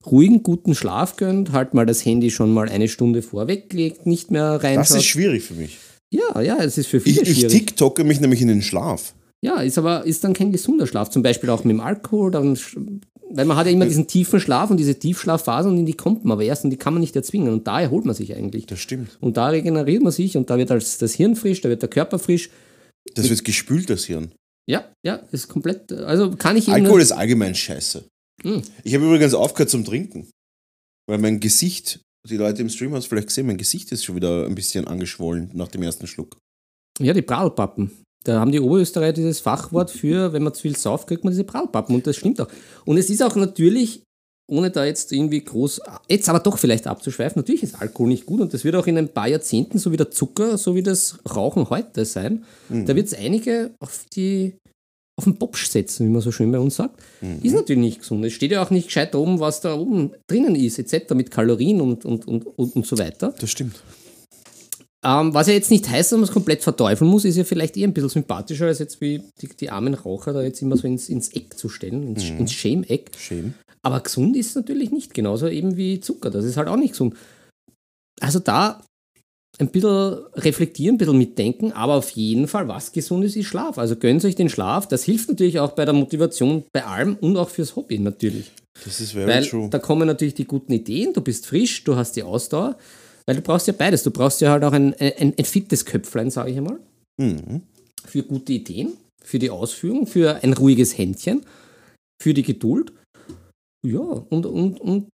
ruhigen, 0.05 0.43
guten 0.43 0.73
Schlaf 0.75 1.17
gönnt, 1.17 1.51
halt 1.51 1.73
mal 1.73 1.85
das 1.85 2.05
Handy 2.05 2.31
schon 2.31 2.53
mal 2.53 2.69
eine 2.69 2.87
Stunde 2.87 3.21
vorweglegt, 3.21 4.05
nicht 4.05 4.31
mehr 4.31 4.53
Das 4.53 4.63
reinschaut. 4.63 4.97
ist 4.97 5.05
schwierig 5.05 5.43
für 5.43 5.55
mich. 5.55 5.77
ja, 6.13 6.39
ja, 6.41 6.57
es 6.57 6.77
ist 6.77 6.87
für 6.87 6.97
Ich, 6.97 7.03
viele 7.03 7.21
ich 7.23 7.39
schwierig. 7.39 7.51
TikToke 7.51 8.03
mich 8.03 8.21
nämlich 8.21 8.41
in 8.41 8.47
den 8.47 8.61
Schlaf. 8.61 9.13
Ja, 9.43 9.61
ist 9.61 9.77
aber 9.77 10.05
ist 10.05 10.23
dann 10.23 10.33
kein 10.33 10.51
gesunder 10.51 10.87
Schlaf. 10.87 11.09
Zum 11.09 11.21
Beispiel 11.21 11.49
auch 11.49 11.63
mit 11.63 11.71
dem 11.71 11.79
Alkohol. 11.79 12.31
Dann, 12.31 12.57
weil 13.29 13.45
man 13.45 13.57
hat 13.57 13.67
ja 13.67 13.71
immer 13.71 13.85
diesen 13.85 14.07
tiefen 14.07 14.39
Schlaf 14.39 14.71
und 14.71 14.77
diese 14.77 14.97
Tiefschlafphasen 14.97 15.71
und 15.71 15.77
in 15.77 15.85
die 15.85 15.93
kommt 15.93 16.25
man 16.25 16.33
aber 16.33 16.43
erst 16.43 16.63
und 16.63 16.71
die 16.71 16.77
kann 16.77 16.93
man 16.93 17.01
nicht 17.01 17.15
erzwingen. 17.15 17.53
Und 17.53 17.67
da 17.67 17.79
erholt 17.79 18.05
man 18.05 18.15
sich 18.15 18.35
eigentlich. 18.35 18.65
Das 18.65 18.79
stimmt. 18.79 19.17
Und 19.21 19.37
da 19.37 19.49
regeneriert 19.49 20.01
man 20.01 20.11
sich 20.11 20.37
und 20.37 20.49
da 20.49 20.57
wird 20.57 20.69
das, 20.69 20.97
das 20.97 21.13
Hirn 21.13 21.35
frisch, 21.35 21.61
da 21.61 21.69
wird 21.69 21.81
der 21.81 21.89
Körper 21.89 22.19
frisch. 22.19 22.49
Das 23.13 23.29
wird 23.29 23.45
gespült, 23.45 23.89
das 23.89 24.05
Hirn. 24.05 24.31
Ja, 24.69 24.91
ja, 25.05 25.15
ist 25.31 25.47
komplett. 25.47 25.91
Also 25.93 26.31
kann 26.31 26.57
ich 26.57 26.67
Alkohol 26.69 27.01
ist 27.01 27.13
allgemein 27.13 27.55
scheiße. 27.55 28.03
Hm. 28.43 28.61
Ich 28.83 28.93
habe 28.93 29.05
übrigens 29.05 29.33
aufgehört 29.33 29.69
zum 29.69 29.85
Trinken. 29.85 30.29
Weil 31.09 31.19
mein 31.19 31.39
Gesicht, 31.39 32.01
die 32.27 32.35
Leute 32.35 32.61
im 32.61 32.69
Stream 32.69 32.91
haben 32.91 32.99
es 32.99 33.05
vielleicht 33.05 33.27
gesehen, 33.27 33.47
mein 33.47 33.57
Gesicht 33.57 33.91
ist 33.91 34.03
schon 34.03 34.15
wieder 34.15 34.45
ein 34.45 34.55
bisschen 34.55 34.87
angeschwollen 34.87 35.51
nach 35.53 35.69
dem 35.69 35.83
ersten 35.83 36.05
Schluck. 36.05 36.37
Ja, 36.99 37.13
die 37.13 37.21
Prallpappen. 37.21 37.91
Da 38.27 38.41
haben 38.41 38.51
die 38.51 38.59
Oberösterreicher 38.59 39.13
dieses 39.13 39.39
Fachwort 39.39 39.89
für, 39.89 40.33
wenn 40.33 40.43
man 40.43 40.53
zu 40.53 40.63
viel 40.63 40.75
sauft, 40.75 41.07
kriegt 41.07 41.23
man 41.23 41.31
diese 41.31 41.45
Prallpappen. 41.45 41.95
Und 41.95 42.05
das 42.05 42.17
stimmt 42.17 42.41
auch. 42.41 42.49
Und 42.85 42.97
es 42.97 43.09
ist 43.09 43.23
auch 43.23 43.35
natürlich, 43.37 44.03
ohne 44.51 44.69
da 44.69 44.83
jetzt 44.83 45.13
irgendwie 45.13 45.41
groß, 45.43 45.79
jetzt 46.09 46.27
aber 46.27 46.39
doch 46.39 46.57
vielleicht 46.57 46.87
abzuschweifen, 46.87 47.39
natürlich 47.39 47.63
ist 47.63 47.81
Alkohol 47.81 48.09
nicht 48.09 48.25
gut 48.25 48.41
und 48.41 48.53
das 48.53 48.65
wird 48.65 48.75
auch 48.75 48.87
in 48.87 48.97
ein 48.97 49.09
paar 49.09 49.29
Jahrzehnten 49.29 49.77
so 49.77 49.93
wie 49.93 49.97
der 49.97 50.11
Zucker, 50.11 50.57
so 50.57 50.75
wie 50.75 50.83
das 50.83 51.19
Rauchen 51.33 51.69
heute 51.69 52.03
sein. 52.03 52.43
Da 52.85 52.95
wird 52.95 53.07
es 53.07 53.13
einige 53.13 53.71
auf 53.79 54.05
die 54.13 54.57
auf 55.19 55.23
den 55.23 55.39
Popsch 55.39 55.67
setzen, 55.67 56.05
wie 56.05 56.11
man 56.11 56.21
so 56.21 56.31
schön 56.31 56.51
bei 56.51 56.59
uns 56.59 56.75
sagt. 56.75 57.01
Ist 57.41 57.55
natürlich 57.55 57.81
nicht 57.81 57.99
gesund. 58.01 58.23
Es 58.23 58.33
steht 58.33 58.51
ja 58.51 58.61
auch 58.61 58.69
nicht 58.69 58.87
gescheit 58.87 59.15
oben, 59.15 59.39
was 59.39 59.61
da 59.61 59.75
oben 59.75 60.11
drinnen 60.27 60.53
ist, 60.53 60.77
etc. 60.77 61.15
mit 61.15 61.31
Kalorien 61.31 61.81
und, 61.81 62.05
und, 62.05 62.27
und, 62.27 62.45
und, 62.45 62.75
und 62.75 62.85
so 62.85 62.97
weiter. 62.99 63.33
Das 63.39 63.49
stimmt. 63.49 63.81
Ähm, 65.05 65.33
was 65.33 65.47
ja 65.47 65.53
jetzt 65.53 65.69
nicht 65.69 65.87
heißt, 65.87 66.11
dass 66.11 66.17
man 66.17 66.27
es 66.27 66.33
komplett 66.33 66.63
verteufeln 66.63 67.09
muss, 67.09 67.23
ist 67.23 67.37
ja 67.37 67.43
vielleicht 67.43 67.77
eher 67.77 67.87
ein 67.87 67.93
bisschen 67.93 68.09
sympathischer, 68.09 68.65
als 68.65 68.79
jetzt 68.79 68.99
wie 68.99 69.21
die, 69.41 69.47
die 69.47 69.69
armen 69.69 69.93
Raucher 69.93 70.33
da 70.33 70.41
jetzt 70.41 70.61
immer 70.61 70.75
so 70.75 70.87
ins, 70.87 71.07
ins 71.07 71.29
Eck 71.29 71.57
zu 71.57 71.69
stellen, 71.69 72.03
ins, 72.03 72.27
ins 72.29 72.51
Shame-Eck. 72.51 73.11
Schön. 73.17 73.53
Aber 73.83 73.99
gesund 73.99 74.35
ist 74.35 74.49
es 74.49 74.55
natürlich 74.55 74.91
nicht, 74.91 75.13
genauso 75.13 75.47
eben 75.47 75.77
wie 75.77 75.99
Zucker, 75.99 76.31
das 76.31 76.45
ist 76.45 76.57
halt 76.57 76.67
auch 76.67 76.77
nicht 76.77 76.91
gesund. 76.91 77.15
Also 78.19 78.39
da 78.39 78.81
ein 79.59 79.69
bisschen 79.69 80.17
reflektieren, 80.35 80.95
ein 80.95 80.97
bisschen 80.97 81.17
mitdenken, 81.17 81.71
aber 81.71 81.95
auf 81.95 82.09
jeden 82.11 82.47
Fall, 82.47 82.67
was 82.67 82.91
gesund 82.91 83.23
ist, 83.23 83.35
ist 83.35 83.47
Schlaf. 83.47 83.77
Also 83.77 83.95
gönnt 83.95 84.23
euch 84.25 84.35
den 84.35 84.49
Schlaf, 84.49 84.87
das 84.87 85.03
hilft 85.03 85.29
natürlich 85.29 85.59
auch 85.59 85.71
bei 85.71 85.85
der 85.85 85.93
Motivation, 85.93 86.63
bei 86.73 86.85
allem 86.85 87.15
und 87.15 87.37
auch 87.37 87.49
fürs 87.49 87.75
Hobby 87.75 87.99
natürlich. 87.99 88.51
Das 88.83 88.99
ist 88.99 89.13
very 89.13 89.27
Weil 89.27 89.45
true. 89.45 89.69
da 89.69 89.79
kommen 89.79 90.07
natürlich 90.07 90.35
die 90.35 90.45
guten 90.45 90.73
Ideen, 90.73 91.13
du 91.13 91.21
bist 91.21 91.47
frisch, 91.47 91.83
du 91.83 91.95
hast 91.95 92.15
die 92.15 92.23
Ausdauer, 92.23 92.77
weil 93.27 93.35
du 93.35 93.41
brauchst 93.41 93.67
ja 93.67 93.73
beides. 93.73 94.03
Du 94.03 94.11
brauchst 94.11 94.41
ja 94.41 94.51
halt 94.51 94.63
auch 94.63 94.71
ein, 94.71 94.93
ein, 94.95 95.33
ein 95.37 95.45
fittes 95.45 95.85
Köpflein, 95.85 96.31
sage 96.31 96.51
ich 96.51 96.57
einmal, 96.57 96.79
Mhm. 97.19 97.61
für 98.05 98.23
gute 98.23 98.53
Ideen, 98.53 98.93
für 99.23 99.39
die 99.39 99.49
Ausführung, 99.49 100.05
für 100.07 100.43
ein 100.43 100.53
ruhiges 100.53 100.97
Händchen, 100.97 101.43
für 102.21 102.33
die 102.33 102.43
Geduld. 102.43 102.93
Ja, 103.85 103.99
und, 103.99 104.45
und, 104.45 104.79
und 104.79 105.09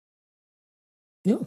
ja. 1.28 1.40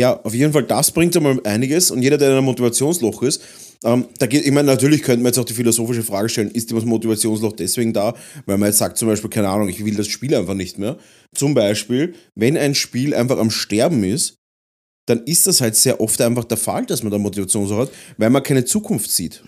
Ja, 0.00 0.20
auf 0.22 0.32
jeden 0.32 0.52
Fall, 0.52 0.62
das 0.62 0.90
bringt 0.90 1.16
einmal 1.16 1.40
einiges 1.44 1.90
und 1.90 2.00
jeder, 2.00 2.16
der 2.16 2.28
in 2.28 2.36
einem 2.36 2.44
Motivationsloch 2.46 3.22
ist, 3.22 3.42
ähm, 3.84 4.06
da 4.18 4.26
geht, 4.26 4.46
ich 4.46 4.52
meine, 4.52 4.66
natürlich 4.68 5.02
könnte 5.02 5.22
man 5.22 5.30
jetzt 5.30 5.38
auch 5.38 5.44
die 5.44 5.52
philosophische 5.52 6.02
Frage 6.02 6.28
stellen, 6.30 6.50
ist 6.50 6.72
das 6.72 6.84
Motivationsloch 6.84 7.52
deswegen 7.52 7.92
da, 7.92 8.14
weil 8.46 8.56
man 8.56 8.68
jetzt 8.68 8.78
sagt 8.78 8.96
zum 8.96 9.08
Beispiel, 9.08 9.28
keine 9.28 9.48
Ahnung, 9.48 9.68
ich 9.68 9.84
will 9.84 9.94
das 9.94 10.08
Spiel 10.08 10.34
einfach 10.34 10.54
nicht 10.54 10.78
mehr. 10.78 10.98
Zum 11.34 11.52
Beispiel, 11.54 12.14
wenn 12.34 12.56
ein 12.56 12.74
Spiel 12.74 13.14
einfach 13.14 13.38
am 13.38 13.50
Sterben 13.50 14.02
ist, 14.04 14.36
dann 15.06 15.22
ist 15.24 15.46
das 15.46 15.60
halt 15.60 15.76
sehr 15.76 16.00
oft 16.00 16.20
einfach 16.20 16.44
der 16.44 16.56
Fall, 16.56 16.84
dass 16.86 17.02
man 17.02 17.12
da 17.12 17.18
Motivationsloch 17.18 17.78
hat, 17.78 17.90
weil 18.18 18.30
man 18.30 18.42
keine 18.42 18.64
Zukunft 18.64 19.10
sieht. 19.10 19.42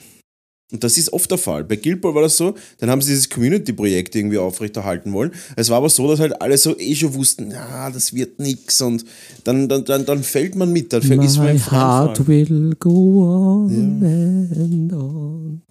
Und 0.70 0.84
das 0.84 0.98
ist 0.98 1.12
oft 1.14 1.30
der 1.30 1.38
Fall. 1.38 1.64
Bei 1.64 1.76
Guild 1.76 2.02
Ball 2.02 2.14
war 2.14 2.20
das 2.20 2.36
so, 2.36 2.54
dann 2.78 2.90
haben 2.90 3.00
sie 3.00 3.12
dieses 3.12 3.30
Community-Projekt 3.30 4.14
irgendwie 4.14 4.36
aufrechterhalten 4.36 5.14
wollen. 5.14 5.32
Es 5.56 5.70
war 5.70 5.78
aber 5.78 5.88
so, 5.88 6.06
dass 6.08 6.20
halt 6.20 6.42
alle 6.42 6.58
so 6.58 6.78
eh 6.78 6.94
schon 6.94 7.14
wussten, 7.14 7.48
na, 7.48 7.90
das 7.90 8.12
wird 8.12 8.38
nix 8.38 8.82
und 8.82 9.06
dann, 9.44 9.66
dann, 9.68 9.86
dann, 9.86 10.04
dann 10.04 10.22
fällt 10.22 10.56
man 10.56 10.70
mit, 10.70 10.92
dann 10.92 11.00
fällt, 11.00 11.24
ist 11.24 11.38
man 11.38 11.48
im 11.48 11.58
Fall. 11.58 12.14
will 12.26 12.74
go 12.78 13.22
on 13.22 13.70
and 14.04 14.92
on. 14.92 15.62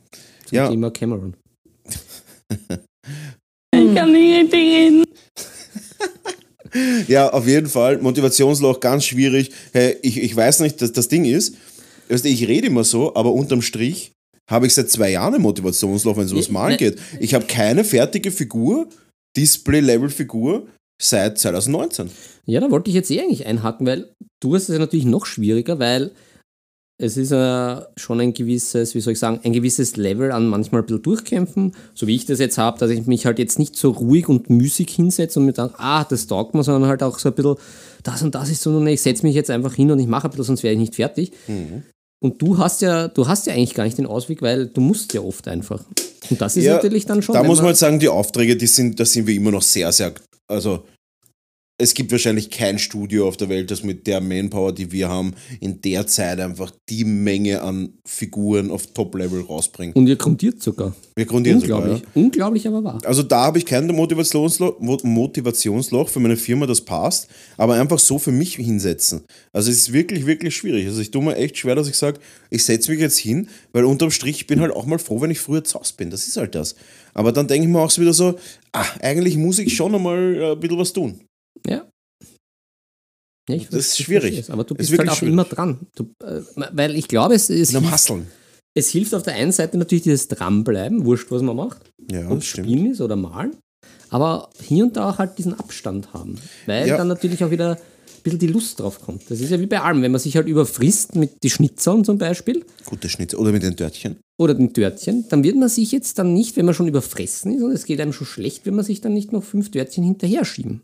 Zum 0.45 0.55
Ja. 0.55 0.67
Thema 0.69 0.89
Cameron. 0.89 1.35
Ja, 7.07 7.29
auf 7.29 7.47
jeden 7.47 7.67
Fall. 7.67 7.99
Motivationsloch, 7.99 8.79
ganz 8.79 9.05
schwierig. 9.05 9.51
Hey, 9.73 9.97
ich, 10.01 10.21
ich 10.21 10.35
weiß 10.35 10.59
nicht, 10.61 10.81
dass 10.81 10.91
das 10.91 11.07
Ding 11.07 11.25
ist, 11.25 11.55
weißt 12.09 12.25
du, 12.25 12.29
ich 12.29 12.47
rede 12.47 12.67
immer 12.67 12.83
so, 12.83 13.15
aber 13.15 13.31
unterm 13.33 13.61
Strich 13.61 14.11
habe 14.49 14.65
ich 14.67 14.73
seit 14.73 14.89
zwei 14.89 15.11
Jahren 15.11 15.35
ein 15.35 15.41
Motivationsloch, 15.41 16.15
wenn 16.17 16.25
es 16.25 16.31
ums 16.31 16.49
Malen 16.49 16.71
ne- 16.71 16.77
geht. 16.77 16.99
Ich 17.19 17.33
habe 17.33 17.45
keine 17.45 17.83
fertige 17.83 18.31
Figur, 18.31 18.87
Display-Level-Figur, 19.35 20.67
seit 21.01 21.37
2019. 21.37 22.09
Ja, 22.45 22.59
da 22.59 22.71
wollte 22.71 22.89
ich 22.89 22.95
jetzt 22.95 23.11
eh 23.11 23.19
eigentlich 23.21 23.45
einhaken, 23.45 23.85
weil 23.85 24.11
du 24.39 24.55
hast 24.55 24.63
es 24.63 24.73
ja 24.73 24.79
natürlich 24.79 25.05
noch 25.05 25.25
schwieriger, 25.25 25.79
weil 25.79 26.11
es 26.99 27.15
ist 27.15 27.31
ja 27.31 27.87
schon 27.95 28.19
ein 28.19 28.33
gewisses, 28.33 28.95
wie 28.95 29.01
soll 29.01 29.13
ich 29.13 29.19
sagen, 29.19 29.39
ein 29.43 29.53
gewisses 29.53 29.97
Level 29.97 30.31
an 30.31 30.47
manchmal 30.47 30.81
ein 30.81 30.85
bisschen 30.85 31.03
durchkämpfen, 31.03 31.75
so 31.93 32.07
wie 32.07 32.15
ich 32.15 32.25
das 32.25 32.39
jetzt 32.39 32.57
habe, 32.57 32.79
dass 32.79 32.89
ich 32.89 33.05
mich 33.05 33.25
halt 33.25 33.37
jetzt 33.37 33.59
nicht 33.59 33.75
so 33.75 33.91
ruhig 33.91 34.27
und 34.29 34.49
müßig 34.49 34.89
hinsetze 34.89 35.39
und 35.39 35.45
mir 35.45 35.53
denke, 35.53 35.75
ah, 35.77 36.03
das 36.03 36.25
taugt 36.25 36.55
mir, 36.55 36.63
sondern 36.63 36.89
halt 36.89 37.03
auch 37.03 37.19
so 37.19 37.29
ein 37.29 37.35
bisschen, 37.35 37.55
das 38.01 38.23
und 38.23 38.33
das 38.33 38.49
ist 38.49 38.63
so, 38.63 38.75
und 38.75 38.87
ich 38.87 39.01
setze 39.01 39.25
mich 39.25 39.35
jetzt 39.35 39.51
einfach 39.51 39.75
hin 39.75 39.91
und 39.91 39.99
ich 39.99 40.07
mache 40.07 40.27
ein 40.27 40.31
bisschen, 40.31 40.45
sonst 40.45 40.63
wäre 40.63 40.73
ich 40.73 40.79
nicht 40.79 40.95
fertig. 40.95 41.31
Und 42.19 42.41
du 42.41 42.57
hast 42.57 42.81
ja, 42.81 43.07
du 43.07 43.27
hast 43.27 43.45
ja 43.45 43.53
eigentlich 43.53 43.75
gar 43.75 43.83
nicht 43.83 43.99
den 43.99 44.07
Ausweg, 44.07 44.41
weil 44.41 44.65
du 44.67 44.81
musst 44.81 45.13
ja 45.13 45.21
oft 45.21 45.47
einfach. 45.47 45.83
Und 46.29 46.41
das 46.41 46.57
ist 46.57 46.63
Ja, 46.63 46.73
natürlich 46.73 47.05
dann 47.05 47.21
schon. 47.21 47.33
Da 47.33 47.43
muss 47.43 47.59
man 47.59 47.67
halt 47.67 47.77
sagen, 47.77 47.99
die 47.99 48.09
Aufträge, 48.09 48.57
die 48.57 48.65
sind, 48.65 48.99
da 48.99 49.05
sind 49.05 49.27
wir 49.27 49.35
immer 49.35 49.51
noch 49.51 49.61
sehr, 49.61 49.91
sehr, 49.91 50.13
also 50.47 50.83
es 51.79 51.93
gibt 51.93 52.11
wahrscheinlich 52.11 52.49
kein 52.49 52.79
Studio 52.79 53.27
auf 53.27 53.37
der 53.37 53.49
Welt, 53.49 53.69
das 53.69 53.83
mit 53.83 54.07
der 54.07 54.19
Manpower, 54.19 54.73
die 54.73 54.91
wir 54.91 55.09
haben, 55.09 55.33
in 55.59 55.79
der 55.81 56.07
Zeit 56.07 56.39
einfach 56.39 56.71
die 56.89 57.03
Menge 57.03 57.61
an 57.61 57.89
Figuren 58.03 58.71
auf 58.71 58.87
Top-Level 58.87 59.41
rausbringt. 59.41 59.95
und 59.95 60.07
ihr 60.07 60.15
grundiert 60.15 60.59
sogar. 60.61 60.95
Wir 61.15 61.25
grundieren 61.25 61.59
sogar, 61.59 61.77
Unglaublich. 61.83 62.03
ja. 62.15 62.21
Unglaublich, 62.21 62.67
aber 62.67 62.83
wahr. 62.83 62.99
Also 63.05 63.21
da 63.21 63.43
habe 63.45 63.59
ich 63.59 63.65
kein 63.65 63.85
Motivationsloch, 63.87 64.79
Mo- 64.79 64.97
Motivationsloch 65.03 66.09
für 66.09 66.19
meine 66.19 66.35
Firma, 66.37 66.65
das 66.65 66.81
passt, 66.81 67.27
aber 67.57 67.75
einfach 67.75 67.99
so 67.99 68.17
für 68.17 68.31
mich 68.31 68.55
hinsetzen. 68.55 69.21
Also 69.53 69.69
es 69.69 69.77
ist 69.77 69.93
wirklich, 69.93 70.25
wirklich 70.25 70.55
schwierig. 70.55 70.87
Also 70.87 70.99
ich 71.01 71.11
tue 71.11 71.23
mir 71.23 71.35
echt 71.35 71.57
schwer, 71.57 71.75
dass 71.75 71.87
ich 71.87 71.95
sage, 71.95 72.19
ich 72.49 72.63
setze 72.63 72.89
mich 72.91 72.99
jetzt 72.99 73.17
hin, 73.19 73.49
weil 73.71 73.85
unterm 73.85 74.09
Strich 74.11 74.37
ich 74.37 74.47
bin 74.47 74.59
halt 74.61 74.71
auch 74.71 74.85
mal 74.87 74.97
froh, 74.99 75.21
wenn 75.21 75.29
ich 75.31 75.39
früher 75.39 75.63
zu 75.63 75.79
Hause 75.79 75.93
bin. 75.95 76.09
Das 76.09 76.27
ist 76.27 76.37
halt 76.37 76.55
das. 76.55 76.75
Aber 77.13 77.31
dann 77.31 77.47
denke 77.47 77.67
ich 77.67 77.71
mir 77.71 77.79
auch 77.81 77.91
so 77.91 78.01
wieder 78.01 78.13
so, 78.13 78.35
ah, 78.71 78.85
eigentlich 79.01 79.37
muss 79.37 79.59
ich 79.59 79.75
schon 79.75 79.93
einmal 79.93 80.35
äh, 80.35 80.51
ein 80.53 80.59
bisschen 80.59 80.77
was 80.79 80.91
tun. 80.93 81.19
Ja. 83.49 83.57
Das 83.71 83.87
ist 83.87 83.99
schwierig. 83.99 84.37
es, 84.39 84.49
Aber 84.49 84.63
du 84.63 84.73
ist 84.75 84.89
bist 84.89 84.91
halt 84.91 84.99
wirklich 85.09 85.17
auch 85.21 85.21
immer 85.31 85.43
dran. 85.45 85.79
Du, 85.95 86.03
äh, 86.23 86.41
weil 86.73 86.95
ich 86.95 87.07
glaube, 87.07 87.35
es, 87.35 87.47
hilft, 87.47 87.73
Hasseln. 87.91 88.27
es 88.73 88.89
hilft 88.89 89.13
auf 89.15 89.23
der 89.23 89.35
einen 89.35 89.51
Seite 89.51 89.77
natürlich 89.77 90.03
dieses 90.03 90.27
Dranbleiben, 90.27 91.05
wurscht, 91.05 91.31
was 91.31 91.41
man 91.41 91.55
macht, 91.55 91.79
Ja, 92.11 92.29
ob. 92.29 92.43
Spielen 92.43 92.91
ist 92.91 93.01
oder 93.01 93.15
Malen. 93.15 93.55
Aber 94.09 94.49
hier 94.61 94.85
und 94.85 94.95
da 94.97 95.09
auch 95.09 95.17
halt 95.17 95.37
diesen 95.37 95.53
Abstand 95.53 96.13
haben. 96.13 96.35
Weil 96.65 96.87
Ja. 96.87 96.97
dann 96.97 97.07
natürlich 97.07 97.43
auch 97.43 97.51
wieder 97.51 97.71
ein 97.75 98.21
bisschen 98.23 98.39
die 98.39 98.47
Lust 98.47 98.79
drauf 98.79 99.01
kommt. 99.01 99.23
Das 99.29 99.39
ist 99.39 99.49
ja 99.49 99.59
wie 99.59 99.65
bei 99.65 99.81
allem, 99.81 100.01
wenn 100.01 100.11
man 100.11 100.19
sich 100.19 100.35
halt 100.35 100.47
überfrisst 100.47 101.15
mit 101.15 101.41
die 101.43 101.49
Schnitzern 101.49 102.03
zum 102.05 102.17
Beispiel 102.17 102.65
Gute 102.85 103.07
Schnitz. 103.09 103.33
Oder 103.33 103.51
mit 103.51 103.63
den 103.63 103.75
Törtchen. 103.77 104.17
oder 104.39 104.53
den 104.53 104.73
Törtchen, 104.73 105.25
dann 105.29 105.43
wird 105.43 105.55
man 105.57 105.67
sich 105.69 105.91
jetzt 105.93 106.19
dann 106.19 106.33
nicht, 106.33 106.55
wenn 106.57 106.65
man 106.65 106.73
schon 106.75 106.87
überfressen 106.87 107.53
ist, 107.55 107.63
und 107.63 107.71
es 107.71 107.85
geht 107.85 107.99
einem 108.01 108.13
schon 108.13 108.27
schlecht, 108.27 108.65
wenn 108.65 108.75
man 108.75 108.85
sich 108.85 108.99
dann 109.01 109.13
nicht 109.13 109.31
noch 109.31 109.43
fünf 109.43 109.71
Törtchen 109.71 110.03
hinterher 110.03 110.43
schieben. 110.45 110.81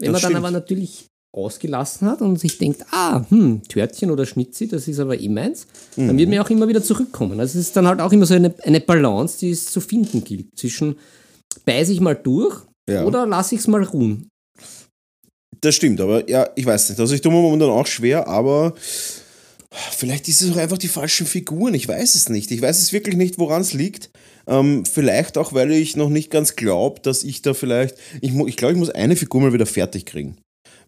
Wenn 0.00 0.12
Das 0.12 0.12
man 0.12 0.12
dann 0.12 0.20
stimmt. 0.20 0.36
aber 0.36 0.50
natürlich 0.52 1.06
ausgelassen 1.32 2.08
hat 2.08 2.20
und 2.22 2.38
sich 2.40 2.58
denkt, 2.58 2.84
ah, 2.90 3.24
hm, 3.28 3.62
Törtchen 3.68 4.10
oder 4.10 4.24
Schnitzi, 4.26 4.66
das 4.66 4.88
ist 4.88 4.98
aber 4.98 5.20
eh 5.20 5.28
meins, 5.28 5.66
dann 5.96 6.06
Mhm. 6.14 6.18
wird 6.18 6.28
man 6.30 6.38
auch 6.40 6.50
immer 6.50 6.68
wieder 6.68 6.82
zurückkommen. 6.82 7.38
Also 7.38 7.58
es 7.58 7.66
ist 7.66 7.76
dann 7.76 7.86
halt 7.86 8.00
auch 8.00 8.12
immer 8.12 8.26
so 8.26 8.34
eine, 8.34 8.54
eine 8.64 8.80
Balance, 8.80 9.38
die 9.40 9.50
es 9.50 9.66
zu 9.66 9.80
finden 9.80 10.24
gilt, 10.24 10.46
zwischen 10.58 10.96
beiße 11.64 11.92
ich 11.92 12.00
mal 12.00 12.14
durch 12.14 12.56
Ja. 12.88 13.04
oder 13.04 13.26
lasse 13.26 13.54
ich 13.54 13.60
es 13.60 13.66
mal 13.66 13.82
ruhen. 13.82 14.28
Das 15.60 15.74
stimmt, 15.74 16.00
aber 16.00 16.28
ja, 16.30 16.48
ich 16.56 16.64
weiß 16.64 16.88
nicht. 16.90 17.00
Also 17.00 17.14
ich 17.14 17.20
tue 17.20 17.32
mir 17.32 17.40
momentan 17.42 17.68
auch 17.70 17.86
schwer, 17.86 18.26
aber 18.28 18.74
vielleicht 19.70 20.28
ist 20.28 20.40
es 20.40 20.52
auch 20.52 20.56
einfach 20.56 20.78
die 20.78 20.88
falschen 20.88 21.26
Figuren. 21.26 21.74
Ich 21.74 21.88
weiß 21.88 22.14
es 22.14 22.28
nicht. 22.28 22.50
Ich 22.52 22.62
weiß 22.62 22.80
es 22.80 22.92
wirklich 22.92 23.16
nicht, 23.16 23.38
woran 23.38 23.62
es 23.62 23.72
liegt. 23.74 24.10
Ähm, 24.46 24.84
vielleicht 24.86 25.36
auch, 25.36 25.52
weil 25.52 25.72
ich 25.72 25.96
noch 25.96 26.08
nicht 26.08 26.30
ganz 26.30 26.56
glaube, 26.56 27.00
dass 27.02 27.22
ich 27.24 27.42
da 27.42 27.54
vielleicht. 27.54 27.96
Ich, 28.20 28.32
ich 28.34 28.56
glaube, 28.56 28.72
ich 28.74 28.78
muss 28.78 28.90
eine 28.90 29.16
Figur 29.16 29.40
mal 29.42 29.52
wieder 29.52 29.66
fertig 29.66 30.06
kriegen. 30.06 30.36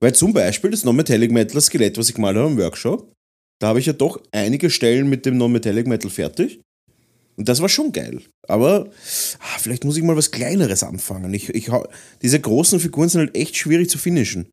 Weil 0.02 0.14
zum 0.14 0.32
Beispiel 0.32 0.70
das 0.70 0.84
Non-Metallic 0.84 1.30
Metal 1.30 1.60
Skelett, 1.60 1.98
was 1.98 2.08
ich 2.08 2.14
gemalt 2.14 2.36
habe 2.36 2.50
im 2.50 2.58
Workshop, 2.58 3.12
da 3.60 3.68
habe 3.68 3.80
ich 3.80 3.86
ja 3.86 3.92
doch 3.92 4.20
einige 4.32 4.70
Stellen 4.70 5.08
mit 5.08 5.26
dem 5.26 5.36
Non-Metallic 5.36 5.86
Metal 5.86 6.10
fertig. 6.10 6.60
Und 7.36 7.48
das 7.48 7.60
war 7.60 7.68
schon 7.68 7.92
geil. 7.92 8.20
Aber 8.48 8.90
ah, 9.38 9.58
vielleicht 9.58 9.84
muss 9.84 9.96
ich 9.96 10.02
mal 10.02 10.16
was 10.16 10.30
Kleineres 10.30 10.82
anfangen. 10.82 11.32
Ich, 11.32 11.48
ich, 11.50 11.70
diese 12.22 12.40
großen 12.40 12.80
Figuren 12.80 13.08
sind 13.08 13.20
halt 13.20 13.36
echt 13.36 13.56
schwierig 13.56 13.88
zu 13.88 13.98
finishen. 13.98 14.50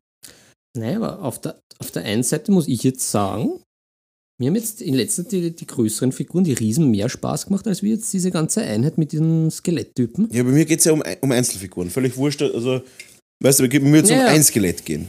Naja, 0.76 0.96
aber 0.96 1.22
auf 1.22 1.40
der, 1.40 1.60
auf 1.78 1.90
der 1.90 2.04
einen 2.04 2.22
Seite 2.22 2.52
muss 2.52 2.68
ich 2.68 2.82
jetzt 2.82 3.10
sagen, 3.10 3.60
mir 4.40 4.48
haben 4.48 4.56
jetzt 4.56 4.80
in 4.80 4.94
letzter 4.94 5.24
Zeit 5.24 5.32
die, 5.32 5.50
die 5.54 5.66
größeren 5.66 6.12
Figuren, 6.12 6.44
die 6.44 6.52
Riesen, 6.52 6.90
mehr 6.90 7.08
Spaß 7.08 7.46
gemacht, 7.46 7.66
als 7.66 7.82
wie 7.82 7.90
jetzt 7.90 8.12
diese 8.12 8.30
ganze 8.30 8.62
Einheit 8.62 8.96
mit 8.96 9.12
diesen 9.12 9.50
Skeletttypen. 9.50 10.28
Ja, 10.30 10.42
bei 10.44 10.50
mir 10.50 10.64
geht 10.64 10.78
es 10.78 10.84
ja 10.84 10.92
um, 10.92 11.02
um 11.20 11.32
Einzelfiguren. 11.32 11.90
Völlig 11.90 12.16
wurscht. 12.16 12.40
Also, 12.42 12.82
weißt 13.42 13.60
du, 13.60 13.68
bei 13.68 13.80
mir 13.80 13.98
jetzt 13.98 14.10
Ja, 14.10 14.18
um 14.18 14.22
ja. 14.22 14.28
ein 14.28 14.42
Skelett 14.44 14.84
gehen. 14.84 15.08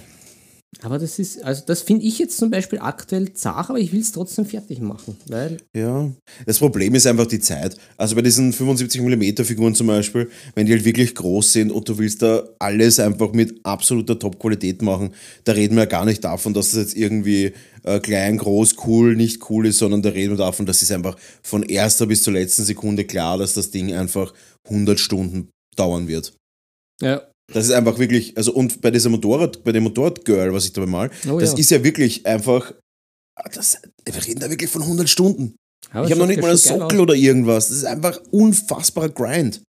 Aber 0.81 0.99
das 0.99 1.17
ist, 1.17 1.43
also 1.43 1.63
das 1.65 1.81
finde 1.81 2.05
ich 2.05 2.19
jetzt 2.19 2.37
zum 2.37 2.51
Beispiel 2.51 2.77
aktuell 2.79 3.33
zart, 3.33 3.71
aber 3.71 3.79
ich 3.79 3.91
will 3.91 4.01
es 4.01 4.11
trotzdem 4.11 4.45
fertig 4.45 4.79
machen, 4.79 5.17
weil 5.27 5.57
Ja, 5.75 6.11
das 6.45 6.59
Problem 6.59 6.93
ist 6.93 7.07
einfach 7.07 7.25
die 7.25 7.39
Zeit. 7.39 7.75
Also 7.97 8.15
bei 8.15 8.21
diesen 8.21 8.53
75mm 8.53 9.43
Figuren 9.43 9.73
zum 9.73 9.87
Beispiel, 9.87 10.29
wenn 10.53 10.67
die 10.67 10.73
halt 10.73 10.85
wirklich 10.85 11.15
groß 11.15 11.53
sind 11.53 11.71
und 11.71 11.89
du 11.89 11.97
willst 11.97 12.21
da 12.21 12.47
alles 12.59 12.99
einfach 12.99 13.33
mit 13.33 13.59
absoluter 13.63 14.19
Top-Qualität 14.19 14.83
machen, 14.83 15.15
da 15.43 15.53
reden 15.53 15.75
wir 15.75 15.83
ja 15.83 15.89
gar 15.89 16.05
nicht 16.05 16.23
davon, 16.23 16.53
dass 16.53 16.67
es 16.67 16.75
jetzt 16.75 16.95
irgendwie 16.95 17.53
äh, 17.83 17.99
klein, 17.99 18.37
groß, 18.37 18.75
cool, 18.85 19.15
nicht 19.15 19.49
cool 19.49 19.65
ist, 19.65 19.79
sondern 19.79 20.03
da 20.03 20.09
reden 20.09 20.33
wir 20.33 20.45
davon, 20.45 20.67
dass 20.67 20.83
es 20.83 20.91
einfach 20.91 21.17
von 21.41 21.63
erster 21.63 22.05
bis 22.05 22.21
zur 22.21 22.33
letzten 22.33 22.63
Sekunde 22.63 23.05
klar, 23.05 23.39
dass 23.39 23.55
das 23.55 23.71
Ding 23.71 23.91
einfach 23.93 24.33
100 24.65 24.99
Stunden 24.99 25.49
dauern 25.75 26.07
wird. 26.07 26.33
ja, 27.01 27.28
Das 27.53 27.65
ist 27.65 27.71
einfach 27.71 27.97
wirklich, 27.97 28.35
also 28.37 28.53
und 28.53 28.81
bei 28.81 28.91
dieser 28.91 29.09
Motorrad, 29.09 29.63
bei 29.63 29.71
dem 29.71 29.83
Motorrad-Girl, 29.83 30.53
was 30.53 30.65
ich 30.65 30.73
da 30.73 30.85
mal, 30.85 31.09
Oh 31.29 31.39
das 31.39 31.53
ja. 31.53 31.57
ist 31.57 31.71
ja 31.71 31.83
wirklich 31.83 32.25
einfach, 32.25 32.73
ah, 33.35 33.49
das, 33.53 33.81
wir 34.05 34.25
reden 34.27 34.39
da 34.39 34.49
wirklich 34.49 34.69
von 34.69 34.81
100 34.83 35.09
Stunden. 35.09 35.55
aber 35.91 36.05
Ich 36.05 36.11
habe 36.11 36.19
noch 36.21 36.27
nicht 36.27 36.41
mal 36.41 36.49
einen 36.49 36.57
Sockel 36.57 36.99
oder 36.99 37.15
irgendwas. 37.15 37.69
Das 37.69 37.77
ist 37.77 37.85
einfach 37.85 38.19
unfassbarer 38.31 39.09
Grind. 39.09 39.61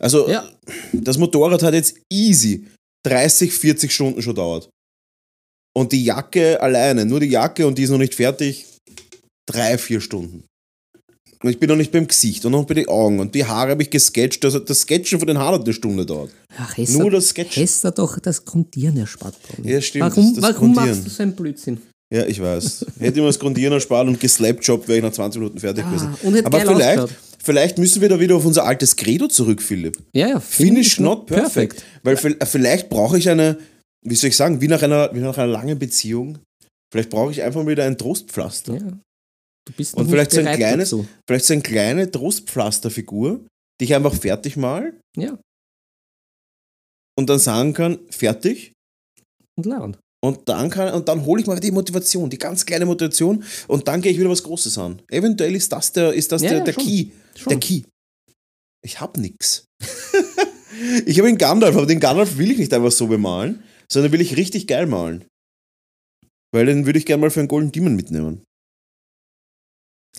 Also, 0.00 0.28
Ja. 0.28 0.48
das 0.92 1.18
Motorrad 1.18 1.62
hat 1.62 1.74
jetzt 1.74 1.96
easy 2.12 2.66
30, 3.06 3.52
40 3.52 3.92
Stunden 3.92 4.22
schon 4.22 4.34
dauert. 4.34 4.68
Und 5.76 5.92
die 5.92 6.04
Jacke 6.04 6.60
alleine, 6.60 7.04
nur 7.04 7.20
die 7.20 7.26
Jacke 7.28 7.66
und 7.66 7.78
die 7.78 7.82
ist 7.84 7.90
noch 7.90 7.98
nicht 7.98 8.14
fertig, 8.14 8.66
drei, 9.48 9.78
vier 9.78 10.00
Stunden. 10.00 10.44
Und 11.42 11.50
ich 11.50 11.60
bin 11.60 11.68
noch 11.68 11.76
nicht 11.76 11.92
beim 11.92 12.08
Gesicht 12.08 12.44
und 12.44 12.52
noch 12.52 12.64
bei 12.64 12.74
den 12.74 12.88
Augen 12.88 13.20
und 13.20 13.34
die 13.34 13.44
Haare 13.44 13.70
habe 13.70 13.82
ich 13.82 13.90
gesketcht. 13.90 14.44
Also 14.44 14.58
das 14.58 14.80
Sketchen 14.80 15.18
von 15.20 15.28
den 15.28 15.38
Haaren 15.38 15.54
hat 15.54 15.64
eine 15.64 15.72
Stunde 15.72 16.04
dauert. 16.04 16.30
Ach, 16.56 16.76
Hester, 16.76 16.98
Nur 16.98 17.10
das 17.12 17.28
Sketchen. 17.28 17.62
Hester 17.62 17.92
doch 17.92 18.18
das 18.18 18.44
Grundieren 18.44 18.96
erspart. 18.96 19.36
Ja, 19.62 19.80
stimmt, 19.80 20.04
Warum, 20.16 20.34
das 20.34 20.42
warum 20.42 20.74
Grundieren. 20.74 20.88
machst 20.90 21.06
du 21.06 21.10
so 21.10 21.22
einen 21.22 21.32
Blödsinn? 21.36 21.78
Ja, 22.12 22.24
ich 22.26 22.40
weiß. 22.42 22.86
Hätte 22.98 23.16
ich 23.18 23.20
mir 23.20 23.26
das 23.28 23.38
Grundieren 23.38 23.72
erspart 23.74 24.08
und 24.08 24.18
geslapjobt, 24.18 24.88
wäre 24.88 24.98
ich 24.98 25.04
nach 25.04 25.12
20 25.12 25.40
Minuten 25.40 25.60
fertig 25.60 25.84
Ah, 25.84 25.90
gewesen. 25.90 26.44
Aber 26.44 26.60
vielleicht, 26.60 26.98
ausgeschaut. 27.00 27.10
vielleicht 27.42 27.78
müssen 27.78 28.00
wir 28.02 28.08
da 28.08 28.18
wieder 28.18 28.34
auf 28.34 28.44
unser 28.46 28.64
altes 28.64 28.96
Credo 28.96 29.28
zurück, 29.28 29.60
Philipp. 29.62 29.98
Ja, 30.14 30.28
ja. 30.28 30.40
Finish 30.40 30.98
not 31.00 31.26
perfect. 31.26 31.84
Weil 32.02 32.16
vi- 32.16 32.44
vielleicht 32.46 32.88
brauche 32.88 33.16
ich 33.18 33.28
eine, 33.28 33.58
wie 34.04 34.14
soll 34.16 34.28
ich 34.30 34.36
sagen, 34.36 34.60
wie 34.60 34.68
nach 34.68 34.82
einer, 34.82 35.10
wie 35.14 35.20
nach 35.20 35.36
einer 35.38 35.52
langen 35.52 35.78
Beziehung, 35.78 36.38
vielleicht 36.90 37.10
brauche 37.10 37.30
ich 37.30 37.42
einfach 37.42 37.62
mal 37.62 37.70
wieder 37.70 37.84
ein 37.84 37.98
Trostpflaster. 37.98 38.74
Ja. 38.74 38.98
Du 39.68 39.74
bist 39.74 39.94
Und 39.94 40.08
vielleicht 40.08 40.30
so 40.32 40.40
ein 40.40 40.56
kleines, 40.56 40.90
dazu. 40.90 41.06
vielleicht 41.28 41.44
so 41.44 41.52
eine 41.52 41.62
kleine 41.62 42.10
Trostpflasterfigur, 42.10 43.44
die 43.80 43.84
ich 43.84 43.94
einfach 43.94 44.14
fertig 44.14 44.56
mal 44.56 44.98
Ja, 45.16 45.38
und 47.18 47.28
dann 47.28 47.38
sagen 47.38 47.72
kann, 47.74 47.98
fertig. 48.10 48.72
und 49.58 49.66
lernen. 49.66 49.96
Und 50.24 50.48
dann, 50.48 50.68
kann, 50.70 50.94
und 50.94 51.06
dann 51.08 51.24
hole 51.26 51.40
ich 51.42 51.46
mal 51.46 51.60
die 51.60 51.70
Motivation, 51.70 52.28
die 52.30 52.38
ganz 52.38 52.64
kleine 52.66 52.86
Motivation 52.86 53.44
und 53.68 53.86
dann 53.86 54.00
gehe 54.00 54.10
ich 54.10 54.18
wieder 54.18 54.30
was 54.30 54.42
Großes 54.42 54.76
an. 54.78 55.00
Eventuell 55.10 55.54
ist 55.54 55.70
das 55.72 55.92
der, 55.92 56.12
ist 56.12 56.32
das 56.32 56.42
Ja, 56.42 56.48
der, 56.50 56.58
ja, 56.58 56.64
der 56.64 56.72
schon. 56.72 56.82
Key. 56.84 57.06
Schon. 57.36 57.50
Der 57.50 57.60
Key. 57.60 57.82
Ich 58.84 59.00
hab 59.00 59.16
nix. 59.16 59.64
ich 61.06 61.18
habe 61.18 61.28
den 61.28 61.38
Gandalf, 61.38 61.76
aber 61.76 61.86
den 61.86 62.00
Gandalf 62.00 62.36
will 62.38 62.50
ich 62.50 62.58
nicht 62.58 62.72
einfach 62.72 62.90
so 62.90 63.06
bemalen, 63.06 63.62
sondern 63.90 64.10
will 64.12 64.20
ich 64.20 64.36
richtig 64.36 64.66
geil 64.66 64.86
malen. 64.86 65.24
Weil 66.52 66.66
den 66.66 66.86
würde 66.86 66.98
ich 66.98 67.06
gerne 67.06 67.20
mal 67.20 67.30
für 67.30 67.40
einen 67.40 67.48
Golden 67.48 67.70
Demon 67.72 67.94
mitnehmen. 67.94 68.42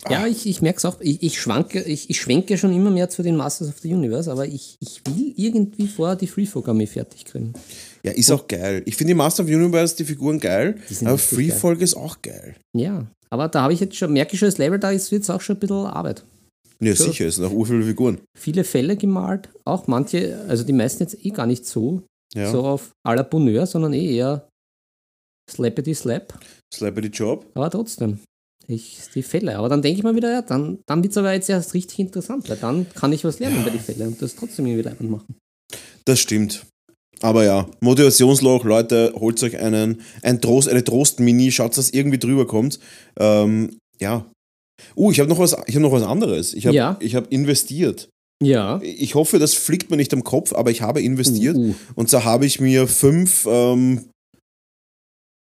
Ja, 0.08 0.26
ich, 0.26 0.46
ich 0.46 0.62
merke 0.62 0.78
es 0.78 0.84
auch. 0.86 0.98
Ich, 1.00 1.22
ich, 1.22 1.38
schwanke, 1.40 1.82
ich, 1.82 2.08
ich 2.08 2.20
schwenke 2.20 2.56
schon 2.56 2.72
immer 2.72 2.90
mehr 2.90 3.10
zu 3.10 3.22
den 3.22 3.36
Masters 3.36 3.68
of 3.68 3.78
the 3.80 3.92
Universe, 3.92 4.30
aber 4.32 4.46
ich, 4.46 4.76
ich 4.80 5.02
will 5.06 5.34
irgendwie 5.36 5.86
vorher 5.88 6.16
die 6.16 6.26
Freefolk-Armee 6.26 6.86
fertig 6.86 7.26
kriegen. 7.26 7.52
Ja, 8.02 8.12
ist 8.12 8.30
auch 8.30 8.48
geil. 8.48 8.82
Ich 8.86 8.96
finde 8.96 9.10
die 9.10 9.16
Master 9.16 9.42
of 9.42 9.48
the 9.48 9.54
Universe, 9.54 9.94
die 9.96 10.04
Figuren 10.06 10.40
geil, 10.40 10.80
Die 10.88 11.04
aber 11.06 11.18
Free. 11.18 11.50
Folk 11.50 11.82
ist 11.82 11.94
auch 11.96 12.22
geil. 12.22 12.56
Ja, 12.74 13.06
aber 13.28 13.48
da 13.48 13.62
habe 13.62 13.74
ich 13.74 13.80
jetzt 13.80 13.94
schon, 13.96 14.12
merke 14.14 14.32
ich 14.32 14.38
schon, 14.38 14.48
das 14.48 14.56
Label, 14.56 14.78
da 14.78 14.90
ist 14.90 15.10
jetzt 15.10 15.28
auch 15.30 15.40
schon 15.42 15.56
ein 15.56 15.60
bisschen 15.60 15.76
Arbeit. 15.86 16.24
Ja, 16.80 16.94
So. 16.96 17.04
sicher, 17.04 17.26
es 17.26 17.34
sind 17.36 17.44
auch 17.44 17.52
urviele 17.52 17.82
Figuren. 17.84 18.20
Viele 18.38 18.64
Fälle 18.64 18.96
gemalt, 18.96 19.50
auch 19.66 19.86
manche, 19.86 20.40
also 20.48 20.64
die 20.64 20.72
meisten 20.72 21.02
jetzt 21.02 21.26
eh 21.26 21.28
gar 21.28 21.46
nicht 21.46 21.66
so, 21.66 22.02
Ja. 22.34 22.50
so 22.50 22.62
auf 22.64 22.92
à 23.06 23.14
la 23.14 23.22
Bonheur, 23.22 23.66
sondern 23.66 23.92
eh 23.92 24.16
eher 24.16 24.48
slappity 25.50 25.94
slap, 25.94 26.38
Slappity 26.72 27.08
Job. 27.08 27.44
aber 27.54 27.68
trotzdem. 27.70 28.20
Ich, 28.70 28.98
die 29.14 29.22
Fälle. 29.22 29.56
Aber 29.58 29.68
dann 29.68 29.82
denke 29.82 29.98
ich 29.98 30.04
mal 30.04 30.14
wieder, 30.14 30.30
ja, 30.30 30.42
dann, 30.42 30.78
dann 30.86 31.02
wird 31.02 31.10
es 31.12 31.16
aber 31.18 31.32
jetzt 31.32 31.48
erst 31.48 31.74
richtig 31.74 31.98
interessant, 31.98 32.48
weil 32.48 32.56
dann 32.56 32.86
kann 32.94 33.12
ich 33.12 33.24
was 33.24 33.38
lernen 33.38 33.64
bei 33.64 33.70
den 33.70 33.80
Fällen 33.80 34.08
und 34.08 34.22
das 34.22 34.36
trotzdem 34.36 34.66
irgendwie 34.66 34.88
leibend 34.88 35.10
machen. 35.10 35.36
Das 36.04 36.20
stimmt. 36.20 36.66
Aber 37.20 37.44
ja, 37.44 37.66
Motivationsloch, 37.80 38.64
Leute, 38.64 39.12
holt 39.16 39.42
euch 39.42 39.58
einen, 39.58 40.00
ein 40.22 40.40
Trost, 40.40 40.68
eine 40.68 40.82
Trost-Mini, 40.84 41.52
schaut, 41.52 41.76
dass 41.76 41.90
irgendwie 41.90 42.18
drüber 42.18 42.46
kommt. 42.46 42.78
Ähm, 43.18 43.76
ja. 44.00 44.24
Uh, 44.96 45.10
ich 45.10 45.20
habe 45.20 45.28
noch, 45.28 45.38
was- 45.38 45.56
ich 45.66 45.74
hab 45.74 45.82
noch 45.82 45.92
was 45.92 46.02
anderes. 46.02 46.54
Ich 46.54 46.66
habe 46.66 46.76
Ja. 46.76 46.96
ich 47.00 47.14
hab 47.14 47.30
investiert. 47.30 48.08
Ja. 48.42 48.80
Ich 48.82 49.14
hoffe, 49.14 49.38
das 49.38 49.52
fliegt 49.52 49.90
mir 49.90 49.98
nicht 49.98 50.14
am 50.14 50.24
Kopf, 50.24 50.54
aber 50.54 50.70
ich 50.70 50.80
habe 50.80 51.02
investiert. 51.02 51.56
Uh, 51.56 51.70
uh. 51.70 51.74
Und 51.96 52.08
zwar 52.08 52.24
habe 52.24 52.46
ich 52.46 52.58
mir 52.60 52.86
fünf, 52.88 53.46
ähm, 53.46 54.06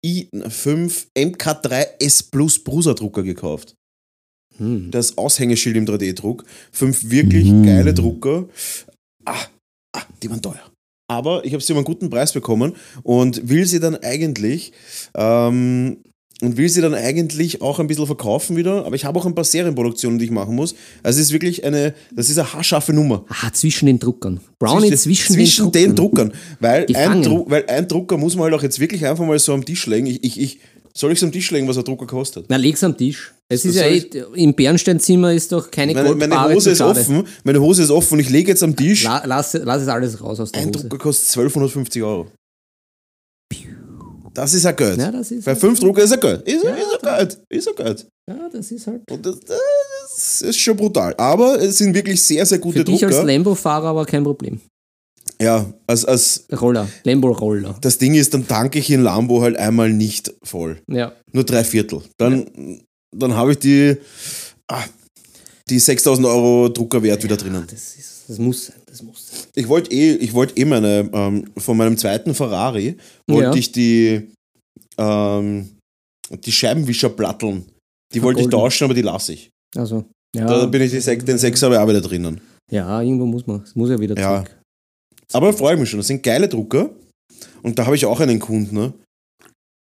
I, 0.06 0.30
fünf 0.50 1.08
MK3S 1.18 2.30
Plus 2.30 2.64
Prusa-Drucker 2.64 3.24
gekauft. 3.24 3.76
Hm. 4.58 4.92
Das 4.92 5.18
Aushängeschild 5.18 5.76
im 5.76 5.86
3D-Druck. 5.86 6.46
Fünf 6.72 7.10
wirklich 7.10 7.50
geile 7.66 7.94
Drucker. 7.94 8.48
Ah, 9.26 9.46
ah, 9.94 10.04
die 10.22 10.30
waren 10.30 10.42
teuer. 10.42 10.72
Aber 11.08 11.44
ich 11.44 11.54
habe 11.54 11.64
sie 11.64 11.74
um 11.74 11.80
einen 11.80 11.86
guten 11.86 12.10
Preis 12.10 12.34
bekommen 12.34 12.76
und 13.04 13.50
will 13.50 13.66
sie 13.66 13.80
dann 13.80 13.96
eigentlich 13.96 14.72
ähm, 15.16 15.98
und 16.42 16.58
will 16.58 16.68
sie 16.70 16.82
dann 16.82 16.94
eigentlich 16.94 17.62
auch 17.62 17.80
ein 17.80 17.88
bisschen 17.88 18.06
verkaufen 18.06 18.56
wieder. 18.58 18.86
Aber 18.86 18.96
ich 18.96 19.06
habe 19.06 19.18
auch 19.20 19.26
ein 19.26 19.36
paar 19.36 19.44
Serienproduktionen, 19.46 20.20
die 20.20 20.26
ich 20.26 20.32
machen 20.32 20.56
muss. 20.56 20.76
Also 21.02 21.20
es 21.20 21.28
ist 21.28 21.34
wirklich 21.34 21.64
eine, 21.64 21.94
das 22.14 22.30
ist 22.30 22.38
eine 22.38 22.52
haarscharfe 22.52 22.94
Nummer. 22.94 23.26
Ah, 23.30 23.52
zwischen 23.54 23.86
den 23.86 24.00
Druckern. 24.00 24.40
Brownie 24.60 24.94
zwischen, 24.96 25.34
zwischen 25.34 25.72
den, 25.72 25.90
den 25.90 25.96
Druckern. 25.96 26.30
Druckern. 26.30 26.42
Weil 26.60 26.86
ein. 26.96 27.24
Dru 27.24 27.46
weil 27.48 27.66
ein 27.68 27.88
Drucker 27.88 28.18
muss 28.18 28.36
man 28.36 28.46
halt 28.46 28.54
auch 28.56 28.64
jetzt 28.64 28.80
wirklich 28.80 29.06
einfach 29.06 29.26
mal 29.26 29.40
so 29.40 29.54
am 29.54 29.64
Tisch 29.64 29.86
legen. 29.88 30.08
Ich, 30.08 30.24
ich, 30.24 30.40
ich, 30.40 30.60
soll 30.94 31.12
ich 31.12 31.20
so 31.20 31.26
am 31.26 31.32
Tisch 31.32 31.52
legen, 31.52 31.68
was 31.68 31.78
ein 31.78 31.84
Drucker 31.84 32.06
kostet? 32.06 32.46
Na, 32.50 32.56
leg's 32.58 32.84
am 32.84 32.98
Tisch. 32.98 33.34
Es 33.48 33.64
ist 33.64 33.76
ja 33.76 33.88
ich- 33.88 34.14
eh, 34.16 34.24
im 34.36 34.54
Bernsteinzimmer 34.56 35.34
ist 35.34 35.52
doch 35.52 35.70
keine 35.70 35.94
Meine, 35.94 36.16
meine 36.16 36.54
Hose 36.54 36.72
ist 36.72 36.82
offen, 36.82 37.24
meine 37.44 37.62
Hose 37.62 37.84
ist 37.84 37.92
offen 37.92 38.14
und 38.16 38.20
ich 38.22 38.30
lege 38.30 38.50
jetzt 38.50 38.64
am 38.64 38.76
Tisch. 38.76 39.04
La, 39.04 39.24
lass, 39.26 39.54
lass 39.54 39.84
es 39.84 39.88
alles 39.88 40.20
raus 40.22 40.40
aus 40.40 40.52
der 40.52 40.62
Ein 40.64 40.70
Hose. 40.70 40.80
Drucker 40.80 40.98
kostet 40.98 41.30
1250 41.30 42.02
Euro. 42.02 42.28
Das 44.36 44.54
ist 44.54 44.64
ja 44.64 44.72
Geld. 44.72 45.00
Ja, 45.00 45.12
das 45.12 45.32
ist 45.32 45.46
Bei 45.46 45.52
halt- 45.52 45.60
fünf 45.62 45.80
Drucker 45.80 46.04
ist 46.04 46.12
er 46.12 46.18
Geld. 46.18 46.42
Ist, 46.48 46.64
Ja, 46.64 46.76
ist 46.76 46.88
er 47.02 47.18
Geld. 47.18 47.40
Ist 47.50 47.68
er 47.68 47.74
Geld. 47.74 48.08
Ja, 48.30 48.50
das 48.52 48.72
ist 48.72 48.86
halt. 48.88 49.02
Und 49.10 49.26
das, 49.26 49.40
das 49.40 50.42
ist 50.42 50.60
schon 50.60 50.76
brutal. 50.78 51.16
Aber 51.18 51.60
es 51.62 51.78
sind 51.78 51.94
wirklich 51.94 52.22
sehr, 52.22 52.46
sehr 52.46 52.60
gute 52.60 52.80
Für 52.80 52.84
dich 52.86 53.04
als 53.06 53.16
Drucker. 53.16 53.28
Lambo-Fahrer 53.28 53.88
aber 53.88 54.06
kein 54.06 54.24
Problem. 54.24 54.60
Ja, 55.42 55.66
als, 55.88 56.06
als 56.06 56.46
Roller, 56.62 56.88
Lambo-Roller. 57.04 57.76
das 57.82 57.98
Ding 57.98 58.14
ist, 58.14 58.34
dann 58.34 58.48
tanke 58.48 58.80
ich 58.80 58.90
in 58.90 59.02
Lambo 59.04 59.42
halt 59.42 59.58
einmal 59.58 59.92
nicht 59.92 60.34
voll. 60.44 60.80
Ja. 60.90 61.12
Nur 61.34 61.44
drei 61.44 61.64
Viertel. 61.64 62.02
Dann, 62.18 62.82
dann 63.16 63.36
habe 63.36 63.52
ich 63.54 63.60
die, 63.60 63.98
ah, 64.68 64.84
die 65.70 65.80
6000 65.80 66.26
Euro 66.28 66.70
Druckerwert 66.70 67.24
wieder 67.24 67.36
drinnen. 67.38 67.66
Das, 67.70 67.96
ist, 67.96 68.24
das 68.28 68.38
muss 68.38 68.68
sein, 68.68 68.76
das 68.96 69.04
muss 69.04 69.28
sein. 69.28 69.48
Ich 69.56 69.68
wollte 69.68 69.92
eh, 69.92 70.14
ich 70.16 70.34
wollte 70.34 70.58
eh 70.58 70.66
meine, 70.66 71.10
ähm, 71.14 71.46
von 71.58 71.76
meinem 71.78 71.98
zweiten 71.98 72.34
Ferrari, 72.34 72.96
wollte 73.28 73.50
Ja. 73.50 73.54
ich 73.56 73.72
die, 73.72 74.30
ähm, 74.98 75.70
die 76.32 76.52
Scheibenwischerplatteln, 76.52 77.66
die 78.14 78.22
wollte 78.24 78.42
ich 78.42 78.48
tauschen, 78.48 78.86
aber 78.86 78.94
die 78.94 79.02
lasse 79.02 79.34
ich. 79.34 79.50
Also, 79.76 80.06
ja. 80.36 80.46
Da 80.48 80.66
bin 80.66 80.82
ich 80.82 80.92
die 80.92 81.00
Sech, 81.02 81.24
den 81.24 81.38
Sechser 81.38 81.68
aber 81.68 81.84
auch 81.84 81.88
wieder 81.90 82.02
drinnen. 82.02 82.40
Ja, 82.72 83.02
irgendwo 83.02 83.26
muss 83.26 83.46
man. 83.46 83.62
Es 83.64 83.76
muss 83.76 83.90
ja 83.90 84.00
wieder 84.00 84.18
Ja. 84.18 84.44
zurück. 84.44 84.58
Aber 85.34 85.48
da 85.52 85.54
freue 85.58 85.74
ich 85.74 85.80
mich 85.80 85.90
schon. 85.90 86.00
Das 86.00 86.08
sind 86.08 86.24
geile 86.24 86.48
Drucker. 86.48 86.90
Und 87.64 87.78
da 87.78 87.86
habe 87.86 87.96
ich 87.96 88.06
auch 88.06 88.20
einen 88.20 88.40
Kunden, 88.40 88.76
ne? 88.76 88.94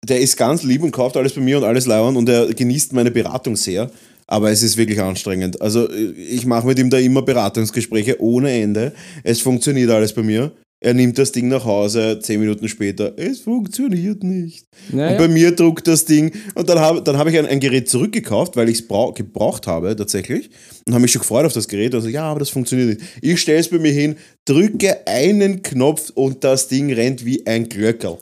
der 0.08 0.20
ist 0.20 0.38
ganz 0.38 0.62
lieb 0.64 0.84
und 0.84 0.92
kauft 0.92 1.18
alles 1.18 1.34
bei 1.34 1.42
mir 1.42 1.58
und 1.58 1.64
alles 1.64 1.88
lauern 1.88 2.16
und 2.16 2.30
er 2.30 2.54
genießt 2.54 2.94
meine 2.94 3.10
Beratung 3.10 3.56
sehr. 3.56 3.90
Aber 4.28 4.52
es 4.52 4.64
ist 4.64 4.78
wirklich 4.78 5.00
anstrengend. 5.00 5.62
Also 5.62 5.90
ich 5.92 6.46
mache 6.46 6.66
mit 6.66 6.80
ihm 6.80 6.90
da 6.90 6.98
immer 6.98 7.22
Beratungsgespräche 7.22 8.20
ohne 8.22 8.52
Ende. 8.52 8.94
Es 9.24 9.42
funktioniert 9.42 9.92
alles 9.92 10.14
bei 10.14 10.24
mir. 10.24 10.52
Er 10.86 10.94
nimmt 10.94 11.18
das 11.18 11.32
Ding 11.32 11.48
nach 11.48 11.66
Hause, 11.66 12.20
zehn 12.22 12.40
Minuten 12.40 12.68
später, 12.68 13.18
es 13.18 13.40
funktioniert 13.40 14.24
nicht. 14.24 14.68
Naja. 14.92 15.14
Und 15.14 15.18
bei 15.18 15.28
mir 15.28 15.52
druckt 15.52 15.88
das 15.88 16.06
Ding. 16.06 16.32
Und 16.54 16.70
dann 16.70 16.78
habe 16.78 17.02
dann 17.02 17.18
hab 17.18 17.28
ich 17.28 17.38
ein, 17.40 17.48
ein 17.48 17.60
Gerät 17.60 17.90
zurückgekauft, 17.90 18.56
weil 18.56 18.70
ich 18.70 18.82
es 18.82 18.88
gebraucht 19.16 19.68
habe 19.68 19.96
tatsächlich. 19.96 20.50
Und 20.86 20.94
habe 20.94 21.02
mich 21.02 21.12
schon 21.12 21.22
gefreut 21.22 21.46
auf 21.46 21.54
das 21.54 21.68
Gerät. 21.68 21.96
Also 21.96 22.10
ja, 22.10 22.24
aber 22.24 22.40
das 22.40 22.50
funktioniert 22.50 23.00
nicht. 23.00 23.02
Ich 23.22 23.42
stelle 23.42 23.60
es 23.60 23.70
bei 23.70 23.80
mir 23.80 23.94
hin, 23.94 24.16
drücke 24.44 25.08
einen 25.08 25.64
Knopf 25.64 26.12
und 26.14 26.44
das 26.44 26.68
Ding 26.68 26.94
rennt 26.94 27.26
wie 27.26 27.48
ein 27.48 27.68
Glöckerl. 27.68 28.20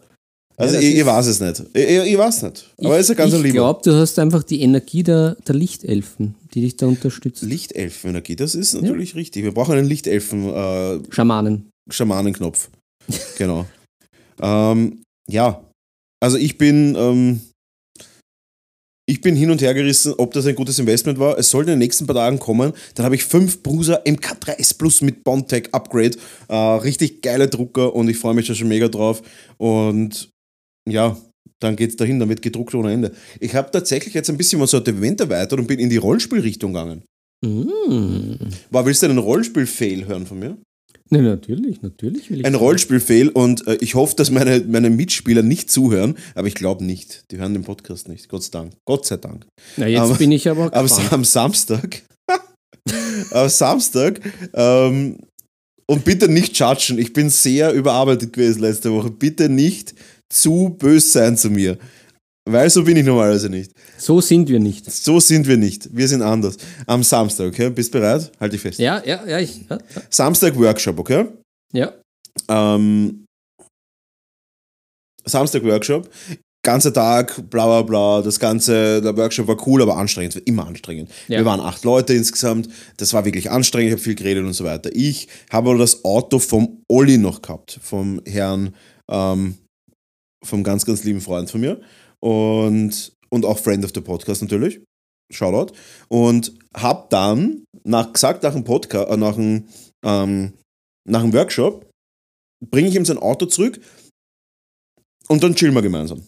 Also 0.55 0.75
Ja, 0.75 0.81
ich, 0.81 0.97
ich 0.97 1.05
weiß 1.05 1.25
es 1.27 1.39
nicht. 1.39 1.63
Ich, 1.73 1.83
ich, 1.83 2.13
ich 2.13 2.17
weiß 2.17 2.43
nicht. 2.43 2.69
Aber 2.77 2.97
es 2.97 3.09
ist 3.09 3.11
ein 3.11 3.17
ganz 3.17 3.33
ich 3.33 3.51
glaube, 3.51 3.81
du 3.83 3.93
hast 3.95 4.19
einfach 4.19 4.43
die 4.43 4.61
Energie 4.61 5.03
der, 5.03 5.35
der 5.47 5.55
Lichtelfen, 5.55 6.35
die 6.53 6.61
dich 6.61 6.77
da 6.77 6.85
unterstützen. 6.85 7.49
Lichtelfenenergie, 7.49 8.35
das 8.35 8.55
ist 8.55 8.73
natürlich 8.75 9.15
richtig. 9.15 9.43
Wir 9.43 9.53
brauchen 9.53 9.75
einen 9.75 9.87
Lichtelfen 9.87 10.49
äh, 10.53 10.99
Schamanen. 11.09 11.69
Schamanenknopf. 11.89 12.69
genau. 13.37 13.65
ähm, 14.41 15.01
ja, 15.29 15.63
also 16.21 16.37
ich 16.37 16.57
bin, 16.57 16.95
ähm, 16.97 17.41
ich 19.05 19.19
bin 19.19 19.35
hin 19.35 19.51
und 19.51 19.61
her 19.61 19.73
gerissen, 19.73 20.13
ob 20.17 20.33
das 20.33 20.45
ein 20.45 20.55
gutes 20.55 20.79
Investment 20.79 21.19
war. 21.19 21.37
Es 21.37 21.49
soll 21.49 21.63
in 21.63 21.71
den 21.71 21.79
nächsten 21.79 22.05
paar 22.05 22.15
Tagen 22.15 22.39
kommen. 22.39 22.73
Dann 22.95 23.05
habe 23.05 23.15
ich 23.15 23.25
fünf 23.25 23.61
Bruser 23.61 24.03
MK3S 24.05 24.77
Plus 24.77 25.01
mit 25.01 25.23
Bondtech 25.23 25.73
Upgrade. 25.73 26.17
Äh, 26.47 26.55
richtig 26.55 27.21
geile 27.21 27.49
Drucker 27.49 27.93
und 27.93 28.07
ich 28.07 28.17
freue 28.17 28.35
mich 28.35 28.47
da 28.47 28.55
schon 28.55 28.69
mega 28.69 28.87
drauf. 28.87 29.21
Und 29.57 30.29
ja, 30.87 31.17
dann 31.59 31.75
geht's 31.75 31.95
dahin, 31.95 32.19
dann 32.19 32.29
wird 32.29 32.41
gedruckt 32.41 32.75
ohne 32.75 32.91
Ende. 32.91 33.11
Ich 33.39 33.55
habe 33.55 33.71
tatsächlich 33.71 34.13
jetzt 34.13 34.29
ein 34.29 34.37
bisschen 34.37 34.59
mein 34.59 34.67
Sortiment 34.67 35.21
erweitert 35.21 35.59
und 35.59 35.67
bin 35.67 35.79
in 35.79 35.89
die 35.89 35.97
Rollenspielrichtung 35.97 36.73
gegangen. 36.73 37.03
Mm. 37.43 38.35
War, 38.69 38.85
willst 38.85 39.01
du 39.01 39.07
einen 39.07 39.17
Rollenspiel-Fail 39.17 40.05
hören 40.05 40.25
von 40.25 40.39
mir? 40.39 40.57
Ne, 41.09 41.21
natürlich, 41.21 41.81
natürlich 41.81 42.29
will 42.29 42.39
ich. 42.39 42.45
Ein 42.45 42.55
Rollenspiel-Fail 42.55 43.29
und 43.29 43.67
äh, 43.67 43.77
ich 43.81 43.95
hoffe, 43.95 44.15
dass 44.15 44.31
meine, 44.31 44.61
meine 44.61 44.89
Mitspieler 44.89 45.43
nicht 45.43 45.69
zuhören, 45.69 46.15
aber 46.35 46.47
ich 46.47 46.55
glaube 46.55 46.83
nicht. 46.83 47.25
Die 47.31 47.37
hören 47.37 47.53
den 47.53 47.63
Podcast 47.63 48.07
nicht. 48.07 48.29
Gott 48.29 48.43
sei 48.43 48.51
Dank. 48.51 48.73
Gott 48.85 49.05
sei 49.05 49.17
Dank. 49.17 49.45
Na, 49.77 49.87
jetzt 49.87 49.99
aber- 50.01 50.15
bin 50.15 50.31
ich 50.31 50.49
aber 50.49 50.65
Aber 50.73 50.89
am 51.11 51.23
Samstag, 51.23 52.01
am 53.31 53.49
Samstag, 53.49 54.21
ähm, 54.53 55.17
und 55.85 56.05
bitte 56.05 56.29
nicht 56.29 56.57
judgen, 56.57 56.97
ich 56.97 57.13
bin 57.13 57.29
sehr 57.29 57.73
überarbeitet 57.73 58.33
gewesen 58.33 58.61
letzte 58.61 58.91
Woche. 58.91 59.11
Bitte 59.11 59.49
nicht 59.49 59.93
zu 60.33 60.75
böse 60.77 61.07
sein 61.07 61.37
zu 61.37 61.49
mir. 61.49 61.77
Weil 62.45 62.69
so 62.69 62.83
bin 62.83 62.97
ich 62.97 63.05
normalerweise 63.05 63.49
nicht. 63.49 63.71
So 63.97 64.19
sind 64.19 64.49
wir 64.49 64.59
nicht. 64.59 64.91
So 64.91 65.19
sind 65.19 65.47
wir 65.47 65.55
nicht. 65.55 65.87
Wir 65.95 66.07
sind 66.07 66.21
anders. 66.21 66.57
Am 66.85 67.01
Samstag, 67.01 67.47
okay? 67.47 67.69
Bist 67.69 67.91
bereit? 67.91 68.31
Halt 68.39 68.51
dich 68.51 68.59
fest. 68.59 68.79
Ja, 68.79 69.01
ja, 69.05 69.25
ja, 69.25 69.39
ich, 69.39 69.61
ja, 69.69 69.77
Samstag 70.09 70.57
Workshop, 70.57 70.99
okay? 70.99 71.25
ja. 71.73 71.93
Ähm, 72.49 73.25
Samstag 75.23 75.63
Workshop. 75.63 76.09
Ganzer 76.65 76.93
Tag, 76.93 77.49
bla 77.49 77.65
bla 77.65 77.81
bla. 77.81 78.21
Das 78.21 78.39
ganze, 78.39 79.01
der 79.01 79.15
Workshop 79.15 79.47
war 79.47 79.67
cool, 79.67 79.81
aber 79.81 79.97
anstrengend. 79.97 80.35
Es 80.35 80.41
war 80.41 80.47
immer 80.47 80.67
anstrengend. 80.67 81.11
Ja. 81.27 81.39
Wir 81.39 81.45
waren 81.45 81.59
acht 81.59 81.83
Leute 81.83 82.13
insgesamt. 82.13 82.69
Das 82.97 83.13
war 83.13 83.23
wirklich 83.23 83.51
anstrengend. 83.51 83.89
Ich 83.89 83.93
habe 83.93 84.01
viel 84.01 84.15
geredet 84.15 84.45
und 84.45 84.53
so 84.53 84.63
weiter. 84.63 84.89
Ich 84.93 85.27
habe 85.49 85.69
aber 85.69 85.79
das 85.79 86.03
Auto 86.03 86.39
vom 86.39 86.81
Olli 86.89 87.17
noch 87.17 87.41
gehabt. 87.41 87.79
Vom 87.81 88.21
Herrn, 88.25 88.73
ähm, 89.09 89.55
vom 90.43 90.63
ganz, 90.63 90.85
ganz 90.85 91.03
lieben 91.03 91.21
Freund 91.21 91.49
von 91.49 91.61
mir. 91.61 91.81
Und, 92.19 93.13
und 93.29 93.45
auch 93.45 93.59
Friend 93.59 93.83
of 93.83 93.91
the 93.93 94.01
Podcast 94.01 94.41
natürlich. 94.41 94.81
Shoutout. 95.31 95.73
Und 96.09 96.53
habe 96.75 97.07
dann, 97.09 97.63
nach, 97.83 98.13
gesagt 98.13 98.43
nach 98.43 98.53
dem 98.53 98.63
Podcast, 98.63 99.09
äh, 99.09 99.17
nach 99.17 99.35
dem, 99.35 99.67
ähm, 100.05 100.53
nach 101.07 101.21
dem 101.21 101.33
Workshop, 101.33 101.89
bringe 102.69 102.87
ich 102.87 102.95
ihm 102.95 103.05
sein 103.05 103.17
Auto 103.17 103.45
zurück 103.45 103.79
und 105.27 105.43
dann 105.43 105.55
chillen 105.55 105.73
wir 105.73 105.81
gemeinsam. 105.81 106.23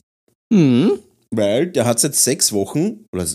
Mhm. 0.52 1.00
Weil 1.32 1.68
der 1.68 1.86
hat 1.86 2.00
seit 2.00 2.16
sechs 2.16 2.52
Wochen 2.54 3.06
oder 3.14 3.26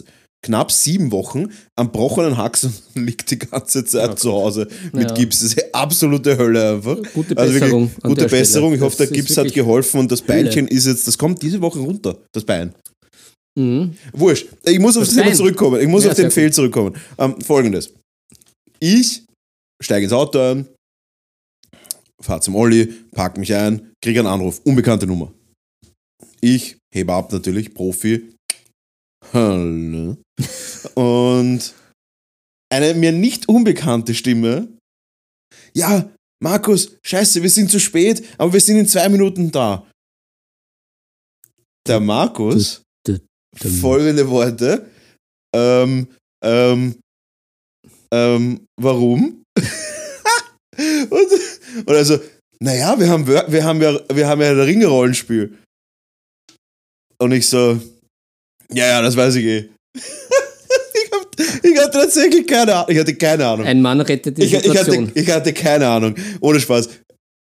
knapp 0.43 0.73
sieben 0.73 1.13
Wochen 1.13 1.49
am 1.77 1.93
brochenen 1.93 2.37
Haxen 2.37 2.73
und 2.95 3.05
liegt 3.07 3.31
die 3.31 3.39
ganze 3.39 3.85
Zeit 3.85 4.09
Ja, 4.11 4.17
zu 4.17 4.33
Hause 4.33 4.69
mit 4.93 5.09
Ja. 5.11 5.15
Gips. 5.15 5.41
Das 5.41 5.53
ist 5.53 5.63
eine 5.63 5.75
absolute 5.75 6.37
Hölle 6.39 6.75
einfach. 6.77 6.97
Gute 7.13 7.37
Also 7.37 7.53
Besserung. 7.59 7.91
an 8.03 8.11
gute 8.11 8.27
Stelle. 8.29 8.41
Besserung. 8.43 8.75
Ich 8.75 8.81
hoffe, 8.81 8.97
der 8.97 9.07
Das 9.07 9.17
Gips 9.17 9.37
hat 9.37 9.53
geholfen 9.53 10.01
und 10.01 10.11
das 10.11 10.21
Hölle. 10.27 10.45
Beinchen 10.45 10.69
ist 10.69 10.87
jetzt, 10.87 11.07
das 11.07 11.19
kommt 11.19 11.43
diese 11.43 11.61
Woche 11.61 11.79
runter, 11.81 12.17
das 12.33 12.45
Bein. 12.45 12.75
Mhm. 13.59 13.95
Wurscht. 14.13 14.47
Ich 14.65 14.79
muss 14.79 14.97
auf 14.97 15.05
Das 15.05 15.15
das 15.15 15.25
Thema 15.25 15.35
zurückkommen. 15.37 15.81
Ich 15.81 15.89
muss 15.89 16.05
Ja, 16.05 16.11
auf 16.11 16.17
den 16.17 16.31
Fehl 16.31 16.53
zurückkommen. 16.53 16.95
Ähm, 17.19 17.41
Folgendes. 17.41 17.93
Ich 18.79 19.25
steige 19.83 20.05
ins 20.05 20.13
Auto 20.13 20.39
ein, 20.39 20.67
fahre 22.23 22.41
zum 22.41 22.55
Olli, 22.57 22.87
park 23.13 23.37
mich 23.39 23.53
ein, 23.55 23.91
kriege 24.03 24.21
einen 24.21 24.29
Anruf, 24.29 24.61
unbekannte 24.65 25.07
Nummer. 25.07 25.33
Ich 26.41 26.79
hebe 26.95 27.13
ab 27.13 27.33
natürlich, 27.33 27.75
Profi. 27.75 28.33
Hallo. 29.33 30.17
Und 30.95 31.75
eine 32.73 32.95
mir 32.95 33.13
nicht 33.13 33.49
unbekannte 33.49 34.15
Stimme. 34.15 34.69
Ja, 35.75 36.11
Markus, 36.43 36.97
scheiße, 37.05 37.43
wir 37.43 37.51
sind 37.51 37.71
zu 37.71 37.79
spät, 37.79 38.27
aber 38.39 38.53
wir 38.53 38.61
sind 38.61 38.79
in 38.79 38.89
zwei 38.89 39.09
Minuten 39.09 39.51
da. 39.51 39.87
Der 41.87 42.01
Markus 42.01 42.83
folgende 43.57 44.29
Worte. 44.29 44.89
Ähm, 45.55 46.09
ähm, 46.43 47.01
ähm, 48.13 48.67
warum? 48.81 49.43
und, 50.77 51.31
und 51.87 51.97
also, 51.97 52.19
naja, 52.61 52.99
wir 52.99 53.09
haben, 53.09 53.27
wir, 53.27 53.45
wir 53.49 53.65
haben 53.65 53.83
ja, 53.83 53.99
wir 54.13 54.29
haben 54.29 54.41
ja 54.41 54.51
ein 54.51 54.61
Ringe-Rollenspiel. 54.61 55.59
Und 57.19 57.33
ich 57.33 57.49
so, 57.49 57.81
ja, 58.73 58.87
ja, 58.87 59.03
das 59.03 59.17
weiß 59.17 59.37
ich 59.37 59.45
eh. 59.45 59.69
ich, 61.63 61.79
hatte 61.79 61.91
tatsächlich 61.93 62.47
keine 62.47 62.75
Ahnung. 62.75 62.91
Ich 62.91 62.99
hatte 62.99 63.15
keine 63.15 63.47
Ahnung. 63.47 63.67
Ein 63.67 63.83
Mann 63.83 64.01
rettet 64.01 64.39
die 64.39 64.43
Ich, 64.43 64.53
ich, 64.53 64.59
hatte, 64.59 64.69
Situation. 64.69 65.13
ich 65.15 65.31
hatte 65.31 65.53
keine 65.53 65.89
Ahnung. 65.89 66.15
Ohne 66.41 66.61
Spaß. 66.61 66.89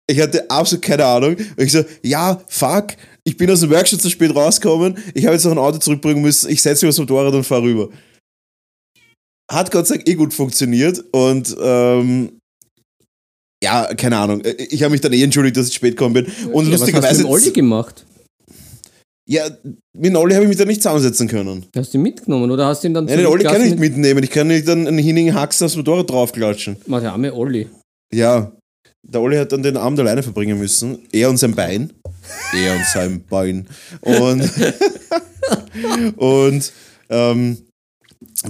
Ich 0.07 0.20
hatte 0.20 0.49
absolut 0.49 0.84
keine 0.84 1.05
Ahnung. 1.05 1.36
Und 1.36 1.63
ich 1.63 1.72
so, 1.72 1.84
ja, 2.03 2.41
fuck, 2.47 2.88
ich 3.24 3.38
bin 3.38 3.49
aus 3.51 3.59
dem 3.59 3.70
Workshop 3.70 4.01
zu 4.01 4.09
spät 4.09 4.34
rausgekommen. 4.36 4.97
Ich 5.13 5.26
habe 5.26 5.36
jetzt 5.36 5.45
noch 5.45 5.51
ein 5.51 5.57
Auto 5.57 5.78
zurückbringen 5.78 6.22
müssen. 6.22 6.49
Ich 6.49 6.61
setze 6.61 6.86
mich 6.86 6.89
aufs 6.89 6.99
Motorrad 6.99 7.34
und 7.34 7.43
fahre 7.43 7.63
rüber. 7.63 7.89
Hat 9.51 9.72
Gott 9.72 9.88
sei 9.88 9.95
Dank 9.95 10.07
eh 10.07 10.15
gut 10.15 10.34
funktioniert. 10.34 11.03
Und 11.11 11.55
ähm, 11.61 12.39
ja, 13.63 13.93
keine 13.95 14.17
Ahnung. 14.17 14.41
Ich 14.57 14.82
habe 14.84 14.91
mich 14.91 15.01
dann 15.01 15.13
eh 15.13 15.22
entschuldigt, 15.22 15.57
dass 15.57 15.67
ich 15.67 15.76
spät 15.76 15.97
gekommen 15.97 16.13
bin. 16.13 16.26
Und 16.26 16.67
ja, 16.67 16.74
was 16.74 16.82
hast 16.82 16.89
du 16.89 16.93
lustigerweise. 16.93 17.24
mit 17.24 17.32
Olli 17.32 17.51
gemacht? 17.51 18.05
Ja, 19.30 19.47
mit 19.93 20.15
Olli 20.15 20.34
habe 20.34 20.45
ich 20.45 20.49
mich 20.49 20.57
da 20.57 20.65
nicht 20.65 20.82
zusammensetzen 20.82 21.27
können. 21.27 21.63
Hast 21.75 21.93
du 21.93 21.99
ihn 21.99 22.01
mitgenommen 22.01 22.49
oder 22.49 22.65
hast 22.65 22.84
du 22.84 22.88
ihn 22.88 22.95
dann 22.95 23.05
Nein, 23.05 23.19
den 23.19 23.27
Olli 23.27 23.43
kann 23.43 23.61
ich 23.61 23.69
nicht 23.69 23.80
mitnehmen. 23.80 24.23
Ich 24.23 24.32
kann 24.32 24.47
nicht 24.47 24.67
dann 24.67 24.88
einen 24.88 24.97
hinnigen 24.97 25.36
Haxen 25.36 25.65
aufs 25.65 25.75
Motorrad 25.75 26.09
draufklatschen. 26.09 26.77
Mach 26.88 26.99
der 26.99 27.11
arme 27.11 27.32
Olli. 27.32 27.67
Ja, 28.11 28.51
der 29.03 29.21
Olli 29.21 29.38
hat 29.38 29.51
dann 29.51 29.61
den 29.61 29.77
Abend 29.77 29.99
alleine 29.99 30.23
verbringen 30.23 30.57
müssen. 30.57 30.97
Er 31.11 31.30
und 31.30 31.38
sein 31.38 31.53
Bein. 31.53 31.93
Er 32.55 32.75
und 32.75 32.86
sein 32.91 33.23
Bein. 33.30 33.67
Und, 34.01 34.49
und 36.17 36.73
ähm, 37.09 37.57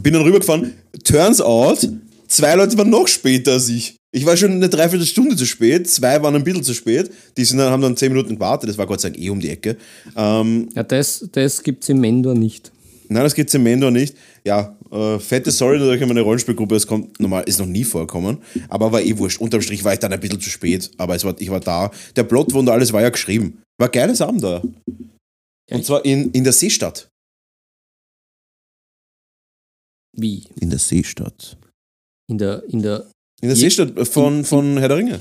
bin 0.01 0.13
dann 0.13 0.23
rübergefahren. 0.23 0.75
Turns 1.03 1.41
out, 1.41 1.89
zwei 2.29 2.55
Leute 2.55 2.77
waren 2.77 2.89
noch 2.89 3.09
später 3.09 3.51
als 3.51 3.67
ich. 3.67 3.97
Ich 4.11 4.25
war 4.25 4.35
schon 4.35 4.51
eine 4.53 4.69
Dreiviertelstunde 4.69 5.35
zu 5.35 5.45
spät, 5.45 5.87
zwei 5.87 6.21
waren 6.23 6.35
ein 6.35 6.43
bisschen 6.43 6.63
zu 6.63 6.73
spät. 6.73 7.11
Die 7.37 7.45
sind 7.45 7.59
dann, 7.59 7.71
haben 7.71 7.81
dann 7.81 7.95
zehn 7.95 8.11
Minuten 8.11 8.35
gewartet, 8.35 8.69
das 8.69 8.77
war 8.77 8.87
Gott 8.87 9.01
sei 9.01 9.09
Dank 9.09 9.21
eh 9.21 9.29
um 9.29 9.39
die 9.39 9.49
Ecke. 9.49 9.77
Ähm, 10.15 10.69
Ja, 10.73 10.83
das, 10.83 11.29
das 11.31 11.61
gibt 11.61 11.83
es 11.83 11.89
im 11.89 11.99
Mendor 11.99 12.33
nicht. 12.33 12.71
Nein, 13.07 13.23
das 13.23 13.35
gibt's 13.35 13.53
im 13.53 13.63
Mendor 13.63 13.91
nicht. 13.91 14.15
Ja, 14.45 14.75
äh, 14.91 15.19
fette 15.19 15.51
Sorry 15.51 15.77
natürlich 15.77 16.01
an 16.01 16.07
meine 16.07 16.21
Rollenspielgruppe, 16.21 16.75
es 16.75 16.87
kommt 16.87 17.19
normal, 17.19 17.43
ist 17.45 17.59
noch 17.59 17.67
nie 17.67 17.83
vorkommen, 17.83 18.39
aber 18.67 18.91
war 18.91 19.01
eh 19.01 19.15
wurscht. 19.17 19.41
Unterm 19.41 19.61
Strich 19.61 19.83
war 19.83 19.93
ich 19.93 19.99
dann 19.99 20.11
ein 20.13 20.19
bisschen 20.19 20.41
zu 20.41 20.49
spät, 20.49 20.89
aber 20.97 21.15
es 21.15 21.23
war, 21.23 21.35
ich 21.39 21.49
war 21.49 21.59
da. 21.59 21.91
Der 22.15 22.23
Plot 22.23 22.53
und 22.53 22.69
alles 22.69 22.91
war 22.93 23.01
ja 23.01 23.09
geschrieben. 23.09 23.61
War 23.79 23.89
geiles 23.89 24.21
Abend 24.21 24.43
da. 24.43 24.63
Und 25.71 25.85
zwar 25.85 26.03
in, 26.03 26.31
in 26.31 26.43
der 26.43 26.53
Seestadt. 26.53 27.09
Wie? 30.17 30.45
In 30.59 30.71
der 30.71 30.79
Seestadt. 30.79 31.57
In 32.27 32.37
der, 32.39 32.63
in 32.69 32.81
der, 32.81 33.05
In 33.41 33.49
der 33.49 33.57
Je- 33.57 33.69
Seestadt 33.69 34.07
von, 34.07 34.43
von 34.43 34.77
Herr 34.77 34.87
der 34.89 34.97
Ringe. 34.97 35.19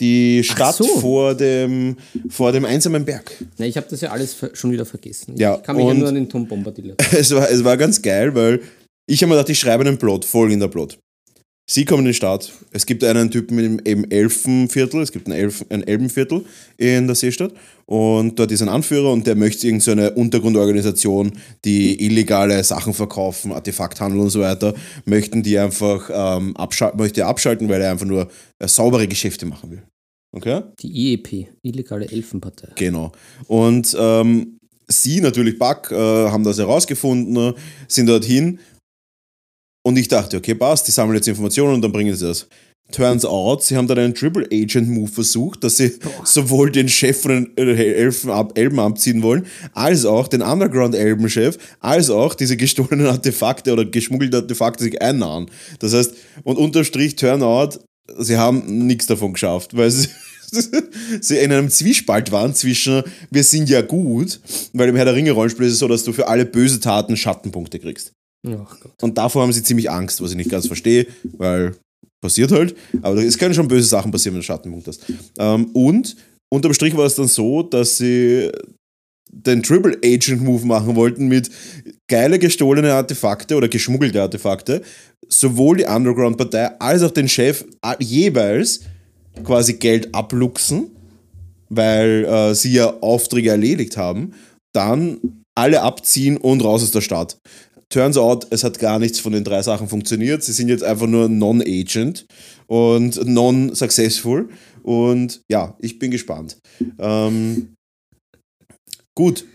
Die 0.00 0.44
Stadt 0.44 0.76
so. 0.76 0.84
vor, 0.84 1.34
dem, 1.34 1.96
vor 2.28 2.52
dem 2.52 2.64
einsamen 2.64 3.04
Berg. 3.04 3.32
ne, 3.58 3.66
ich 3.66 3.76
habe 3.76 3.86
das 3.90 4.00
ja 4.00 4.10
alles 4.10 4.36
schon 4.52 4.70
wieder 4.70 4.84
vergessen. 4.86 5.34
Ja, 5.36 5.56
ich 5.56 5.62
kann 5.64 5.74
mich 5.76 5.86
ja 5.86 5.94
nur 5.94 6.08
an 6.08 6.14
den 6.14 6.28
Tom 6.28 6.46
Bombadil. 6.46 6.94
Es 7.12 7.34
war, 7.34 7.50
es 7.50 7.64
war 7.64 7.76
ganz 7.76 8.00
geil, 8.00 8.32
weil 8.34 8.60
ich 9.08 9.20
habe 9.22 9.30
mir 9.30 9.34
gedacht, 9.36 9.48
ich 9.50 9.58
schreibe 9.58 9.84
einen 9.84 9.98
Plot, 9.98 10.24
folgender 10.24 10.68
Plot. 10.68 10.98
Sie 11.70 11.84
kommen 11.84 12.00
in 12.00 12.12
die 12.12 12.14
Stadt. 12.14 12.50
Es 12.70 12.86
gibt 12.86 13.04
einen 13.04 13.30
Typen 13.30 13.58
im, 13.58 13.78
im 13.80 14.10
Elfenviertel, 14.10 15.02
es 15.02 15.12
gibt 15.12 15.28
ein, 15.28 15.32
Elf, 15.32 15.66
ein 15.68 15.86
Elbenviertel 15.86 16.46
in 16.78 17.06
der 17.06 17.14
Seestadt. 17.14 17.52
Und 17.84 18.38
dort 18.38 18.50
ist 18.52 18.62
ein 18.62 18.70
Anführer 18.70 19.12
und 19.12 19.26
der 19.26 19.34
möchte 19.34 19.66
irgendeine 19.66 20.12
Untergrundorganisation, 20.12 21.32
die 21.66 22.02
illegale 22.06 22.64
Sachen 22.64 22.94
verkaufen, 22.94 23.52
Artefakthandel 23.52 24.18
und 24.18 24.30
so 24.30 24.40
weiter, 24.40 24.72
möchten 25.04 25.42
die 25.42 25.58
einfach 25.58 26.08
ähm, 26.10 26.56
abschalten, 26.56 26.98
möchte 26.98 27.26
abschalten, 27.26 27.68
weil 27.68 27.82
er 27.82 27.92
einfach 27.92 28.06
nur 28.06 28.28
äh, 28.58 28.66
saubere 28.66 29.06
Geschäfte 29.06 29.44
machen 29.44 29.70
will. 29.70 29.82
Okay? 30.32 30.62
Die 30.80 31.12
IEP, 31.12 31.48
Illegale 31.60 32.10
Elfenpartei. 32.10 32.68
Genau. 32.76 33.12
Und 33.46 33.94
ähm, 34.00 34.58
sie 34.86 35.20
natürlich, 35.20 35.58
Buck, 35.58 35.92
äh, 35.92 35.96
haben 35.96 36.44
das 36.44 36.56
herausgefunden, 36.56 37.36
äh, 37.36 37.54
sind 37.88 38.06
dorthin. 38.06 38.58
Und 39.82 39.96
ich 39.96 40.08
dachte, 40.08 40.36
okay, 40.36 40.54
passt, 40.54 40.86
die 40.86 40.92
sammeln 40.92 41.16
jetzt 41.16 41.28
Informationen 41.28 41.74
und 41.74 41.82
dann 41.82 41.92
bringen 41.92 42.14
sie 42.14 42.26
das. 42.26 42.46
Turns 42.90 43.26
out, 43.26 43.62
sie 43.62 43.76
haben 43.76 43.86
dann 43.86 43.98
einen 43.98 44.14
Triple 44.14 44.48
Agent 44.50 44.88
Move 44.88 45.10
versucht, 45.10 45.62
dass 45.62 45.76
sie 45.76 45.98
sowohl 46.24 46.70
den 46.70 46.88
Chef 46.88 47.20
von 47.20 47.50
den 47.54 47.68
äh, 47.68 47.92
Elfen 47.92 48.30
ab, 48.30 48.56
Elben 48.56 48.80
abziehen 48.80 49.22
wollen, 49.22 49.46
als 49.74 50.06
auch 50.06 50.26
den 50.26 50.40
Underground 50.40 50.94
Elbenchef, 50.94 51.58
als 51.80 52.08
auch 52.08 52.34
diese 52.34 52.56
gestohlenen 52.56 53.06
Artefakte 53.06 53.74
oder 53.74 53.84
geschmuggelten 53.84 54.40
Artefakte 54.40 54.84
sich 54.84 55.02
einnahen. 55.02 55.50
Das 55.80 55.92
heißt, 55.92 56.14
und 56.44 56.56
unterstrich 56.56 57.14
Turnout, 57.16 57.78
sie 58.18 58.38
haben 58.38 58.86
nichts 58.86 59.06
davon 59.06 59.34
geschafft, 59.34 59.76
weil 59.76 59.90
sie, 59.90 60.08
sie 61.20 61.36
in 61.36 61.52
einem 61.52 61.68
Zwiespalt 61.68 62.32
waren 62.32 62.54
zwischen, 62.54 63.02
wir 63.30 63.44
sind 63.44 63.68
ja 63.68 63.82
gut, 63.82 64.40
weil 64.72 64.88
im 64.88 64.96
Herr 64.96 65.04
der 65.04 65.14
Ringe 65.14 65.32
Rollenspiel 65.32 65.66
ist 65.66 65.74
es 65.74 65.78
so, 65.80 65.88
dass 65.88 66.04
du 66.04 66.14
für 66.14 66.26
alle 66.26 66.46
böse 66.46 66.80
Taten 66.80 67.18
Schattenpunkte 67.18 67.78
kriegst. 67.78 68.14
Und 69.02 69.18
davor 69.18 69.42
haben 69.42 69.52
sie 69.52 69.62
ziemlich 69.62 69.90
Angst, 69.90 70.20
was 70.20 70.30
ich 70.30 70.36
nicht 70.36 70.50
ganz 70.50 70.66
verstehe, 70.66 71.06
weil 71.36 71.74
passiert 72.20 72.50
halt. 72.52 72.76
Aber 73.02 73.22
es 73.22 73.38
können 73.38 73.54
schon 73.54 73.68
böse 73.68 73.88
Sachen 73.88 74.10
passieren, 74.10 74.34
wenn 74.34 74.40
du 74.40 74.46
Schattenpunkt 74.46 74.88
hast. 74.88 75.04
Ähm, 75.38 75.66
und 75.72 76.16
unterm 76.50 76.74
Strich 76.74 76.96
war 76.96 77.06
es 77.06 77.14
dann 77.14 77.28
so, 77.28 77.62
dass 77.62 77.98
sie 77.98 78.50
den 79.30 79.62
Triple 79.62 79.98
Agent 80.04 80.42
Move 80.42 80.66
machen 80.66 80.96
wollten 80.96 81.28
mit 81.28 81.50
geile 82.08 82.38
gestohlene 82.38 82.92
Artefakte 82.94 83.56
oder 83.56 83.68
geschmuggelte 83.68 84.22
Artefakte, 84.22 84.82
sowohl 85.28 85.78
die 85.78 85.84
Underground-Partei 85.84 86.80
als 86.80 87.02
auch 87.02 87.10
den 87.10 87.28
Chef 87.28 87.64
jeweils 87.98 88.80
quasi 89.44 89.74
Geld 89.74 90.14
abluchsen, 90.14 90.90
weil 91.68 92.24
äh, 92.24 92.54
sie 92.54 92.72
ja 92.72 93.00
Aufträge 93.00 93.50
erledigt 93.50 93.96
haben, 93.96 94.32
dann 94.74 95.42
alle 95.54 95.82
abziehen 95.82 96.36
und 96.36 96.64
raus 96.64 96.82
aus 96.82 96.90
der 96.90 97.00
Stadt. 97.00 97.36
Turns 97.90 98.18
out, 98.18 98.46
es 98.50 98.64
hat 98.64 98.78
gar 98.78 98.98
nichts 98.98 99.18
von 99.18 99.32
den 99.32 99.44
drei 99.44 99.62
Sachen 99.62 99.88
funktioniert. 99.88 100.42
Sie 100.42 100.52
sind 100.52 100.68
jetzt 100.68 100.84
einfach 100.84 101.06
nur 101.06 101.28
non-agent 101.28 102.26
und 102.66 103.24
non-successful. 103.24 104.50
Und 104.82 105.40
ja, 105.50 105.76
ich 105.80 105.98
bin 105.98 106.10
gespannt. 106.10 106.58
Ähm, 106.98 107.74
gut. 109.14 109.46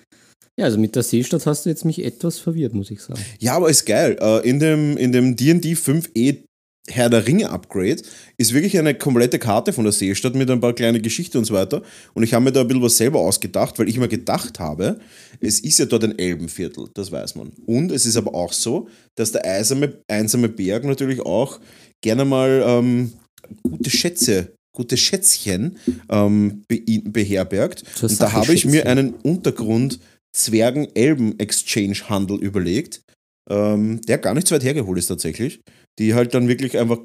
Ja, 0.57 0.65
also 0.65 0.77
mit 0.79 0.95
der 0.95 1.03
Seestadt 1.03 1.45
hast 1.45 1.65
du 1.65 1.69
jetzt 1.69 1.85
mich 1.85 2.03
etwas 2.03 2.39
verwirrt, 2.39 2.73
muss 2.73 2.91
ich 2.91 3.01
sagen. 3.01 3.21
Ja, 3.39 3.55
aber 3.55 3.69
ist 3.69 3.85
geil. 3.85 4.17
Äh, 4.19 4.47
in 4.47 4.59
dem 4.59 4.97
in 4.97 5.11
dem 5.11 5.35
D&D 5.35 5.73
5e 5.73 6.43
Herr 6.89 7.09
der 7.09 7.25
Ringe 7.25 7.49
Upgrade 7.49 8.01
ist 8.37 8.53
wirklich 8.53 8.77
eine 8.77 8.93
komplette 8.93 9.39
Karte 9.39 9.71
von 9.71 9.85
der 9.85 9.93
Seestadt 9.93 10.35
mit 10.35 10.51
ein 10.51 10.59
paar 10.59 10.73
kleine 10.73 10.99
Geschichten 10.99 11.37
und 11.37 11.45
so 11.45 11.53
weiter. 11.53 11.81
Und 12.13 12.23
ich 12.23 12.33
habe 12.33 12.43
mir 12.43 12.51
da 12.51 12.61
ein 12.61 12.67
bisschen 12.67 12.83
was 12.83 12.97
selber 12.97 13.19
ausgedacht, 13.19 13.79
weil 13.79 13.87
ich 13.87 13.97
mir 13.97 14.09
gedacht 14.09 14.59
habe, 14.59 14.99
es 15.39 15.61
ist 15.61 15.79
ja 15.79 15.85
dort 15.85 16.03
ein 16.03 16.19
Elbenviertel, 16.19 16.89
das 16.93 17.11
weiß 17.11 17.35
man. 17.35 17.53
Und 17.65 17.91
es 17.91 18.05
ist 18.05 18.17
aber 18.17 18.35
auch 18.35 18.51
so, 18.51 18.89
dass 19.15 19.31
der 19.31 19.45
einsame, 19.45 19.93
einsame 20.09 20.49
Berg 20.49 20.83
natürlich 20.83 21.21
auch 21.21 21.61
gerne 22.01 22.25
mal 22.25 22.61
ähm, 22.65 23.13
gute 23.61 23.89
Schätze, 23.89 24.53
gute 24.75 24.97
Schätzchen 24.97 25.77
ähm, 26.09 26.63
be 26.67 26.81
beherbergt. 27.05 27.83
Und 28.01 28.19
da 28.19 28.33
habe 28.33 28.53
ich 28.53 28.65
mir 28.65 28.87
einen 28.87 29.13
Untergrund 29.13 29.99
Zwergen-Elben-Exchange-Handel 30.35 32.39
überlegt, 32.39 33.03
ähm, 33.49 34.01
der 34.01 34.17
gar 34.17 34.33
nicht 34.33 34.47
so 34.47 34.55
weit 34.55 34.63
hergeholt 34.63 34.97
ist 34.99 35.07
tatsächlich. 35.07 35.61
Die 35.99 36.13
halt 36.13 36.33
dann 36.33 36.47
wirklich 36.47 36.77
einfach 36.77 36.99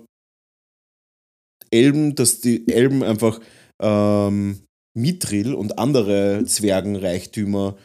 Elben, 1.70 2.14
dass 2.14 2.40
die 2.40 2.66
Elben 2.68 3.02
einfach 3.02 3.40
ähm, 3.82 4.60
Mithril 4.96 5.54
und 5.54 5.78
andere 5.78 6.44
Zwergenreichtümer 6.46 7.76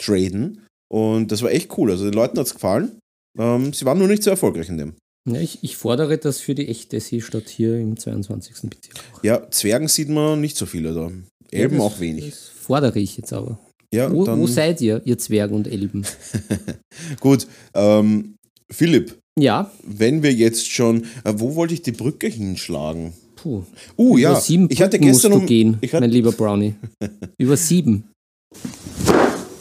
traden. 0.00 0.66
Und 0.92 1.32
das 1.32 1.42
war 1.42 1.50
echt 1.50 1.76
cool. 1.76 1.90
Also 1.90 2.04
den 2.04 2.14
Leuten 2.14 2.38
hat 2.38 2.46
es 2.46 2.54
gefallen. 2.54 2.98
Ähm, 3.38 3.72
sie 3.72 3.84
waren 3.84 3.98
nur 3.98 4.08
nicht 4.08 4.22
so 4.22 4.30
erfolgreich 4.30 4.68
in 4.68 4.78
dem. 4.78 4.94
Ja, 5.28 5.40
ich, 5.40 5.62
ich 5.64 5.76
fordere 5.76 6.16
das 6.18 6.40
für 6.40 6.54
die 6.54 6.68
echte 6.68 7.00
Seestadt 7.00 7.48
hier 7.48 7.76
im 7.78 7.96
22. 7.98 8.70
Bezirk. 8.70 8.94
Ja, 9.22 9.50
Zwergen 9.50 9.88
sieht 9.88 10.08
man 10.08 10.40
nicht 10.40 10.56
so 10.56 10.66
viele 10.66 10.94
da. 10.94 11.10
Elben 11.50 11.76
Ja, 11.76 11.82
das- 11.84 11.92
auch 11.92 12.00
wenig. 12.00 12.30
Das 12.30 12.48
fordere 12.48 12.98
ich 13.00 13.16
jetzt 13.16 13.32
aber. 13.32 13.58
Ja, 13.94 14.12
Wo, 14.12 14.26
wo 14.26 14.46
seid 14.46 14.80
ihr, 14.80 15.00
ihr 15.04 15.16
Zwergen 15.18 15.54
und 15.56 15.66
Elben? 15.68 16.04
gut. 17.20 17.46
Ähm, 17.74 18.34
Philipp, 18.70 19.16
Ja, 19.38 19.70
wenn 19.84 20.22
wir 20.22 20.32
jetzt 20.32 20.70
schon. 20.70 21.04
Äh, 21.24 21.34
wo 21.36 21.54
wollte 21.54 21.74
ich 21.74 21.82
die 21.82 21.92
Brücke 21.92 22.26
hinschlagen? 22.28 23.12
puh. 23.36 23.62
Uh, 23.96 24.16
ja. 24.18 24.30
Über 24.32 24.40
sieben 24.40 24.68
Ich 24.70 24.80
hatte 24.82 24.98
Brücken 24.98 25.12
gestern 25.12 25.30
musst 25.32 25.42
um. 25.42 25.46
gehen, 25.46 25.78
ich 25.82 25.92
hatte, 25.92 26.00
mein 26.02 26.10
lieber 26.10 26.32
Brownie. 26.32 26.74
Über 27.38 27.56
sieben. 27.56 28.04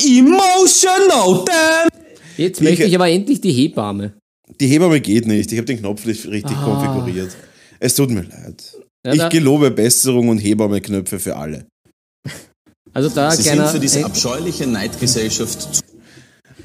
Emotional 0.04 1.46
damn! 1.46 1.90
Jetzt 2.38 2.62
Ich- 2.62 2.68
möchte 2.68 2.84
ich 2.86 2.96
aber 2.96 3.10
endlich 3.10 3.42
die 3.42 3.52
Hebamme. 3.52 4.14
die 4.60 4.68
Hebamme 4.68 5.02
geht 5.02 5.26
nicht. 5.28 5.52
Ich 5.52 5.58
habe 5.58 5.66
den 5.66 5.80
Knopf 5.80 6.06
nicht 6.06 6.26
richtig 6.28 6.56
Ah. 6.58 6.64
konfiguriert. 6.64 7.36
Es 7.80 7.96
tut 7.96 8.10
mir 8.12 8.24
leid. 8.24 8.78
Ja, 9.06 9.14
ich 9.14 9.30
gelobe 9.30 9.72
Besserung 9.72 10.30
und 10.30 10.40
Hebamme-Knöpfe 10.40 11.20
für 11.20 11.36
alle. 11.36 11.66
Also 12.96 13.10
da 13.10 13.30
Sie 13.32 13.44
kleiner, 13.44 13.64
sind 13.68 13.74
für 13.74 13.80
diese 13.80 14.04
abscheuliche 14.06 14.66
Neidgesellschaft 14.66 15.84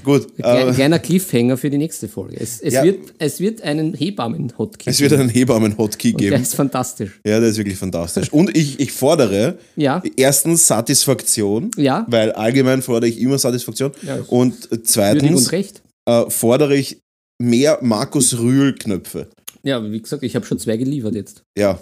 Gut, 0.02 0.34
klein- 0.36 0.68
äh, 0.68 0.72
kleiner 0.72 0.98
Cliffhanger 0.98 1.58
für 1.58 1.68
die 1.68 1.76
nächste 1.76 2.08
Folge. 2.08 2.38
Es, 2.40 2.60
es, 2.62 2.72
Ja. 2.72 2.84
wird, 2.84 3.00
es 3.18 3.38
wird 3.38 3.60
einen 3.60 3.92
Hebammen-Hotkey 3.92 4.88
es 4.88 4.98
wird 5.00 5.12
einen 5.12 5.28
Hebammen-Hotkey 5.28 6.12
Und 6.14 6.20
der 6.22 6.30
geben. 6.30 6.42
ist 6.42 6.54
fantastisch. 6.54 7.20
Ja, 7.26 7.38
der 7.38 7.50
ist 7.50 7.58
wirklich 7.58 7.76
fantastisch. 7.76 8.32
Und 8.32 8.56
ich, 8.56 8.80
ich 8.80 8.92
fordere 8.92 9.58
Ja, 9.76 10.02
erstens 10.16 10.66
Satisfaktion, 10.66 11.70
ja, 11.76 12.06
weil 12.08 12.32
allgemein 12.32 12.80
fordere 12.80 13.10
ich 13.10 13.20
immer 13.20 13.38
Satisfaktion. 13.38 13.92
Ja. 14.00 14.20
Und 14.28 14.70
und 14.72 14.86
zweitens 14.86 15.52
recht. 15.52 15.82
äh, 16.08 16.30
fordere 16.30 16.76
ich 16.76 16.98
mehr 17.38 17.78
Markus 17.82 18.38
Rühl-Knöpfe. 18.38 19.28
Ja, 19.64 19.82
wie 19.84 20.00
gesagt, 20.00 20.22
ich 20.22 20.34
habe 20.34 20.46
schon 20.46 20.58
zwei 20.58 20.78
geliefert 20.78 21.14
jetzt. 21.14 21.42
Ja. 21.58 21.78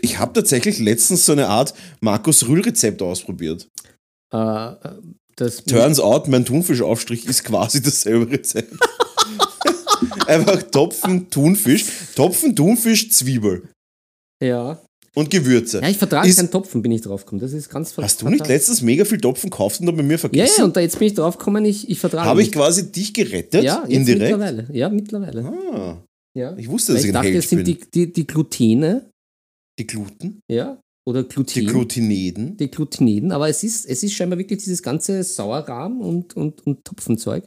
Ich 0.00 0.18
habe 0.18 0.32
tatsächlich 0.32 0.78
letztens 0.78 1.24
so 1.26 1.32
eine 1.32 1.48
Art 1.48 1.74
Markus 2.00 2.46
Rühl-Rezept 2.46 3.00
ausprobiert. 3.02 3.68
Äh, 4.32 4.72
das 5.36 5.64
Turns 5.64 5.98
out, 6.00 6.28
mein 6.28 6.44
Thunfischaufstrich 6.44 7.26
ist 7.26 7.44
quasi 7.44 7.82
dasselbe 7.82 8.30
Rezept. 8.30 8.74
Einfach 10.26 10.62
Topfen, 10.64 11.28
Thunfisch, 11.30 11.84
Topfen, 12.14 12.54
Thunfisch, 12.54 13.10
Zwiebel 13.10 13.68
ja. 14.42 14.80
und 15.14 15.30
Gewürze. 15.30 15.80
ja, 15.80 15.88
ich 15.88 15.98
vertrage 15.98 16.28
Ist- 16.28 16.36
keinen 16.36 16.50
Topfen, 16.50 16.82
bin 16.82 16.92
ich 16.92 17.02
draufgekommen. 17.02 17.40
Das 17.40 17.52
ist 17.52 17.68
ganz 17.70 17.96
Hast 17.96 18.22
du 18.22 18.28
nicht 18.28 18.46
letztens 18.46 18.82
mega 18.82 19.04
viel 19.04 19.18
Topfen 19.18 19.50
gekauft 19.50 19.80
und 19.80 19.86
dann 19.86 19.96
bei 19.96 20.02
mir 20.02 20.12
Ja, 20.14 20.18
vergessen? 20.18 20.54
ja, 20.58 20.64
und 20.64 20.76
da 20.76 20.80
jetzt 20.80 20.98
bin 20.98 21.08
ich 21.08 21.14
draufgekommen, 21.14 21.64
ich, 21.64 21.88
ich 21.88 21.98
vertrage 21.98 22.28
Habe 22.28 22.40
ich 22.42 22.48
nicht. 22.48 22.54
quasi 22.56 22.90
dich 22.90 23.12
gerettet? 23.14 23.62
Ja, 23.64 23.82
indirekt? 23.84 24.20
mittlerweile. 24.36 24.66
Ja, 24.72 24.88
mittlerweile. 24.88 25.44
Ah, 25.44 26.02
Ja. 26.36 26.56
ich 26.56 26.68
wusste, 26.68 26.92
Weil 26.92 26.96
dass 26.96 27.04
ich 27.04 27.10
ich 27.10 27.10
ein 27.10 27.14
dachte, 27.14 27.28
Held 27.28 27.44
es 27.44 27.50
sind 27.50 27.64
bin. 27.64 27.66
die, 27.66 27.80
die, 28.06 28.12
die 28.12 28.26
Glutene, 28.26 29.10
Die 29.78 29.86
Gluten? 29.86 30.40
ja, 30.50 30.78
oder 31.06 31.22
Die 31.24 31.28
Gluten. 31.34 31.66
Glutineden? 31.66 32.56
die 32.56 32.70
Glutiniden, 32.70 33.32
aber 33.32 33.48
es 33.48 33.62
ist, 33.62 33.84
es 33.86 34.02
ist 34.02 34.14
scheinbar 34.14 34.38
wirklich 34.38 34.62
dieses 34.62 34.82
ganze 34.82 35.22
Sauerrahm 35.22 36.00
und, 36.00 36.34
und, 36.36 36.64
und 36.66 36.84
Topfenzeug, 36.84 37.44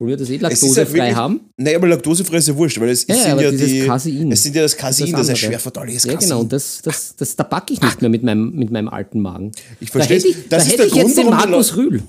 wo 0.00 0.06
wir 0.06 0.16
das 0.16 0.28
eh 0.28 0.34
halt 0.34 0.42
laktosefrei 0.42 0.92
wirklich- 0.94 1.14
haben. 1.16 1.40
Nein, 1.58 1.74
aber 1.76 1.88
Laktosefrei 1.88 2.36
ist 2.36 2.48
ja 2.48 2.56
wurscht, 2.56 2.78
weil 2.78 2.90
es, 2.90 3.06
Ja, 3.06 3.16
ja, 3.16 3.22
sind 3.36 3.40
ja 3.40 3.50
die. 3.66 3.86
Casein. 3.86 4.30
Es 4.32 4.42
sind 4.42 4.54
ja 4.56 4.62
das 4.62 4.76
Casein, 4.76 5.10
das, 5.12 5.20
ist 5.22 5.28
ein 5.30 5.36
schwer 5.36 5.58
verdauliches 5.58 6.04
Ja, 6.04 6.12
Casein. 6.14 6.28
genau, 6.28 6.40
und 6.42 6.52
das, 6.52 6.82
das, 6.82 7.16
das, 7.16 7.34
da 7.36 7.42
backe 7.44 7.72
ich 7.72 7.80
nicht 7.80 8.00
mehr 8.00 8.10
mit 8.10 8.22
meinem, 8.22 8.54
mit 8.54 8.70
meinem 8.70 8.88
alten 8.88 9.20
Magen. 9.20 9.52
ich 9.80 9.88
Da 9.88 9.92
verstehe 9.92 10.18
hätte 10.18 10.28
ich, 10.28 10.48
da 10.48 10.56
Das 10.56 10.64
ist 10.66 10.72
hätte 10.72 10.76
der 10.78 10.86
ich 10.86 10.92
Grund, 10.92 11.06
jetzt 11.08 11.16
den 11.18 11.24
die 11.24 11.30
Markus 11.30 11.76
Rühl. 11.76 12.02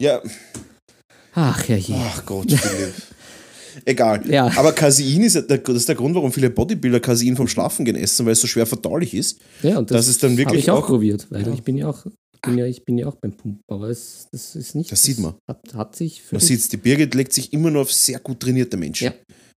Ja, 0.00 0.22
Ach 1.34 1.68
ja, 1.68 1.76
je. 1.76 1.94
ach 1.98 2.24
Gott, 2.24 2.50
Philipp. 2.52 2.94
Egal. 3.84 4.22
Ja. 4.30 4.46
Aber 4.56 4.72
Casein 4.72 5.22
ist 5.22 5.34
ja 5.34 5.42
der, 5.42 5.58
das 5.58 5.76
ist 5.76 5.88
der 5.88 5.94
Grund, 5.96 6.14
warum 6.14 6.32
viele 6.32 6.50
Bodybuilder 6.50 7.00
Casein 7.00 7.36
vom 7.36 7.48
Schlafen 7.48 7.84
gehen 7.84 7.96
essen, 7.96 8.24
weil 8.26 8.32
es 8.32 8.40
so 8.40 8.46
schwer 8.46 8.66
verdaulich 8.66 9.14
ist. 9.14 9.38
Ja, 9.62 9.78
und 9.78 9.90
Das 9.90 10.08
ist 10.08 10.22
dann 10.22 10.36
wirklich 10.36 10.46
habe 10.48 10.58
ich 10.58 10.70
auch, 10.70 10.84
auch- 10.84 10.86
probiert, 10.88 11.26
weil 11.30 11.46
Ja. 11.46 11.52
ich 11.52 11.62
bin 11.62 11.76
ja 11.76 11.88
auch, 11.88 12.06
bin 12.42 12.58
ja, 12.58 12.66
ich 12.66 12.84
bin 12.84 12.96
ja 12.98 13.06
auch 13.08 13.16
beim 13.16 13.32
Pumpen, 13.32 13.60
aber 13.68 13.88
es, 13.88 14.28
das 14.32 14.54
ist 14.56 14.74
nicht. 14.74 14.90
Das 14.92 15.02
sieht 15.02 15.18
man. 15.18 15.34
Hat, 15.48 15.60
hat 15.74 15.96
sich 15.96 16.22
Man 16.30 16.40
sieht 16.40 16.70
die 16.72 16.76
Birgit 16.76 17.14
legt 17.14 17.32
sich 17.32 17.52
immer 17.52 17.70
nur 17.70 17.82
auf 17.82 17.92
sehr 17.92 18.18
gut 18.20 18.40
trainierte 18.40 18.76
Menschen. 18.76 19.06
Ja. 19.06 19.12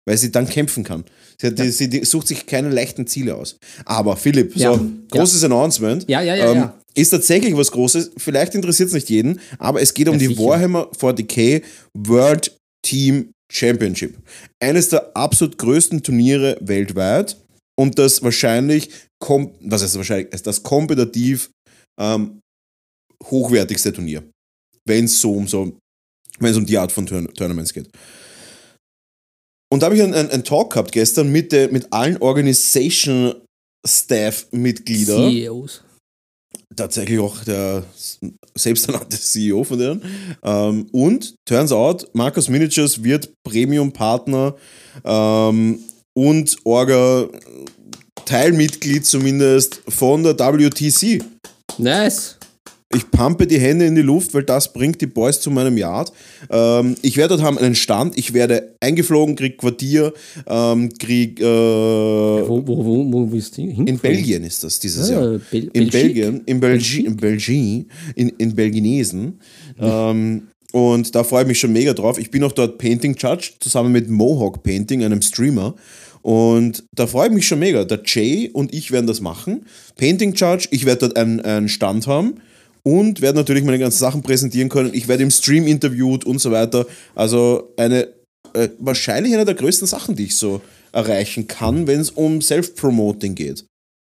Weil 0.07 0.17
sie 0.17 0.31
dann 0.31 0.47
kämpfen 0.49 0.83
kann. 0.83 1.03
Sie, 1.39 1.47
hat, 1.47 1.59
die, 1.59 1.69
sie 1.69 2.03
sucht 2.03 2.27
sich 2.27 2.45
keine 2.47 2.69
leichten 2.69 3.05
Ziele 3.05 3.35
aus. 3.35 3.57
Aber 3.85 4.15
Philipp, 4.17 4.55
Ja. 4.55 4.73
so 4.73 4.83
großes 5.11 5.43
Announcement. 5.43 6.09
Ja, 6.09 6.21
ja, 6.21 6.33
ja, 6.35 6.51
ähm, 6.51 6.57
ja. 6.57 6.79
Ist 6.95 7.11
tatsächlich 7.11 7.55
was 7.55 7.69
Großes. 7.71 8.11
Vielleicht 8.17 8.55
interessiert 8.55 8.87
es 8.87 8.93
nicht 8.95 9.09
jeden, 9.09 9.39
aber 9.59 9.81
es 9.81 9.93
geht 9.93 10.07
um 10.07 10.13
Ja, 10.15 10.19
die 10.19 10.27
sicher. 10.27 10.41
Warhammer 10.43 10.89
40k 10.99 11.61
World 11.95 12.57
Team 12.83 13.29
Championship. 13.51 14.17
Eines 14.61 14.89
der 14.89 15.15
absolut 15.15 15.57
größten 15.57 16.03
Turniere 16.03 16.57
weltweit. 16.61 17.37
und 17.77 17.97
das 17.97 18.21
wahrscheinlich, 18.21 18.89
was 19.19 19.81
heißt 19.81 19.95
wahrscheinlich, 19.95 20.41
das 20.41 20.61
kompetitiv 20.63 21.49
ähm, 21.99 22.41
hochwertigste 23.23 23.93
Turnier, 23.93 24.23
wenn 24.85 25.05
es 25.05 25.21
so 25.21 25.33
um 25.33 25.47
so, 25.47 25.77
wenn 26.39 26.51
es 26.51 26.57
um 26.57 26.65
die 26.65 26.77
Art 26.77 26.91
von 26.91 27.05
Turn 27.05 27.33
Tournaments 27.33 27.73
geht. 27.73 27.89
Und 29.71 29.81
da 29.81 29.85
habe 29.85 29.95
ich 29.95 30.01
einen, 30.01 30.13
einen, 30.13 30.43
Talk 30.43 30.73
gehabt 30.73 30.91
gestern 30.91 31.31
mit, 31.31 31.51
der, 31.51 31.71
mit 31.71 31.93
allen 31.93 32.17
Organization 32.17 33.35
Staff-Mitgliedern 33.87 35.31
CEOs. 35.31 35.83
Tatsächlich 36.79 37.19
auch 37.19 37.43
der 37.43 37.83
selbsternannte 38.55 39.17
CEO 39.19 39.63
von 39.63 39.77
denen. 39.77 40.01
Ähm, 40.43 40.87
und 40.91 41.35
turns 41.45 41.71
out, 41.71 42.07
Markus 42.13 42.49
Miniatures 42.49 43.03
wird 43.03 43.29
Premium-Partner 43.43 44.55
ähm, 45.03 45.79
und 46.13 46.57
Orga 46.63 47.27
Teilmitglied 48.25 49.05
zumindest 49.05 49.81
von 49.87 50.23
der 50.23 50.37
WTC. 50.37 51.23
Nice. 51.77 52.38
Ich 52.91 53.11
pumpe 53.11 53.45
die 53.45 53.59
Hände 53.59 53.85
in 53.85 53.93
die 53.93 54.01
Luft, 54.01 54.33
weil 54.33 54.41
das 54.41 54.73
bringt 54.73 54.99
die 54.99 55.05
Boys 55.05 55.39
zu 55.39 55.51
meinem 55.51 55.77
Yard. 55.77 56.11
Ähm, 56.49 56.95
ich 57.03 57.17
werde 57.17 57.35
dort 57.35 57.43
haben 57.45 57.59
einen 57.59 57.75
Stand, 57.75 58.17
ich 58.17 58.33
werde 58.33 58.75
eingeflogen, 58.79 59.35
krieg 59.35 59.59
Quartier, 59.59 60.11
ähm, 60.47 60.89
krieg 60.97 61.39
äh, 61.39 61.43
Wo, 61.43 62.63
wo, 62.65 62.83
wo, 62.83 63.13
wo 63.13 63.31
willst 63.31 63.57
du 63.59 63.61
hin? 63.61 63.85
in 63.85 63.99
Belgien 63.99 64.43
ist 64.43 64.63
das 64.63 64.79
dieses 64.79 65.11
Ah, 65.11 65.13
Jahr. 65.13 65.39
Bel- 65.51 65.69
in 65.71 65.87
Belgique? 65.89 65.91
Belgien, 65.91 66.41
in 66.47 66.59
Belgi 66.59 66.59
Belgique? 66.59 67.05
in 67.05 67.17
Belgien, 67.17 67.89
in, 68.15 68.29
in 68.29 68.55
Belginesen. 68.55 69.39
Ähm, 69.79 70.47
und 70.71 71.13
da 71.13 71.23
freue 71.23 71.43
ich 71.43 71.47
mich 71.47 71.59
schon 71.59 71.71
mega 71.73 71.93
drauf. 71.93 72.17
Ich 72.17 72.31
bin 72.31 72.43
auch 72.43 72.51
dort 72.53 72.79
Painting 72.79 73.15
Judge 73.19 73.51
zusammen 73.59 73.91
mit 73.91 74.09
Mohawk 74.09 74.63
Painting, 74.63 75.03
einem 75.03 75.21
Streamer. 75.21 75.75
Und 76.23 76.83
da 76.95 77.05
freue 77.05 77.27
ich 77.27 77.33
mich 77.35 77.47
schon 77.47 77.59
mega. 77.59 77.83
Der 77.85 78.01
Jay 78.03 78.49
und 78.51 78.73
ich 78.73 78.91
werden 78.91 79.05
das 79.05 79.21
machen. 79.21 79.65
Painting 79.95 80.33
Judge, 80.33 80.67
ich 80.71 80.85
werde 80.87 81.01
dort 81.07 81.17
einen, 81.17 81.39
einen 81.41 81.69
Stand 81.69 82.07
haben 82.07 82.35
und 82.83 83.21
werde 83.21 83.37
natürlich 83.37 83.63
meine 83.63 83.79
ganzen 83.79 83.99
Sachen 83.99 84.21
präsentieren 84.21 84.69
können. 84.69 84.93
Ich 84.93 85.07
werde 85.07 85.23
im 85.23 85.31
Stream 85.31 85.67
interviewt 85.67 86.25
und 86.25 86.39
so 86.39 86.51
weiter. 86.51 86.85
Also 87.15 87.73
eine 87.77 88.07
äh, 88.53 88.69
wahrscheinlich 88.79 89.33
eine 89.33 89.45
der 89.45 89.55
größten 89.55 89.87
Sachen, 89.87 90.15
die 90.15 90.25
ich 90.25 90.35
so 90.35 90.61
erreichen 90.91 91.47
kann, 91.47 91.87
wenn 91.87 91.99
es 91.99 92.09
um 92.09 92.41
Self-Promoting 92.41 93.35
geht. 93.35 93.65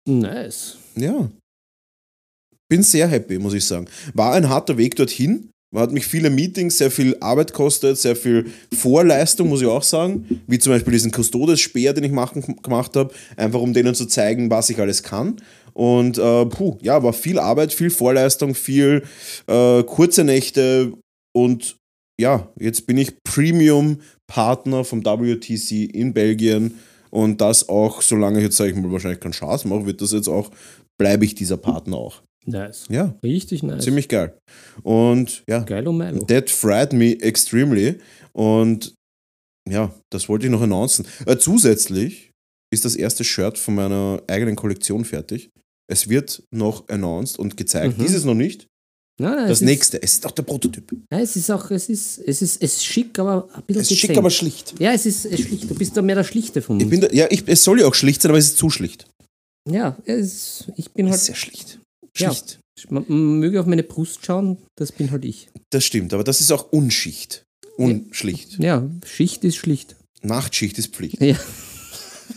Nice. 0.07 0.77
Ja. 0.95 1.29
Bin 2.69 2.83
sehr 2.83 3.07
happy, 3.07 3.39
muss 3.39 3.53
ich 3.53 3.65
sagen. 3.65 3.87
War 4.13 4.33
ein 4.33 4.47
harter 4.47 4.77
Weg 4.77 4.95
dorthin. 4.95 5.49
Hat 5.75 5.91
mich 5.91 6.07
viele 6.07 6.31
Meetings, 6.31 6.79
sehr 6.79 6.89
viel 6.89 7.15
Arbeit 7.19 7.53
kostet, 7.53 7.97
sehr 7.99 8.15
viel 8.15 8.51
Vorleistung, 8.75 9.49
muss 9.49 9.61
ich 9.61 9.67
auch 9.67 9.83
sagen. 9.83 10.41
Wie 10.47 10.57
zum 10.57 10.73
Beispiel 10.73 10.93
diesen 10.93 11.11
Custodes-Speer, 11.11 11.93
den 11.93 12.05
ich 12.05 12.11
machen, 12.11 12.55
gemacht 12.63 12.95
habe, 12.95 13.13
einfach 13.37 13.61
um 13.61 13.73
denen 13.73 13.93
zu 13.93 14.07
zeigen, 14.07 14.49
was 14.49 14.71
ich 14.71 14.79
alles 14.79 15.03
kann. 15.03 15.35
Und 15.73 16.17
äh, 16.17 16.45
puh, 16.45 16.77
ja, 16.81 17.01
war 17.03 17.13
viel 17.13 17.39
Arbeit, 17.39 17.73
viel 17.73 17.89
Vorleistung, 17.89 18.55
viel 18.55 19.03
äh, 19.47 19.83
kurze 19.83 20.23
Nächte 20.23 20.93
und 21.33 21.77
ja, 22.19 22.49
jetzt 22.59 22.85
bin 22.85 22.97
ich 22.97 23.13
Premium-Partner 23.23 24.83
vom 24.83 25.05
WTC 25.05 25.95
in 25.95 26.13
Belgien 26.13 26.79
und 27.11 27.39
das 27.39 27.69
auch, 27.69 28.01
solange 28.01 28.39
ich 28.39 28.45
jetzt, 28.45 28.57
sage 28.57 28.71
ich 28.71 28.75
mal, 28.75 28.91
wahrscheinlich 28.91 29.21
keinen 29.21 29.33
Spaß 29.33 29.65
mache, 29.65 29.85
wird 29.85 30.01
das 30.01 30.11
jetzt 30.11 30.27
auch, 30.27 30.51
bleibe 30.99 31.23
ich 31.25 31.33
dieser 31.33 31.57
Partner 31.57 31.95
auch. 31.97 32.21
Nice. 32.45 32.85
Ja, 32.89 33.15
Richtig 33.23 33.63
nice. 33.63 33.83
ziemlich 33.83 34.09
geil. 34.09 34.37
Und 34.83 35.43
ja, 35.47 35.59
geil 35.59 35.87
um 35.87 35.97
Milo. 35.97 36.23
that 36.25 36.49
fried 36.49 36.93
me 36.93 37.19
extremely 37.21 37.99
und 38.33 38.93
ja, 39.69 39.93
das 40.09 40.27
wollte 40.29 40.47
ich 40.47 40.51
noch 40.51 40.61
announcen. 40.61 41.05
Äh, 41.25 41.37
zusätzlich 41.37 42.28
ist 42.71 42.85
das 42.85 42.95
erste 42.95 43.23
Shirt 43.23 43.57
von 43.57 43.75
meiner 43.75 44.21
eigenen 44.27 44.55
Kollektion 44.55 45.05
fertig. 45.05 45.49
Es 45.91 46.07
wird 46.09 46.43
noch 46.51 46.87
announced 46.89 47.39
und 47.39 47.57
gezeigt. 47.57 47.97
Mhm. 47.97 48.03
Dieses 48.03 48.23
noch 48.25 48.35
nicht. 48.35 48.67
Nein, 49.21 49.31
nein, 49.35 49.47
Das 49.49 49.57
es 49.57 49.61
ist- 49.61 49.65
nächste. 49.65 50.01
Es 50.01 50.13
ist 50.13 50.25
auch 50.25 50.31
der 50.31 50.43
Prototyp. 50.43 50.91
Nein, 51.11 51.21
es 51.23 51.35
ist 51.35 51.49
auch, 51.51 51.71
es 51.71 51.89
ist, 51.89 52.19
es 52.19 52.41
ist, 52.41 52.61
es 52.61 52.75
ist 52.77 52.85
schick, 52.85 53.17
aber 53.19 53.49
ein 53.53 53.63
bisschen 53.63 53.81
Es 53.81 53.91
ist 53.91 53.97
schick, 53.97 54.17
aber 54.17 54.29
schlicht. 54.29 54.75
Ja, 54.79 54.93
es 54.93 55.05
ist, 55.05 55.25
es 55.25 55.39
ist 55.39 55.47
schlicht. 55.47 55.69
Du 55.69 55.75
bist 55.75 55.97
da 55.97 56.01
mehr 56.01 56.15
der 56.15 56.23
Schlichte 56.23 56.61
von 56.61 56.75
uns. 56.75 56.83
Ich 56.83 56.89
bin 56.89 57.01
da, 57.01 57.07
ja, 57.11 57.27
ich, 57.29 57.43
es 57.47 57.63
soll 57.63 57.81
ja 57.81 57.87
auch 57.87 57.95
schlicht 57.95 58.21
sein, 58.21 58.29
aber 58.31 58.37
es 58.39 58.45
ist 58.45 58.57
zu 58.57 58.69
schlicht. 58.69 59.07
ja, 59.69 59.97
es, 60.05 60.65
ich 60.77 60.91
bin 60.91 61.07
Es 61.07 61.11
halt. 61.11 61.19
ist 61.21 61.25
sehr 61.25 61.35
schlicht. 61.35 61.79
Ja. 62.17 62.31
Schlicht. 62.33 62.59
Man, 62.89 63.03
man 63.09 63.39
möge 63.39 63.59
auf 63.59 63.65
meine 63.65 63.83
Brust 63.83 64.25
schauen, 64.25 64.57
das 64.77 64.93
bin 64.93 65.11
halt 65.11 65.25
ich. 65.25 65.49
Das 65.71 65.83
stimmt, 65.83 66.13
aber 66.13 66.23
das 66.23 66.39
ist 66.39 66.51
auch 66.53 66.71
Unschicht. 66.71 67.43
Unschlicht. 67.75 68.57
Ja, 68.59 68.89
Schicht 69.05 69.43
ist 69.43 69.57
schlicht. 69.57 69.95
Nachtschicht 70.21 70.77
ist 70.77 70.93
Pflicht. 70.95 71.19
Ja. 71.21 71.35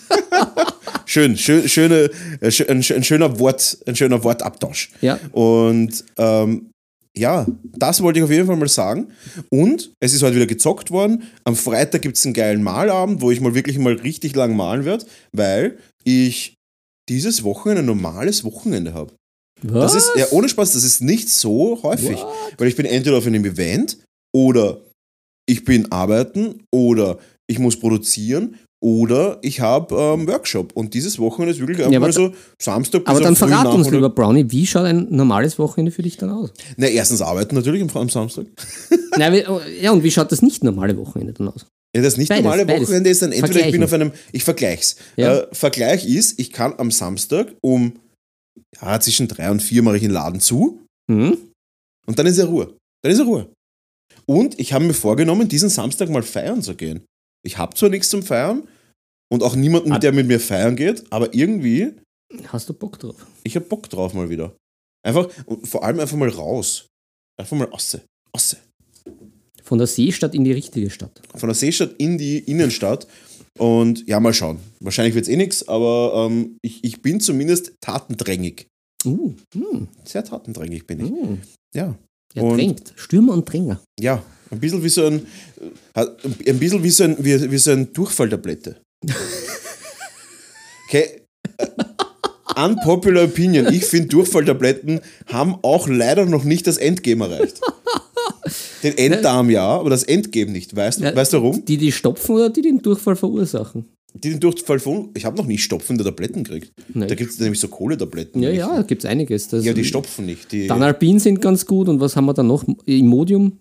Schön, 1.06 1.36
schön, 1.36 1.68
schöne, 1.68 2.10
äh, 2.40 2.64
ein, 2.68 2.78
ein 2.78 3.04
schöner 3.04 3.38
Wort, 3.38 3.76
ein 3.86 3.94
schöner 3.94 4.24
Wortabtausch. 4.24 4.90
Ja. 5.02 5.18
Und 5.32 6.04
ähm, 6.16 6.70
ja, 7.14 7.46
das 7.76 8.02
wollte 8.02 8.18
ich 8.18 8.24
auf 8.24 8.30
jeden 8.30 8.46
Fall 8.46 8.56
mal 8.56 8.68
sagen. 8.68 9.12
Und 9.50 9.92
es 10.00 10.14
ist 10.14 10.22
heute 10.22 10.36
wieder 10.36 10.46
gezockt 10.46 10.90
worden. 10.90 11.24
Am 11.44 11.54
Freitag 11.54 12.00
gibt 12.00 12.16
es 12.16 12.24
einen 12.24 12.32
geilen 12.32 12.62
Malabend, 12.62 13.20
wo 13.20 13.30
ich 13.30 13.42
mal 13.42 13.54
wirklich 13.54 13.78
mal 13.78 13.92
richtig 13.92 14.34
lang 14.34 14.56
malen 14.56 14.86
werde, 14.86 15.04
weil 15.32 15.78
ich 16.04 16.54
dieses 17.10 17.44
Wochenende 17.44 17.82
ein 17.82 17.86
normales 17.86 18.44
Wochenende 18.44 18.94
habe. 18.94 19.12
Das 19.62 19.94
ist, 19.94 20.10
ja, 20.16 20.26
ohne 20.30 20.48
Spaß, 20.48 20.72
das 20.72 20.82
ist 20.82 21.02
nicht 21.02 21.28
so 21.28 21.82
häufig. 21.82 22.18
Weil 22.56 22.68
ich 22.68 22.76
bin 22.76 22.86
entweder 22.86 23.18
auf 23.18 23.26
einem 23.26 23.44
Event 23.44 23.98
oder 24.34 24.80
ich 25.46 25.64
bin 25.64 25.92
arbeiten 25.92 26.64
oder 26.72 27.18
ich 27.46 27.58
muss 27.58 27.78
produzieren 27.78 28.56
oder 28.82 29.38
ich 29.42 29.60
habe 29.60 29.94
ähm, 29.94 30.26
Workshop. 30.26 30.72
Und 30.74 30.92
dieses 30.92 31.18
Wochenende 31.20 31.54
ist 31.54 31.60
wirklich 31.60 31.78
einfach 31.78 31.94
aber 31.94 32.06
mal 32.06 32.12
so 32.12 32.32
Samstag 32.60 33.04
bis 33.04 33.08
aber 33.08 33.20
dann 33.20 33.36
verrat 33.36 33.68
uns, 33.68 33.88
lieber 33.90 34.10
Brownie, 34.10 34.44
wie 34.48 34.66
schaut 34.66 34.86
ein 34.86 35.06
normales 35.10 35.58
Wochenende 35.58 35.92
für 35.92 36.02
dich 36.02 36.16
dann 36.16 36.30
aus? 36.30 36.52
Na, 36.76 36.88
erstens 36.88 37.22
arbeiten 37.22 37.54
natürlich 37.54 37.80
am, 37.80 37.88
am 37.96 38.08
Samstag. 38.08 38.46
Oh, 39.14 39.60
ja, 39.78 39.92
und 39.92 40.02
wie 40.02 40.10
schaut 40.10 40.32
das 40.32 40.40
nicht 40.40 40.64
normale 40.64 40.96
Wochenende 40.96 41.34
dann 41.34 41.48
aus? 41.48 41.66
Ja, 41.94 42.00
das 42.00 42.16
nicht 42.16 42.30
Beides, 42.30 42.44
normale 42.44 42.64
beides. 42.64 42.88
Wochenende 42.88 43.10
ist 43.10 43.20
dann 43.20 43.30
entweder 43.30 43.66
ich 43.66 43.72
bin 43.72 43.84
auf 43.84 43.92
einem, 43.92 44.12
ich 44.32 44.42
vergleich's. 44.42 44.96
Ja. 45.16 45.40
Äh, 45.40 45.46
Vergleich 45.52 46.06
ist, 46.08 46.40
ich 46.40 46.50
kann 46.50 46.72
am 46.78 46.90
Samstag 46.90 47.54
um 47.60 47.92
ja, 48.80 48.98
zwischen 49.00 49.28
drei 49.28 49.50
und 49.50 49.60
vier 49.60 49.82
mache 49.82 49.96
ich 49.96 50.02
den 50.02 50.10
Laden 50.10 50.40
zu 50.40 50.80
Hm? 51.10 51.36
und 52.06 52.18
dann 52.18 52.26
ist 52.26 52.38
er 52.38 52.46
Ruhe. 52.46 52.74
Dann 53.02 53.12
ist 53.12 53.18
er 53.18 53.26
Ruhe. 53.26 53.52
Und 54.24 54.58
ich 54.58 54.72
habe 54.72 54.86
mir 54.86 54.94
vorgenommen, 54.94 55.48
diesen 55.48 55.68
Samstag 55.68 56.08
mal 56.08 56.22
feiern 56.22 56.62
zu 56.62 56.74
gehen. 56.74 57.04
Ich 57.44 57.58
habe 57.58 57.74
zwar 57.74 57.88
nichts 57.88 58.08
zum 58.10 58.22
Feiern 58.22 58.68
und 59.30 59.42
auch 59.42 59.56
niemanden, 59.56 59.98
der 60.00 60.12
mit 60.12 60.26
mir 60.26 60.40
feiern 60.40 60.76
geht, 60.76 61.04
aber 61.12 61.34
irgendwie, 61.34 61.92
Hast 62.48 62.68
du 62.68 62.74
Bock 62.74 62.98
drauf? 62.98 63.26
ich 63.44 63.56
habe 63.56 63.66
Bock 63.66 63.88
drauf 63.90 64.14
mal 64.14 64.30
wieder. 64.30 64.54
Einfach, 65.04 65.28
und 65.46 65.66
vor 65.66 65.84
allem 65.84 65.98
einfach 66.00 66.16
mal 66.16 66.28
raus. 66.28 66.86
Einfach 67.40 67.56
mal 67.56 67.68
ausse. 67.70 68.02
Ausse. 68.32 68.58
Von 69.64 69.78
der 69.78 69.86
Seestadt 69.86 70.34
in 70.34 70.44
die 70.44 70.52
richtige 70.52 70.90
Stadt. 70.90 71.20
Von 71.34 71.48
der 71.48 71.54
Seestadt 71.54 71.94
in 71.98 72.18
die 72.18 72.38
Innenstadt. 72.38 73.06
Und 73.58 74.06
ja, 74.08 74.18
mal 74.20 74.32
schauen. 74.32 74.58
Wahrscheinlich 74.80 75.14
wird 75.14 75.24
es 75.24 75.28
eh 75.28 75.36
nichts, 75.36 75.66
aber 75.68 76.26
ähm, 76.30 76.56
ich, 76.62 76.82
ich 76.84 77.02
bin 77.02 77.20
zumindest 77.20 77.74
tatendrängig. 77.80 78.66
Uh, 79.04 79.34
hm, 79.54 79.88
Sehr 80.04 80.24
tatendrängig 80.24 80.86
bin 80.86 81.00
ich. 81.00 81.10
hm. 81.10 81.40
Ja. 81.74 81.94
Er 82.34 82.44
Und- 82.44 82.56
drängt. 82.56 82.92
Stürmer 82.96 83.32
und 83.34 83.44
Dränger. 83.44 83.80
Ja, 84.00 84.22
ein 84.52 84.60
bisschen 84.60 84.82
wie 84.84 84.88
so 84.88 85.04
ein, 85.06 85.26
äh, 85.94 86.06
ein 86.46 86.58
bisschen 86.58 86.82
wie 86.82 86.90
so 86.90 87.04
ein, 87.04 87.16
wie, 87.18 87.50
wie 87.50 87.58
so 87.58 87.70
ein 87.72 87.92
Durchfalltablette. 87.92 88.76
Okay. 90.88 91.22
äh, 91.56 91.66
Unpopular 92.62 93.24
Opinion. 93.24 93.72
Ich 93.72 93.86
finde, 93.86 94.08
Durchfalltabletten 94.08 95.00
haben 95.26 95.56
auch 95.62 95.88
leider 95.88 96.26
noch 96.26 96.44
nicht 96.44 96.66
das 96.66 96.76
Endgame 96.76 97.24
erreicht. 97.24 97.60
Den 98.82 98.98
Enddarm 98.98 99.48
ja, 99.48 99.66
aber 99.66 99.88
das 99.88 100.02
Endgame 100.02 100.50
nicht. 100.52 100.76
Weißt 100.76 101.00
du, 101.00 101.04
Ja, 101.04 101.16
weißt 101.16 101.32
du 101.32 101.38
warum? 101.38 101.64
Die, 101.64 101.78
die 101.78 101.90
stopfen 101.92 102.34
oder 102.34 102.50
die 102.50 102.60
den 102.60 102.82
Durchfall 102.82 103.16
verursachen? 103.16 103.86
Die 104.12 104.28
den 104.32 104.40
Durchfall 104.40 104.80
von. 104.80 105.08
Ich 105.16 105.24
habe 105.24 105.38
noch 105.38 105.46
nie 105.46 105.56
stopfende 105.56 106.04
Tabletten 106.04 106.44
gekriegt. 106.44 106.72
Nein. 106.92 107.08
Da 107.08 107.14
gibt 107.14 107.30
es 107.30 107.40
nämlich 107.40 107.58
so 107.58 107.68
Kohletabletten. 107.68 108.42
Ja, 108.42 108.50
ja, 108.50 108.76
da 108.76 108.82
gibt 108.82 109.02
es 109.04 109.08
einiges. 109.10 109.48
Das, 109.48 109.64
Ja, 109.64 109.72
die 109.72 109.84
stopfen 109.84 110.26
nicht. 110.26 110.52
Die, 110.52 110.66
Danalpin 110.66 111.20
sind 111.20 111.40
ganz 111.40 111.64
gut 111.64 111.88
und 111.88 112.00
was 112.00 112.16
haben 112.16 112.26
wir 112.26 112.34
da 112.34 112.42
noch? 112.42 112.64
Imodium? 112.84 113.58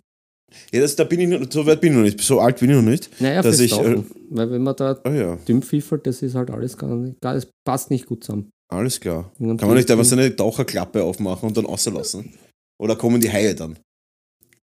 Ja, 0.72 0.82
das, 0.82 0.95
da 0.95 1.04
bin 1.04 1.20
ich 1.20 1.28
noch, 1.28 1.45
so 1.49 1.66
weit 1.66 1.82
bin 1.82 1.91
ich 1.91 1.97
noch 1.97 2.04
nicht. 2.04 2.22
So 2.22 2.39
alt 2.39 2.60
bin 2.60 2.70
ich 2.70 2.76
noch 2.76 2.82
nicht. 2.82 3.10
Naja, 3.22 3.41
dass 3.41 3.60
ich. 3.60 3.72
Äh. 3.78 4.04
Weil 4.30 4.52
wenn 4.52 4.64
man 4.64 4.76
da 4.76 4.99
oh 5.06 5.10
ja. 5.10 5.36
dünn 5.47 5.62
pfiffert, 5.62 6.08
das 6.08 6.22
ist 6.22 6.36
halt 6.36 6.52
alles 6.52 6.78
gar 6.78 6.95
nicht, 6.95 7.20
gar, 7.22 7.34
das 7.34 7.47
passt 7.66 7.91
nicht 7.91 8.06
gut 8.06 8.24
zusammen. 8.24 8.49
Alles 8.72 8.99
klar. 8.99 9.32
Kann 9.38 9.58
man 9.58 9.76
nicht 9.76 9.91
einfach 9.91 10.04
die- 10.04 10.10
so 10.10 10.16
eine 10.16 10.36
Taucherklappe 10.36 11.04
aufmachen 11.04 11.49
und 11.49 11.58
dann 11.58 11.66
auslassen? 11.66 12.34
Oder 12.82 12.95
kommen 12.95 13.20
die 13.20 13.32
Haie 13.32 13.54
dann? 13.54 13.78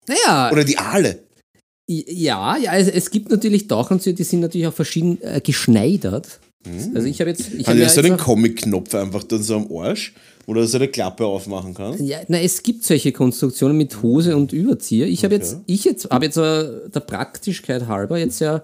Naja, 0.07 0.51
Oder 0.51 0.63
die 0.63 0.77
Aale? 0.77 1.23
ja, 1.87 2.57
ja 2.57 2.75
es, 2.75 2.87
es 2.87 3.11
gibt 3.11 3.29
natürlich 3.29 3.67
Tauchanzüge, 3.67 4.15
die 4.15 4.23
sind 4.23 4.39
natürlich 4.39 4.67
auch 4.67 4.73
verschieden 4.73 5.21
äh, 5.21 5.39
geschneidert. 5.41 6.39
Hm. 6.65 6.95
Also 6.95 7.07
ich 7.07 7.19
habe 7.19 7.29
jetzt... 7.31 7.53
Ich 7.53 7.59
Hat 7.61 7.67
hab 7.67 7.75
ja 7.75 7.83
ja 7.83 7.89
so 7.89 8.01
jetzt 8.01 8.09
einen 8.09 8.19
Comic-Knopf 8.19 8.93
einfach 8.95 9.23
dann 9.23 9.41
so 9.41 9.55
am 9.55 9.71
Arsch, 9.75 10.13
wo 10.45 10.53
du 10.53 10.65
so 10.67 10.77
eine 10.77 10.87
Klappe 10.87 11.25
aufmachen 11.25 11.73
kannst? 11.73 12.01
Ja, 12.01 12.19
na, 12.27 12.39
es 12.39 12.61
gibt 12.63 12.83
solche 12.83 13.11
Konstruktionen 13.11 13.77
mit 13.77 14.01
Hose 14.01 14.35
und 14.37 14.53
Überzieher. 14.53 15.07
Ich 15.07 15.23
habe 15.23 15.35
Okay. 15.35 15.43
jetzt, 15.43 15.57
ich 15.65 15.83
jetzt, 15.85 16.09
habe 16.09 16.25
jetzt 16.25 16.37
äh, 16.37 16.89
der 16.89 16.99
Praktischkeit 16.99 17.87
halber 17.87 18.17
jetzt 18.17 18.39
ja 18.39 18.63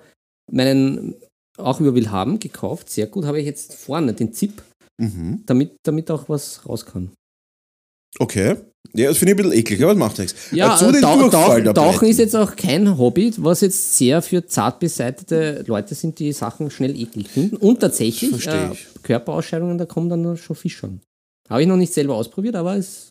meinen 0.51 1.15
auch 1.57 1.79
über 1.79 1.95
Willhaben 1.95 2.39
gekauft. 2.39 2.89
Sehr 2.89 3.07
gut. 3.07 3.25
Habe 3.25 3.39
ich 3.39 3.45
jetzt 3.45 3.73
vorne 3.73 4.13
den 4.13 4.31
Zip, 4.33 4.61
Mhm. 4.99 5.43
damit, 5.45 5.71
damit 5.83 6.09
auch 6.11 6.27
was 6.29 6.67
raus 6.67 6.85
kann. 6.85 7.11
Okay. 8.19 8.55
Ja, 8.93 9.09
das 9.09 9.17
finde 9.17 9.33
ich 9.33 9.39
ein 9.39 9.43
bisschen 9.43 9.59
eklig, 9.59 9.81
aber 9.83 9.93
das 9.93 9.99
macht 9.99 10.17
nichts. 10.19 10.35
Ja, 10.51 10.75
Äh, 10.75 10.77
zu 10.77 10.91
den 10.91 11.01
Tauch, 11.01 11.15
Tauch, 11.15 11.21
Durchfalltabletten. 11.31 11.73
Tauchen 11.75 12.07
ist 12.07 12.17
jetzt 12.19 12.35
auch 12.35 12.55
kein 12.55 12.97
Hobby, 12.97 13.33
was 13.37 13.61
jetzt 13.61 13.97
sehr 13.97 14.21
für 14.21 14.45
zart 14.45 14.79
beseitete 14.79 15.63
Leute 15.67 15.95
sind, 15.95 16.19
die 16.19 16.31
Sachen 16.33 16.71
schnell 16.71 16.99
eklig 16.99 17.27
finden. 17.29 17.57
Und 17.57 17.79
tatsächlich, 17.79 18.47
äh. 18.47 18.69
Körperausscheidungen, 19.03 19.77
da 19.77 19.85
kommen 19.85 20.09
dann 20.09 20.37
schon 20.37 20.55
Fisch 20.55 20.83
an. 20.83 21.01
Habe 21.49 21.61
ich 21.61 21.67
noch 21.67 21.77
nicht 21.77 21.93
selber 21.93 22.15
ausprobiert, 22.15 22.55
aber 22.55 22.75
es 22.75 23.09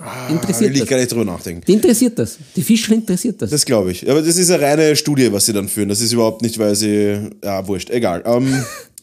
Ah, 0.00 0.28
interessiert 0.30 0.70
will 0.70 0.76
ich 0.76 0.80
das. 0.80 0.88
gar 0.88 0.96
nicht 0.96 1.12
drüber 1.12 1.26
nachdenken. 1.26 1.62
Die 1.66 1.74
interessiert 1.74 2.18
das. 2.18 2.38
Die 2.56 2.62
Fischer 2.62 2.94
interessiert 2.94 3.42
das. 3.42 3.50
Das 3.50 3.66
glaube 3.66 3.90
ich. 3.90 4.08
Aber 4.08 4.22
das 4.22 4.38
ist 4.38 4.50
eine 4.50 4.62
reine 4.62 4.96
Studie, 4.96 5.30
was 5.30 5.44
sie 5.44 5.52
dann 5.52 5.68
führen. 5.68 5.90
Das 5.90 6.00
ist 6.00 6.12
überhaupt 6.12 6.40
nicht, 6.40 6.58
weil 6.58 6.74
sie. 6.74 7.28
Ja, 7.44 7.66
wurscht, 7.66 7.90
egal. 7.90 8.22
Ähm, 8.24 8.64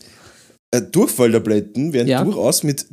äh, 0.74 0.82
Durchfalltabletten 0.82 1.94
werden 1.94 2.08
Ja. 2.08 2.24
durchaus 2.24 2.64
mit, 2.64 2.86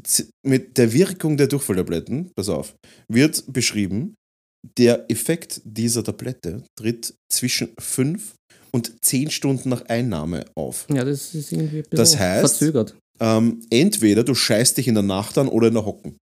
mit 0.45 0.77
der 0.79 0.93
Wirkung 0.93 1.37
der 1.37 1.47
Durchfalltabletten, 1.47 2.31
pass 2.37 2.49
auf, 2.49 2.75
wird 3.09 3.45
beschrieben, 3.53 4.15
der 4.77 5.09
Effekt 5.11 5.61
dieser 5.65 6.03
Tablette 6.03 6.65
tritt 6.77 7.15
zwischen 7.33 7.69
5 7.79 8.35
und 8.73 8.93
10 9.05 9.31
Stunden 9.31 9.69
nach 9.69 9.83
Einnahme 9.87 10.45
auf. 10.57 10.87
ja, 10.91 11.05
das 11.05 11.35
ist 11.35 11.53
irgendwie 11.53 11.79
ein 11.79 11.83
bisschen 11.85 11.97
Das 11.97 12.17
heißt- 12.19 12.41
verzögert. 12.41 12.97
Ähm, 13.21 13.61
entweder 13.71 14.23
du 14.25 14.35
scheißt 14.35 14.77
dich 14.77 14.87
in 14.89 14.95
der 14.95 15.03
Nacht 15.03 15.39
an 15.39 15.49
oder 15.49 15.69
in 15.69 15.75
der 15.75 15.85
Hocken. 15.87 16.17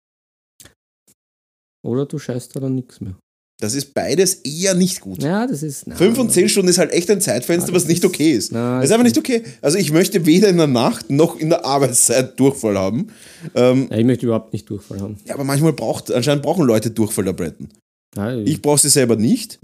Oder 1.85 2.05
du 2.05 2.17
scheißt 2.19 2.55
da 2.55 2.59
dann 2.59 2.75
nichts 2.75 3.01
mehr. 3.01 3.15
Das 3.63 3.75
ist 3.75 3.93
beides 3.93 4.33
eher 4.43 4.73
nicht 4.75 4.99
gut. 4.99 5.23
Ja, 5.23 5.47
das 5.47 5.63
ist. 5.63 5.87
na, 5.87 5.95
5 5.95 6.19
und 6.19 6.31
10 6.33 6.49
Stunden 6.49 6.67
ist 6.69 6.77
halt 6.79 6.91
echt 6.91 7.09
ein 7.09 7.21
Zeitfenster, 7.21 7.71
Ah, 7.71 7.75
was 7.75 7.87
nicht 7.87 8.03
okay 8.03 8.31
ist. 8.33 8.51
na, 8.51 8.75
das 8.81 8.85
ist 8.85 8.91
einfach 8.91 9.05
nicht 9.05 9.17
okay. 9.17 9.41
Also 9.61 9.77
ich 9.77 9.91
möchte 9.93 10.25
weder 10.25 10.49
in 10.49 10.57
der 10.57 10.67
Nacht 10.67 11.09
noch 11.09 11.37
in 11.39 11.47
der 11.49 11.63
Arbeitszeit 11.65 12.37
Durchfall 12.37 12.77
haben. 12.77 13.07
Ähm, 13.55 13.87
Ja, 13.89 13.97
ich 13.97 14.05
möchte 14.05 14.25
überhaupt 14.25 14.51
nicht 14.51 14.69
Durchfall 14.69 14.99
haben. 14.99 15.15
ja, 15.25 15.33
aber 15.35 15.45
manchmal 15.45 15.71
braucht, 15.71 16.11
anscheinend 16.11 16.43
brauchen 16.43 16.65
Leute 16.65 16.91
Durchfalltabletten. 16.91 17.69
Ja, 18.17 18.35
Ich 18.37 18.61
brauche 18.61 18.79
sie 18.79 18.89
selber 18.89 19.15
nicht. 19.15 19.59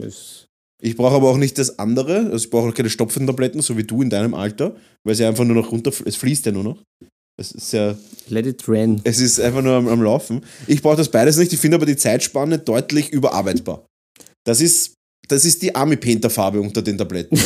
Ich 0.82 0.96
brauche 0.96 1.16
aber 1.16 1.30
auch 1.30 1.38
nicht 1.38 1.58
das 1.58 1.78
andere. 1.78 2.20
Also 2.32 2.46
ich 2.46 2.50
brauche 2.50 2.70
auch 2.70 2.74
keine 2.74 2.90
stopfenden 2.90 3.28
Tabletten, 3.28 3.62
so 3.62 3.78
wie 3.78 3.84
du 3.84 4.02
in 4.02 4.10
deinem 4.10 4.34
Alter, 4.34 4.76
weil 5.04 5.14
sie 5.16 5.26
einfach 5.26 5.44
nur 5.44 5.56
noch 5.58 5.74
runter, 5.74 5.92
es 6.06 6.16
fließt 6.16 6.46
ja 6.46 6.54
nur 6.54 6.64
noch. 6.64 6.82
Es 7.38 7.52
ist 7.54 7.72
ja, 7.72 7.96
let 8.28 8.46
it 8.46 8.64
rain. 8.68 9.00
es 9.06 9.20
ist 9.22 9.40
einfach 9.40 9.62
nur 9.62 9.74
am, 9.74 9.88
am 9.88 10.02
Laufen. 10.04 10.42
Ich 10.68 10.82
brauche 10.82 10.98
das 10.98 11.10
beides 11.10 11.38
nicht. 11.38 11.54
Ich 11.54 11.60
finde 11.60 11.76
aber 11.76 11.86
die 11.86 11.96
Zeitspanne 11.96 12.60
deutlich 12.60 13.10
überarbeitbar. 13.12 13.86
Das 14.46 14.62
ist, 14.62 14.94
das 15.28 15.46
ist 15.46 15.62
die 15.62 15.74
Army 15.76 15.96
Painter 15.96 16.30
Farbe 16.30 16.62
unter 16.62 16.82
den 16.82 16.98
Tabletten. 16.98 17.40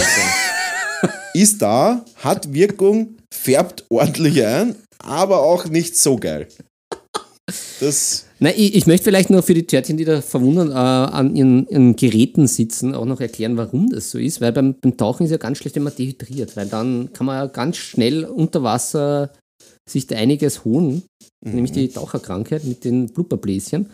ist 1.33 1.61
da, 1.61 2.05
hat 2.17 2.53
Wirkung, 2.53 3.17
färbt 3.33 3.85
ordentlich 3.89 4.43
ein, 4.45 4.75
aber 4.99 5.41
auch 5.41 5.65
nicht 5.65 5.97
so 5.97 6.15
geil. 6.17 6.47
Das, 7.79 8.25
Nein, 8.39 8.53
ich, 8.55 8.75
ich 8.75 8.87
möchte 8.87 9.05
vielleicht 9.05 9.29
nur 9.29 9.43
für 9.43 9.53
die 9.53 9.67
Törtchen, 9.67 9.97
die 9.97 10.05
da 10.05 10.21
verwundern 10.21 10.71
äh, 10.71 10.73
an 10.73 11.35
ihren, 11.35 11.67
ihren 11.67 11.95
Geräten 11.95 12.47
sitzen, 12.47 12.95
auch 12.95 13.05
noch 13.05 13.19
erklären, 13.19 13.57
warum 13.57 13.89
das 13.89 14.11
so 14.11 14.17
ist. 14.17 14.39
Weil 14.39 14.53
beim, 14.53 14.75
beim 14.79 14.95
Tauchen 14.95 15.25
ist 15.25 15.31
ja 15.31 15.37
ganz 15.37 15.57
schlecht, 15.57 15.75
wenn 15.75 15.83
man 15.83 15.95
dehydriert, 15.95 16.55
weil 16.55 16.67
dann 16.67 17.11
kann 17.13 17.25
man 17.25 17.37
ja 17.37 17.47
ganz 17.47 17.77
schnell 17.77 18.25
unter 18.25 18.63
Wasser 18.63 19.31
sich 19.89 20.07
da 20.07 20.15
einiges 20.15 20.63
holen, 20.63 21.03
nämlich 21.43 21.73
die 21.73 21.89
Taucherkrankheit 21.89 22.63
mit 22.63 22.85
den 22.85 23.07
Blubberbläschen. 23.07 23.89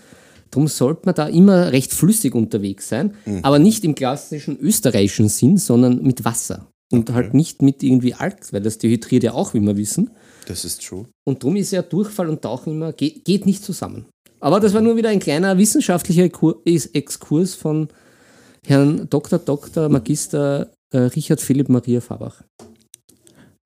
Darum 0.52 0.68
sollte 0.68 1.02
man 1.06 1.16
da 1.16 1.28
immer 1.28 1.72
recht 1.72 1.94
flüssig 1.94 2.34
unterwegs 2.36 2.90
sein, 2.90 3.14
aber 3.44 3.60
nicht 3.60 3.84
im 3.84 3.94
klassischen 3.96 4.58
österreichischen 4.60 5.30
Sinn, 5.30 5.58
sondern 5.58 6.02
mit 6.02 6.26
Wasser. 6.26 6.68
Und 6.92 7.12
halt 7.14 7.36
nicht 7.36 7.62
mit 7.62 7.84
irgendwie 7.84 8.16
Alk, 8.16 8.52
weil 8.52 8.62
das 8.62 8.80
dehydriert 8.80 9.22
ja 9.24 9.34
auch, 9.34 9.54
wie 9.54 9.60
wir 9.60 9.78
wissen. 9.78 10.10
das 10.48 10.66
ist 10.66 10.84
true. 10.84 11.06
Und 11.24 11.44
darum 11.44 11.56
ist 11.56 11.70
ja 11.72 11.84
Durchfall 11.84 12.30
und 12.30 12.42
Tauchen 12.42 12.74
immer, 12.74 12.94
geht, 12.94 13.26
geht 13.26 13.46
nicht 13.46 13.64
zusammen. 13.64 14.06
Aber 14.40 14.60
das 14.60 14.74
war 14.74 14.82
nur 14.82 14.96
wieder 14.98 15.10
ein 15.10 15.20
kleiner 15.20 15.58
wissenschaftlicher 15.60 16.28
Kur- 16.30 16.62
Is- 16.66 16.88
Exkurs 16.88 17.54
von 17.54 17.90
Herrn 18.66 19.08
Dr. 19.10 19.38
Dr. 19.38 19.88
Magister 19.90 20.72
äh, 20.92 20.98
Richard 20.98 21.42
Philipp 21.42 21.70
Maria 21.70 22.02
Fabach. 22.02 22.42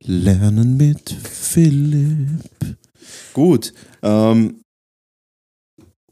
Lernen 0.03 0.75
mit 0.75 1.09
Philipp. 1.11 2.41
Gut. 3.34 3.73
Ähm, 4.01 4.59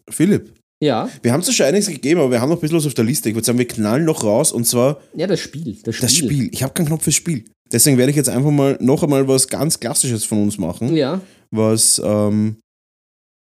Philipp, 0.09 0.53
Ja, 0.83 1.09
wir 1.21 1.31
haben 1.31 1.43
zwar 1.43 1.53
schon 1.53 1.65
einiges 1.67 1.87
gegeben, 1.87 2.19
aber 2.21 2.31
wir 2.31 2.41
haben 2.41 2.49
noch 2.49 2.57
ein 2.57 2.61
bisschen 2.61 2.77
was 2.77 2.87
auf 2.87 2.93
der 2.95 3.05
Liste. 3.05 3.29
Ich 3.29 3.35
würde 3.35 3.45
sagen, 3.45 3.59
wir 3.59 3.67
knallen 3.67 4.03
noch 4.05 4.23
raus 4.23 4.51
und 4.51 4.65
zwar 4.65 4.99
ja, 5.15 5.27
das 5.27 5.39
Spiel. 5.39 5.77
Das 5.83 5.95
Spiel. 5.95 6.01
das 6.07 6.15
Spiel. 6.15 6.49
Ich 6.51 6.63
habe 6.63 6.73
keinen 6.73 6.87
Knopf 6.87 7.03
fürs 7.03 7.15
Spiel. 7.15 7.45
Deswegen 7.71 7.97
werde 7.97 8.09
ich 8.09 8.15
jetzt 8.17 8.29
einfach 8.29 8.49
mal 8.51 8.77
noch 8.81 9.03
einmal 9.03 9.27
was 9.27 9.47
ganz 9.47 9.79
Klassisches 9.79 10.25
von 10.25 10.41
uns 10.43 10.57
machen, 10.57 10.95
Ja, 10.95 11.21
was 11.51 12.01
ähm, 12.03 12.57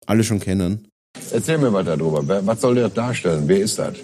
alle 0.05 0.23
schon 0.23 0.39
kennen. 0.39 0.87
Erzähl 1.31 1.57
mir 1.57 1.71
was 1.73 1.85
darüber. 1.85 2.45
Was 2.45 2.61
soll 2.61 2.75
der 2.75 2.89
darstellen? 2.89 3.43
Wer 3.47 3.59
ist 3.59 3.77
das? 3.79 3.95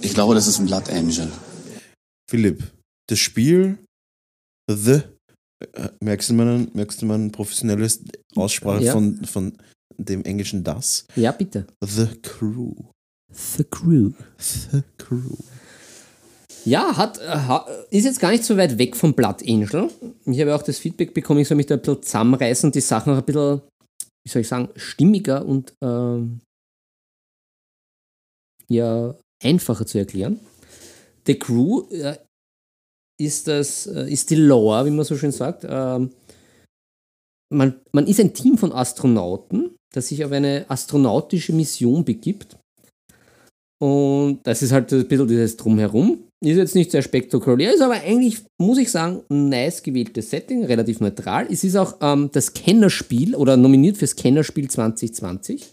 Ich 0.00 0.14
glaube, 0.14 0.34
das 0.34 0.46
ist 0.46 0.58
ein 0.58 0.66
Blood 0.66 0.90
Angel. 0.90 1.30
Philipp, 2.30 2.62
das 3.08 3.18
Spiel 3.18 3.78
The, 4.70 5.02
äh, 5.74 5.88
merkst 6.00 6.30
du 6.30 6.34
mal, 6.34 6.66
merkst 6.72 7.02
du 7.02 7.06
mal 7.06 7.18
ein 7.18 7.30
professionelles 7.30 8.02
Aussprache 8.34 8.84
Ja. 8.84 8.92
von, 8.92 9.22
von 9.26 9.52
dem 9.98 10.24
englischen 10.24 10.64
Das? 10.64 11.06
ja, 11.16 11.32
bitte. 11.32 11.66
The 11.80 12.08
Crew. 12.22 12.74
The 13.32 13.64
Crew. 13.64 14.12
The 14.38 14.82
Crew. 14.98 15.36
Ja, 16.64 16.96
hat, 16.96 17.18
äh, 17.18 17.96
ist 17.96 18.04
jetzt 18.04 18.20
gar 18.20 18.30
nicht 18.30 18.44
so 18.44 18.56
weit 18.56 18.78
weg 18.78 18.96
vom 18.96 19.12
Blood 19.12 19.42
Angel. 19.46 19.90
Ich 20.24 20.40
habe 20.40 20.54
auch 20.54 20.62
das 20.62 20.78
Feedback 20.78 21.12
bekommen, 21.12 21.40
ich 21.40 21.48
soll 21.48 21.56
mich 21.56 21.66
da 21.66 21.74
ein 21.74 21.80
bisschen 21.80 22.02
zusammenreißen 22.02 22.68
und 22.68 22.74
die 22.74 22.80
Sachen 22.80 23.12
auch 23.12 23.18
ein 23.18 23.24
bisschen, 23.24 23.60
wie 24.24 24.30
soll 24.30 24.42
ich 24.42 24.48
sagen, 24.48 24.70
stimmiger 24.76 25.44
und 25.44 25.74
ähm, 25.82 26.40
ja, 28.68 29.14
einfacher 29.42 29.86
zu 29.86 29.98
erklären. 29.98 30.40
The 31.26 31.38
Crew 31.38 31.86
äh, 31.90 32.16
ist, 33.20 33.46
das, 33.46 33.86
äh, 33.86 34.10
ist 34.10 34.30
die 34.30 34.36
Lore, 34.36 34.86
wie 34.86 34.90
man 34.90 35.04
so 35.04 35.16
schön 35.16 35.32
sagt. 35.32 35.66
Ähm, 35.68 36.14
man, 37.52 37.80
man 37.92 38.06
ist 38.06 38.20
ein 38.20 38.32
Team 38.32 38.56
von 38.56 38.72
Astronauten, 38.72 39.76
das 39.94 40.08
sich 40.08 40.24
auf 40.24 40.32
eine 40.32 40.66
astronautische 40.68 41.52
Mission 41.52 42.04
begibt. 42.04 42.56
Und 43.80 44.40
das 44.44 44.62
ist 44.62 44.72
halt 44.72 44.92
ein 44.92 45.06
bisschen 45.06 45.28
dieses 45.28 45.56
Drumherum. 45.56 46.24
Ist 46.44 46.56
jetzt 46.56 46.74
nicht 46.74 46.90
sehr 46.90 47.02
spektakulär, 47.02 47.72
ist 47.72 47.80
aber 47.80 47.94
eigentlich, 47.94 48.42
muss 48.60 48.78
ich 48.78 48.90
sagen, 48.90 49.22
ein 49.30 49.48
nice 49.48 49.82
gewähltes 49.82 50.30
Setting, 50.30 50.64
relativ 50.64 51.00
neutral. 51.00 51.46
Es 51.50 51.64
ist 51.64 51.76
auch 51.76 51.96
ähm, 52.00 52.30
das 52.32 52.52
Kennerspiel 52.52 53.34
oder 53.34 53.56
nominiert 53.56 53.96
fürs 53.96 54.16
Kennerspiel 54.16 54.68
2020 54.68 55.72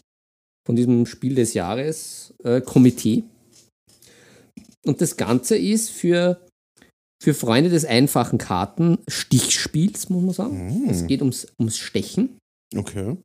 von 0.65 0.75
diesem 0.75 1.05
Spiel 1.05 1.35
des 1.35 1.53
Jahres 1.53 2.33
äh, 2.43 2.61
Komitee. 2.61 3.23
Und 4.85 5.01
das 5.01 5.17
Ganze 5.17 5.57
ist 5.57 5.89
für, 5.89 6.39
für 7.21 7.33
Freunde 7.33 7.69
des 7.69 7.85
einfachen 7.85 8.37
Karten-Stichspiels, 8.37 10.09
muss 10.09 10.23
man 10.23 10.33
sagen. 10.33 10.87
Es 10.89 11.05
geht 11.05 11.21
ums, 11.21 11.47
ums 11.59 11.77
Stechen. 11.77 12.37
Okay. 12.75 13.17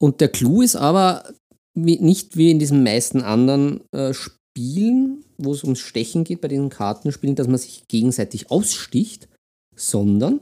Und 0.00 0.20
der 0.20 0.28
Clou 0.28 0.62
ist 0.62 0.76
aber 0.76 1.32
wie, 1.74 1.98
nicht 1.98 2.36
wie 2.36 2.50
in 2.50 2.58
diesen 2.58 2.82
meisten 2.82 3.20
anderen 3.20 3.82
äh, 3.92 4.12
Spielen, 4.14 5.24
wo 5.38 5.52
es 5.52 5.62
ums 5.64 5.80
Stechen 5.80 6.24
geht, 6.24 6.40
bei 6.40 6.48
diesen 6.48 6.68
Kartenspielen, 6.70 7.36
dass 7.36 7.46
man 7.48 7.58
sich 7.58 7.82
gegenseitig 7.88 8.50
aussticht, 8.50 9.28
sondern 9.76 10.40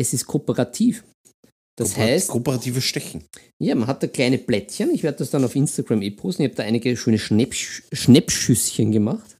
es 0.00 0.12
ist 0.12 0.26
kooperativ. 0.26 1.04
Das 1.76 1.92
Kooperat- 1.92 1.96
heißt, 1.96 2.28
Kooperatives 2.28 2.84
Stechen. 2.84 3.24
ja, 3.62 3.74
man 3.74 3.86
hat 3.86 4.02
da 4.02 4.06
kleine 4.08 4.38
Plättchen. 4.38 4.90
Ich 4.90 5.02
werde 5.02 5.18
das 5.18 5.30
dann 5.30 5.44
auf 5.44 5.54
Instagram 5.54 6.02
eh 6.02 6.10
posten. 6.10 6.42
Ich 6.42 6.48
habe 6.48 6.56
da 6.56 6.62
einige 6.64 6.96
schöne 6.96 7.18
Schnäppsch 7.18 7.82
Schnäppschüsschen 7.92 8.90
gemacht. 8.90 9.36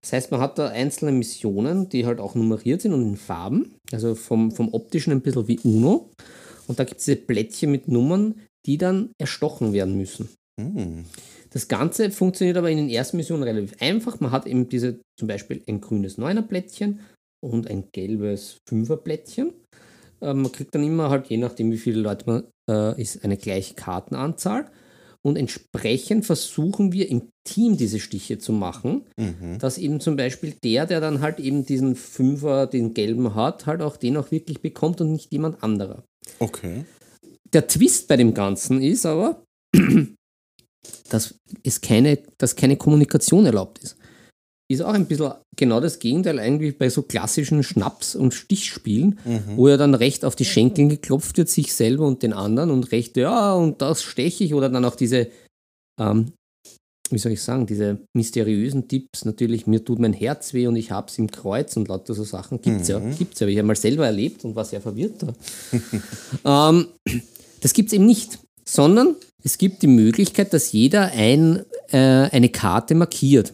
Das 0.00 0.12
heißt, 0.12 0.30
man 0.30 0.40
hat 0.40 0.58
da 0.58 0.68
einzelne 0.68 1.12
Missionen, 1.12 1.88
die 1.88 2.06
halt 2.06 2.20
auch 2.20 2.34
nummeriert 2.34 2.82
sind 2.82 2.92
und 2.92 3.02
in 3.02 3.16
Farben. 3.16 3.74
Also 3.90 4.14
vom, 4.14 4.52
vom 4.52 4.72
optischen 4.72 5.12
ein 5.12 5.22
bisschen 5.22 5.48
wie 5.48 5.58
Uno. 5.60 6.10
Und 6.66 6.78
da 6.78 6.84
gibt 6.84 6.98
es 7.00 7.06
diese 7.06 7.16
Plättchen 7.16 7.70
mit 7.70 7.88
Nummern, 7.88 8.40
die 8.66 8.78
dann 8.78 9.10
erstochen 9.18 9.72
werden 9.72 9.96
müssen. 9.96 10.28
Hm. 10.60 11.04
Das 11.50 11.68
Ganze 11.68 12.10
funktioniert 12.10 12.56
aber 12.56 12.70
in 12.70 12.78
den 12.78 12.88
ersten 12.88 13.16
Missionen 13.16 13.42
relativ 13.42 13.76
einfach. 13.80 14.20
Man 14.20 14.30
hat 14.30 14.46
eben 14.46 14.68
diese 14.68 15.00
zum 15.18 15.28
Beispiel 15.28 15.62
ein 15.68 15.80
grünes 15.80 16.18
Neuner-Plättchen 16.18 17.00
und 17.40 17.68
ein 17.68 17.84
gelbes 17.92 18.58
Fünfer-Plättchen. 18.68 19.52
Äh, 20.20 20.34
man 20.34 20.50
kriegt 20.50 20.74
dann 20.74 20.84
immer 20.84 21.10
halt, 21.10 21.26
je 21.26 21.36
nachdem 21.36 21.70
wie 21.70 21.78
viele 21.78 22.00
Leute 22.00 22.24
man 22.26 22.44
äh, 22.68 23.00
ist, 23.00 23.24
eine 23.24 23.36
gleiche 23.36 23.74
Kartenanzahl. 23.74 24.70
Und 25.26 25.38
entsprechend 25.38 26.26
versuchen 26.26 26.92
wir 26.92 27.08
im 27.08 27.30
Team 27.48 27.78
diese 27.78 27.98
Stiche 27.98 28.38
zu 28.38 28.52
machen, 28.52 29.04
Mhm. 29.18 29.58
dass 29.58 29.78
eben 29.78 30.00
zum 30.00 30.16
Beispiel 30.16 30.54
der, 30.62 30.84
der 30.86 31.00
dann 31.00 31.20
halt 31.20 31.40
eben 31.40 31.64
diesen 31.64 31.96
Fünfer, 31.96 32.66
den 32.66 32.92
gelben 32.92 33.34
hat, 33.34 33.64
halt 33.64 33.80
auch 33.80 33.96
den 33.96 34.18
auch 34.18 34.30
wirklich 34.30 34.60
bekommt 34.60 35.00
und 35.00 35.12
nicht 35.12 35.32
jemand 35.32 35.62
anderer. 35.62 36.04
Okay. 36.38 36.84
Der 37.52 37.66
Twist 37.66 38.08
bei 38.08 38.16
dem 38.16 38.34
Ganzen 38.34 38.82
ist 38.82 39.06
aber, 39.06 39.44
dass, 41.08 41.34
es 41.62 41.80
keine, 41.80 42.18
dass 42.38 42.56
keine 42.56 42.76
Kommunikation 42.76 43.46
erlaubt 43.46 43.78
ist. 43.78 43.96
ist 44.68 44.82
auch 44.82 44.94
ein 44.94 45.06
bisschen 45.06 45.32
genau 45.56 45.80
das 45.80 45.98
Gegenteil 45.98 46.38
eigentlich 46.38 46.78
bei 46.78 46.88
so 46.88 47.02
klassischen 47.02 47.62
Schnaps- 47.62 48.16
und 48.16 48.34
Stichspielen, 48.34 49.18
wo 49.56 49.68
ja 49.68 49.76
dann 49.76 49.94
recht 49.94 50.24
auf 50.24 50.36
die 50.36 50.44
Schenkeln 50.44 50.88
geklopft 50.88 51.36
wird, 51.38 51.48
sich 51.48 51.72
selber 51.72 52.06
und 52.06 52.22
den 52.22 52.32
anderen 52.32 52.70
und 52.70 52.90
recht, 52.90 53.16
ja, 53.16 53.54
und 53.54 53.80
das 53.82 54.02
steche 54.02 54.44
ich 54.44 54.54
oder 54.54 54.68
dann 54.68 54.84
auch 54.84 54.96
diese, 54.96 55.30
ähm, 56.00 56.32
wie 57.10 57.18
soll 57.18 57.32
ich 57.32 57.42
sagen, 57.42 57.66
diese 57.66 57.98
mysteriösen 58.14 58.88
Tipps, 58.88 59.24
natürlich, 59.24 59.66
mir 59.66 59.84
tut 59.84 59.98
mein 59.98 60.12
Herz 60.12 60.54
weh 60.54 60.66
und 60.66 60.76
ich 60.76 60.90
hab's 60.90 61.18
im 61.18 61.30
Kreuz 61.30 61.76
und 61.76 61.88
lauter 61.88 62.14
so 62.14 62.24
Sachen, 62.24 62.60
gibt's 62.60 62.88
ja, 62.88 62.98
gibt's 62.98 63.40
ja, 63.40 63.44
habe 63.44 63.50
ich 63.50 63.56
ja 63.56 63.62
mal 63.62 63.76
selber 63.76 64.06
erlebt 64.06 64.44
und 64.44 64.56
war 64.56 64.64
sehr 64.64 64.80
verwirrt 64.80 65.22
da. 65.22 66.72
ähm, 66.72 66.86
das 67.60 67.72
gibt's 67.72 67.92
eben 67.92 68.06
nicht, 68.06 68.38
sondern 68.64 69.16
es 69.42 69.58
gibt 69.58 69.82
die 69.82 69.86
Möglichkeit, 69.86 70.52
dass 70.54 70.72
jeder 70.72 71.12
ein, 71.12 71.64
äh, 71.90 71.98
eine 71.98 72.48
Karte 72.48 72.94
markiert 72.94 73.52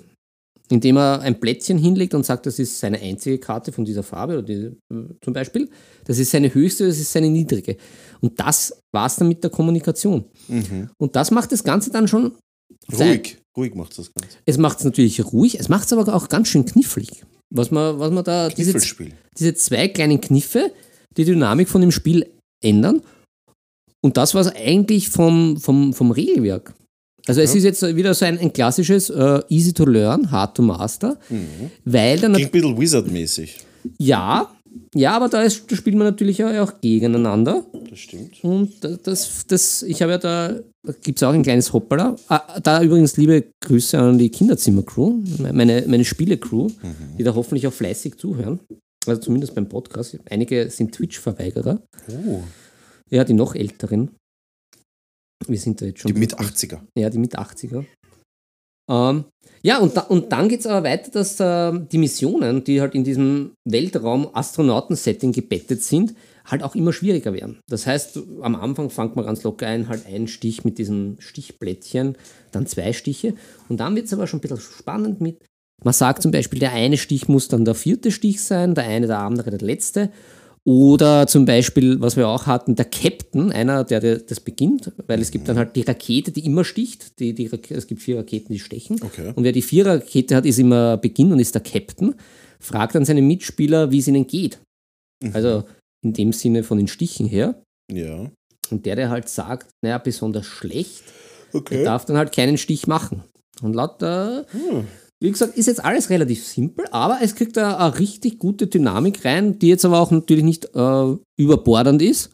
indem 0.71 0.97
er 0.97 1.21
ein 1.21 1.39
Plättchen 1.39 1.79
hinlegt 1.79 2.15
und 2.15 2.25
sagt, 2.25 2.47
das 2.47 2.59
ist 2.59 2.79
seine 2.79 3.01
einzige 3.01 3.39
Karte 3.39 3.73
von 3.73 3.85
dieser 3.85 4.05
Farbe 4.05 4.35
oder 4.35 4.43
diese, 4.43 4.77
zum 5.21 5.33
Beispiel. 5.35 5.69
Das 6.05 6.19
ist 6.19 6.31
seine 6.31 6.55
höchste, 6.55 6.87
das 6.87 6.99
ist 6.99 7.13
seine 7.13 7.29
niedrige. 7.29 7.77
Und 8.21 8.39
das 8.39 8.81
war 8.93 9.07
es 9.07 9.17
dann 9.17 9.29
mit 9.29 9.43
der 9.43 9.51
Kommunikation. 9.51 10.25
Und 10.97 11.17
das 11.17 11.33
macht 11.33 11.51
das 11.51 11.65
Ganze 11.65 11.91
dann 11.91 12.07
schon. 12.07 12.37
Ruhig, 12.93 13.39
ruhig 13.57 13.75
macht 13.75 13.99
das 13.99 14.13
Ganze. 14.15 14.37
Es 14.47 14.59
macht 14.59 14.79
es 14.79 14.85
natürlich 14.85 15.25
ruhig, 15.33 15.59
es 15.59 15.69
macht 15.69 15.87
es 15.87 15.93
aber 15.93 16.15
auch 16.15 16.29
ganz 16.29 16.49
schön 16.49 16.65
knifflig. 16.65 17.25
Was 17.53 17.71
man, 17.71 17.99
was 17.99 18.13
man 18.13 18.23
da. 18.25 18.49
Diese, 18.49 18.79
diese 19.37 19.55
zwei 19.55 19.89
kleinen 19.89 20.21
Kniffe, 20.21 20.73
die 21.17 21.25
Dynamik 21.25 21.69
von 21.69 21.81
dem 21.81 21.91
Spiel 21.91 22.27
ändern. 22.63 23.03
Und 24.03 24.17
das 24.17 24.35
war 24.35 24.41
es 24.43 24.55
eigentlich 24.55 25.11
vom, 25.11 25.57
vom, 25.59 25.93
vom 25.93 26.11
Regelwerk. 26.11 26.75
Also 27.27 27.41
es 27.43 27.55
ist 27.55 27.65
jetzt 27.65 27.83
wieder 27.97 28.15
so 28.15 28.25
ein, 28.25 28.39
ein 28.39 28.53
klassisches 28.53 29.11
äh, 29.11 29.43
Easy 29.49 29.75
to 29.75 29.85
Learn, 29.85 30.31
Hard 30.31 30.57
to 30.57 30.63
Master, 30.63 31.19
weil 31.85 32.19
dann 32.19 32.33
Klingt 32.33 32.49
ein 32.49 32.53
bisschen 32.53 32.81
Wizard-mäßig. 32.81 33.59
ja, 33.99 34.51
ja, 34.95 35.12
aber 35.16 35.29
da, 35.29 35.43
ist, 35.43 35.71
da 35.71 35.77
spielt 35.77 35.97
man 35.97 36.07
natürlich 36.07 36.43
auch, 36.45 36.81
gegeneinander. 36.81 37.64
Das 37.89 37.99
stimmt. 37.99 38.43
Und 38.45 38.73
das, 38.83 39.45
das, 39.47 39.83
ich 39.83 40.03
habe 40.03 40.12
ja 40.12 40.18
da, 40.18 40.61
da 40.83 40.93
gibt 41.03 41.18
es 41.18 41.23
auch 41.23 41.33
ein 41.33 41.43
kleines 41.43 41.73
Hoppala. 41.73 42.16
Ah, 42.29 42.61
da 42.61 42.83
übrigens 42.83 43.16
liebe 43.16 43.47
Grüße 43.64 43.99
an 43.99 44.18
die 44.18 44.31
Kinderzimmer-Crew, 44.31 45.23
meine, 45.53 45.85
meine 45.87 46.05
Spiele-Crew, 46.05 46.71
die 47.18 47.23
da 47.25 47.35
hoffentlich 47.35 47.66
auch 47.66 47.73
fleißig 47.73 48.16
zuhören. 48.16 48.61
Also 49.07 49.21
zumindest 49.23 49.55
beim 49.55 49.68
Podcast. 49.68 50.18
Einige 50.29 50.68
sind 50.71 50.93
Twitch-Verweigerer. 50.95 51.83
Oh, 52.09 52.43
Ja, 53.11 53.25
die 53.25 53.33
noch 53.33 53.55
älteren. 53.55 54.11
Wir 55.47 55.59
sind 55.59 55.81
da 55.81 55.87
jetzt 55.87 56.01
schon. 56.01 56.12
die 56.12 56.18
mit 56.18 56.39
80er. 56.39 56.81
Ja, 56.99 57.09
die 57.09 57.18
mit 57.18 57.39
80er. 57.39 57.85
Ähm, 58.91 59.24
ja, 59.62 59.78
und, 59.78 59.97
da, 59.97 60.03
und 60.03 60.32
dann 60.32 60.49
geht 60.49 60.61
es 60.61 60.66
aber 60.66 60.88
weiter, 60.88 61.11
dass 61.11 61.38
äh, 61.38 61.72
die 61.93 61.99
Missionen, 61.99 62.64
die 62.64 62.80
halt 62.80 62.95
in 62.95 63.05
diesem 63.05 63.53
Weltraum-Astronauten-Setting 63.64 65.32
gebettet 65.32 65.82
sind, 65.82 66.14
halt 66.47 66.62
auch 66.62 66.74
immer 66.74 66.93
schwieriger 66.93 67.32
werden. 67.32 67.61
Das 67.68 67.86
heißt, 67.86 68.18
am 68.41 68.57
Anfang 68.57 68.91
fängt 68.91 69.16
man 69.16 69.26
ganz 69.26 69.43
locker 69.43 69.66
ein, 69.66 69.88
halt 69.88 70.07
einen 70.07 70.28
Stich 70.28 70.64
mit 70.64 70.78
diesen 70.78 71.16
Stichblättchen, 71.20 72.16
dann 72.53 72.66
zwei 72.66 72.93
Stiche. 72.93 73.34
Und 73.68 73.80
dann 73.80 73.95
wird 73.95 74.07
es 74.07 74.12
aber 74.12 74.26
schon 74.26 74.38
ein 74.38 74.41
bisschen 74.41 74.61
spannend 74.61 75.20
mit, 75.20 75.45
man 75.82 75.95
sagt 75.95 76.22
zum 76.22 76.30
Beispiel, 76.30 76.59
der 76.59 76.72
eine 76.72 76.99
Stich 76.99 77.28
muss 77.28 77.49
dann 77.49 77.64
der 77.64 77.74
vierte 77.74 78.11
Stich 78.11 78.43
sein, 78.43 78.74
der 78.74 78.84
eine 78.84 79.07
der 79.07 79.20
andere 79.20 79.51
der 79.51 79.66
letzte. 79.66 80.11
Oder 80.67 81.27
zum 81.27 81.47
Beispiel, 81.47 82.01
was 82.01 82.17
wir 82.17 82.29
auch 82.29 82.47
hatten, 82.47 82.77
der 82.77 82.85
Captain, 82.85 83.51
einer, 83.51 83.83
der, 83.83 84.01
der 84.01 84.19
das 84.19 84.41
beginnt, 84.41 84.93
weil 85.07 85.21
es 85.21 85.31
gibt 85.31 85.49
dann 85.49 85.57
halt 85.57 85.75
die 85.75 85.83
Rakete, 85.83 86.33
die 86.33 86.45
immer 86.45 86.65
sticht. 86.65 87.19
Die, 87.19 87.33
die, 87.35 87.51
es 87.71 87.87
gibt 87.87 88.03
vier 88.03 88.19
Raketen, 88.19 88.53
die 88.53 88.59
stechen. 88.59 89.01
Okay. 89.03 89.33
Und 89.35 89.43
wer 89.45 89.53
die 89.53 89.63
Vierer-Rakete 89.63 90.37
hat, 90.37 90.45
ist 90.45 90.59
immer 90.59 90.99
Beginn 90.99 91.33
und 91.33 91.39
ist 91.39 91.55
der 91.55 91.63
Captain. 91.63 92.15
Fragt 92.61 92.95
dann 92.95 93.07
seine 93.07 93.23
Mitspieler, 93.23 93.91
wie 93.91 93.99
es 94.01 94.09
ihnen 94.09 94.27
geht. 94.27 94.61
Also 95.33 95.65
in 96.03 96.13
dem 96.13 96.33
Sinne 96.33 96.63
von 96.63 96.77
den 96.79 96.89
Stichen 96.89 97.27
her. 97.27 97.63
Ja. 97.91 98.31
Und 98.71 98.85
der, 98.87 98.97
der 98.97 99.09
halt 99.11 99.29
sagt, 99.29 99.71
naja, 99.83 99.99
besonders 99.99 100.47
schlecht, 100.47 101.03
der 101.53 101.61
Okay. 101.61 101.85
darf 101.85 102.05
dann 102.05 102.17
halt 102.17 102.33
keinen 102.35 102.59
Stich 102.59 102.87
machen. 102.87 103.25
Und 103.63 103.75
laut 103.75 104.01
der, 104.01 104.47
wie 105.23 105.31
gesagt, 105.31 105.57
ist 105.57 105.66
jetzt 105.66 105.85
alles 105.85 106.09
relativ 106.11 106.47
simpel, 106.47 106.87
aber 106.91 107.18
es 107.23 107.35
kriegt 107.35 107.57
da 107.57 107.77
eine 107.77 107.99
richtig 107.99 108.39
gute 108.39 108.66
Dynamik 108.66 109.25
rein, 109.25 109.59
die 109.59 109.68
jetzt 109.68 109.85
aber 109.85 110.01
auch 110.01 110.11
natürlich 110.11 110.45
nicht 110.45 110.75
äh, 110.75 111.14
überbordernd 111.37 112.01
ist, 112.03 112.31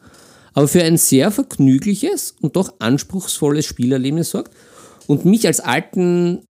aber 0.53 0.67
für 0.67 0.81
ein 0.83 0.97
sehr 0.97 1.29
vergnügliches 1.31 2.35
und 2.41 2.55
doch 2.55 2.75
anspruchsvolles 2.79 3.65
Spielerlebnis 3.65 4.29
sorgt 4.31 4.53
und 5.05 5.25
mich 5.25 5.45
als 5.45 5.59
alten, 5.59 6.43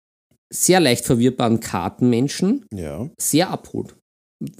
sehr 0.50 0.80
leicht 0.80 1.04
verwirrbaren 1.04 1.60
Kartenmenschen 1.60 2.64
Ja, 2.72 3.10
sehr 3.20 3.50
abholt. 3.50 3.96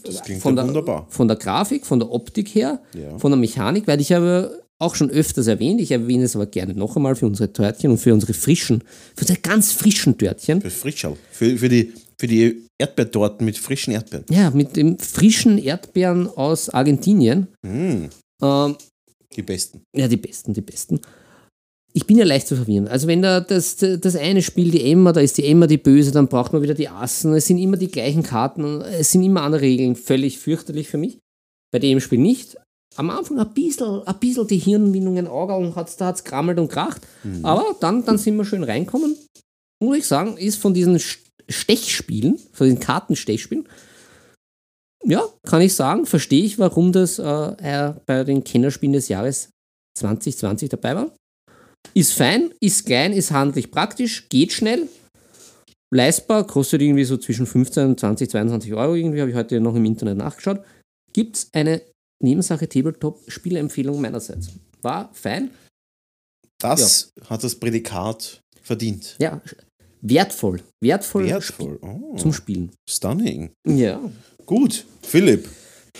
das 0.04 0.22
klingt 0.22 0.42
Von 0.42 0.56
ja 0.56 0.62
der, 0.62 0.68
wunderbar. 0.68 1.06
von 1.08 1.28
der 1.28 1.36
Grafik, 1.38 1.86
von 1.86 1.98
der 2.00 2.10
Optik 2.10 2.48
her, 2.54 2.82
Ja. 2.94 3.16
von 3.18 3.30
der 3.30 3.38
Mechanik, 3.38 3.86
weil 3.86 4.00
ich 4.00 4.12
habe 4.12 4.62
auch 4.80 4.94
schon 4.94 5.10
öfters 5.10 5.46
erwähnt, 5.48 5.80
ich 5.80 5.90
erwähne 5.90 6.24
es 6.24 6.36
aber 6.36 6.46
gerne 6.46 6.74
noch 6.74 6.96
einmal 6.96 7.16
für 7.16 7.26
unsere 7.26 7.52
Törtchen 7.52 7.90
und 7.90 7.98
für 7.98 8.12
unsere 8.14 8.32
frischen, 8.32 8.82
für 9.16 9.22
unsere 9.22 9.40
ganz 9.40 9.72
frischen 9.72 10.16
Törtchen. 10.16 10.60
Für 10.60 10.70
Frischal. 10.70 11.16
Für, 11.32 11.56
für, 11.58 11.68
die, 11.68 11.92
für 12.18 12.26
die 12.28 12.62
Erdbeertorten 12.78 13.44
mit 13.44 13.58
frischen 13.58 13.92
Erdbeeren. 13.92 14.24
Ja, 14.30 14.50
mit 14.50 14.76
dem 14.76 14.98
frischen 14.98 15.58
Erdbeeren 15.58 16.28
aus 16.28 16.68
Argentinien. 16.70 17.48
Mm, 17.62 18.04
Ähm, 18.40 18.76
die 19.36 19.42
besten. 19.42 19.82
ja, 19.96 20.06
die 20.06 20.16
besten, 20.16 20.54
die 20.54 20.60
besten. 20.60 21.00
Ich 21.92 22.06
bin 22.06 22.16
ja 22.18 22.24
leicht 22.24 22.46
zu 22.46 22.54
verwirren. 22.54 22.86
Also 22.86 23.08
wenn 23.08 23.22
da 23.22 23.40
das, 23.40 23.76
das 23.76 24.14
eine 24.14 24.42
Spiel, 24.42 24.70
die 24.70 24.84
Emma, 24.92 25.12
da 25.12 25.20
ist 25.20 25.38
die 25.38 25.44
Emma 25.46 25.66
die 25.66 25.78
Böse, 25.78 26.12
dann 26.12 26.28
braucht 26.28 26.52
man 26.52 26.62
wieder 26.62 26.74
die 26.74 26.88
Assen. 26.88 27.34
Es 27.34 27.46
sind 27.46 27.58
immer 27.58 27.76
die 27.76 27.90
gleichen 27.90 28.22
Karten 28.22 28.62
und 28.62 28.82
es 28.82 29.10
sind 29.10 29.24
immer 29.24 29.42
andere 29.42 29.62
Regeln. 29.62 29.96
Völlig 29.96 30.38
fürchterlich 30.38 30.86
für 30.88 30.98
mich. 30.98 31.18
Bei 31.72 31.80
dem 31.80 31.98
Spiel 32.00 32.20
nicht. 32.20 32.56
Am 32.96 33.10
Anfang 33.10 33.38
ein 33.38 33.54
bisschen, 33.54 34.02
ein 34.06 34.18
bisschen 34.18 34.46
die 34.46 34.58
Hirnwindungen 34.58 35.28
Augen 35.28 35.74
hat's, 35.76 35.96
da 35.96 36.06
hat's 36.06 36.24
krammelt 36.24 36.58
und 36.58 36.68
kracht. 36.68 37.02
Aber 37.44 37.76
dann, 37.80 38.04
dann 38.04 38.18
sind 38.18 38.36
wir 38.36 38.44
schön 38.44 38.64
reinkommen. 38.64 39.16
Muss 39.82 39.98
ich 39.98 40.06
sagen, 40.06 40.36
ist 40.36 40.56
von 40.56 40.74
diesen 40.74 40.96
St- 40.98 41.18
Stechspielen, 41.48 42.38
von 42.52 42.66
diesen 42.66 42.80
Kartenstechspielen, 42.80 43.68
ja, 45.04 45.22
kann 45.44 45.62
ich 45.62 45.74
sagen, 45.74 46.04
verstehe 46.06 46.44
ich, 46.44 46.58
warum 46.58 46.92
das 46.92 47.18
äh, 47.18 47.94
bei 48.04 48.24
den 48.24 48.42
Kennerspielen 48.44 48.92
des 48.92 49.08
Jahres 49.08 49.50
2020 49.96 50.68
dabei 50.68 50.96
war. 50.96 51.10
Ist 51.94 52.12
fein, 52.12 52.52
ist 52.60 52.84
klein, 52.84 53.12
ist 53.12 53.30
handlich 53.30 53.70
praktisch, 53.70 54.28
geht 54.28 54.52
schnell, 54.52 54.88
leistbar, 55.94 56.46
kostet 56.46 56.82
irgendwie 56.82 57.04
so 57.04 57.16
zwischen 57.16 57.46
15 57.46 57.86
und 57.86 58.00
20, 58.00 58.28
22 58.28 58.74
Euro. 58.74 58.94
Irgendwie 58.96 59.20
habe 59.20 59.30
ich 59.30 59.36
heute 59.36 59.60
noch 59.60 59.76
im 59.76 59.84
Internet 59.84 60.18
nachgeschaut. 60.18 60.62
Gibt 61.12 61.36
es 61.36 61.48
eine 61.54 61.80
Nebensache 62.22 62.68
Tabletop-Spieleempfehlung 62.68 64.00
meinerseits? 64.00 64.48
War 64.82 65.10
fein, 65.12 65.50
Das 66.60 67.10
hat 67.28 67.44
das 67.44 67.54
Prädikat 67.54 68.40
verdient. 68.62 69.16
ja, 69.20 69.40
wertvoll, 70.00 70.62
wertvoll, 70.82 71.26
Wertvoll. 71.26 71.78
Oh, 71.82 72.16
zum 72.16 72.32
Spielen. 72.32 72.70
stunning. 72.88 73.50
Ja, 73.66 74.00
Gut, 74.46 74.84
Philipp. 75.02 75.48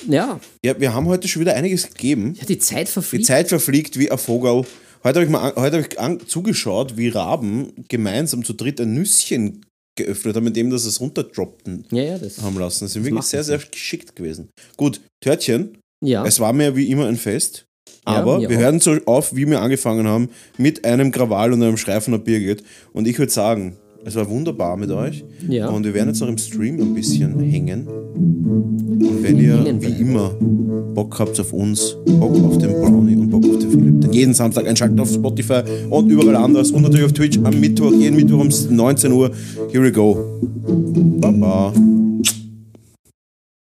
ja, 0.09 0.41
Ja, 0.64 0.79
wir 0.81 0.95
haben 0.95 1.07
heute 1.07 1.29
schon 1.29 1.41
wieder 1.41 1.55
einiges 1.55 1.89
gegeben. 1.89 2.35
ja 2.39 2.45
die 2.47 2.59
Zeit 2.59 2.89
Die 2.89 2.93
verfliegt. 2.93 3.27
Zeit 3.27 3.49
verfliegt 3.49 3.99
wie 3.99 4.11
ein 4.11 4.19
Vogel. 4.19 4.64
Heute 5.05 5.21
habe 5.21 5.25
ich, 5.25 5.31
mal, 5.31 5.51
an- 5.53 5.62
heute 5.62 5.79
hab 5.83 5.93
ich 5.93 6.01
an, 6.01 6.27
zugeschaut, 6.27 6.97
wie 6.97 7.09
Raben 7.09 7.73
gemeinsam 7.89 8.45
zu 8.45 8.53
dritt 8.55 8.81
ein 8.81 8.95
Nüsschen 8.95 9.64
geöffnet 9.97 10.35
haben, 10.37 10.45
mit 10.45 10.57
dem 10.57 10.71
dass 10.71 10.85
es 10.85 11.01
runterdroppten 11.01 11.85
Ja, 11.93 12.03
ja, 12.03 12.19
das. 12.19 12.41
haben 12.43 12.59
lassen. 12.59 12.85
Das 12.85 12.93
sind 12.95 13.03
wirklich 13.03 13.14
macht 13.14 13.27
sehr, 13.29 13.41
das 13.41 13.47
sehr 13.49 13.59
geschickt 13.59 14.16
gewesen. 14.16 14.49
Gut, 14.77 15.01
Törtchen, 15.23 15.79
Ja, 16.01 16.24
es 16.24 16.40
war 16.40 16.53
mir 16.53 16.76
wie 16.76 16.90
immer 16.90 17.07
ein 17.07 17.16
Fest. 17.16 17.66
Ja, 18.07 18.14
Aber 18.16 18.38
mir 18.38 18.49
wir 18.49 18.57
auch. 18.57 18.62
hören 18.62 18.80
so 18.80 18.96
auf, 19.07 19.34
wie 19.34 19.46
wir 19.46 19.61
angefangen 19.61 20.07
haben, 20.07 20.28
mit 20.57 20.84
einem 20.84 21.11
Krawall 21.11 21.53
und 21.53 21.62
einem 21.62 21.76
Schrei 21.76 22.01
von 22.01 22.12
der 22.12 22.18
Birgit. 22.18 22.62
Und 22.92 23.07
ich 23.07 23.18
würde 23.18 23.32
sagen, 23.32 23.76
es 24.05 24.14
war 24.14 24.28
wunderbar 24.30 24.76
mit 24.76 24.90
euch. 24.90 25.24
Ja. 25.49 25.68
Und 25.68 25.84
wir 25.84 25.92
werden 25.92 26.09
jetzt 26.09 26.20
noch 26.20 26.28
im 26.28 26.38
Stream 26.38 26.80
ein 26.80 26.94
bisschen 26.94 27.38
hängen. 27.40 27.86
Und 27.86 29.22
wenn 29.22 29.38
ihr, 29.38 29.64
wie 29.80 30.01
immer, 30.01 30.30
Bock 30.94 31.18
habt 31.18 31.38
auf 31.40 31.53
uns, 31.53 31.96
Bock 32.07 32.34
auf 32.44 32.59
den 32.59 32.70
Brownie 32.70 33.16
und 33.16 33.28
Bock 33.30 33.44
auf 33.44 33.59
den 33.59 33.70
Philipp, 33.70 34.01
dann 34.01 34.12
jeden 34.12 34.34
Samstag 34.34 34.66
einschalten 34.66 34.99
auf 35.01 35.12
Spotify 35.12 35.61
und 35.90 36.09
überall 36.11 36.36
anders. 36.36 36.70
Und 36.70 36.82
natürlich 36.82 37.07
auf 37.07 37.12
Twitch 37.12 37.38
am 37.42 37.59
Mittwoch, 37.61 37.92
jeden 37.92 38.16
Mittwoch 38.16 38.40
um 38.40 38.49
19 38.76 39.12
Uhr. 39.12 39.30
Here 39.70 39.84
we 39.84 39.92
go. 39.92 40.40
Baba. 41.20 41.72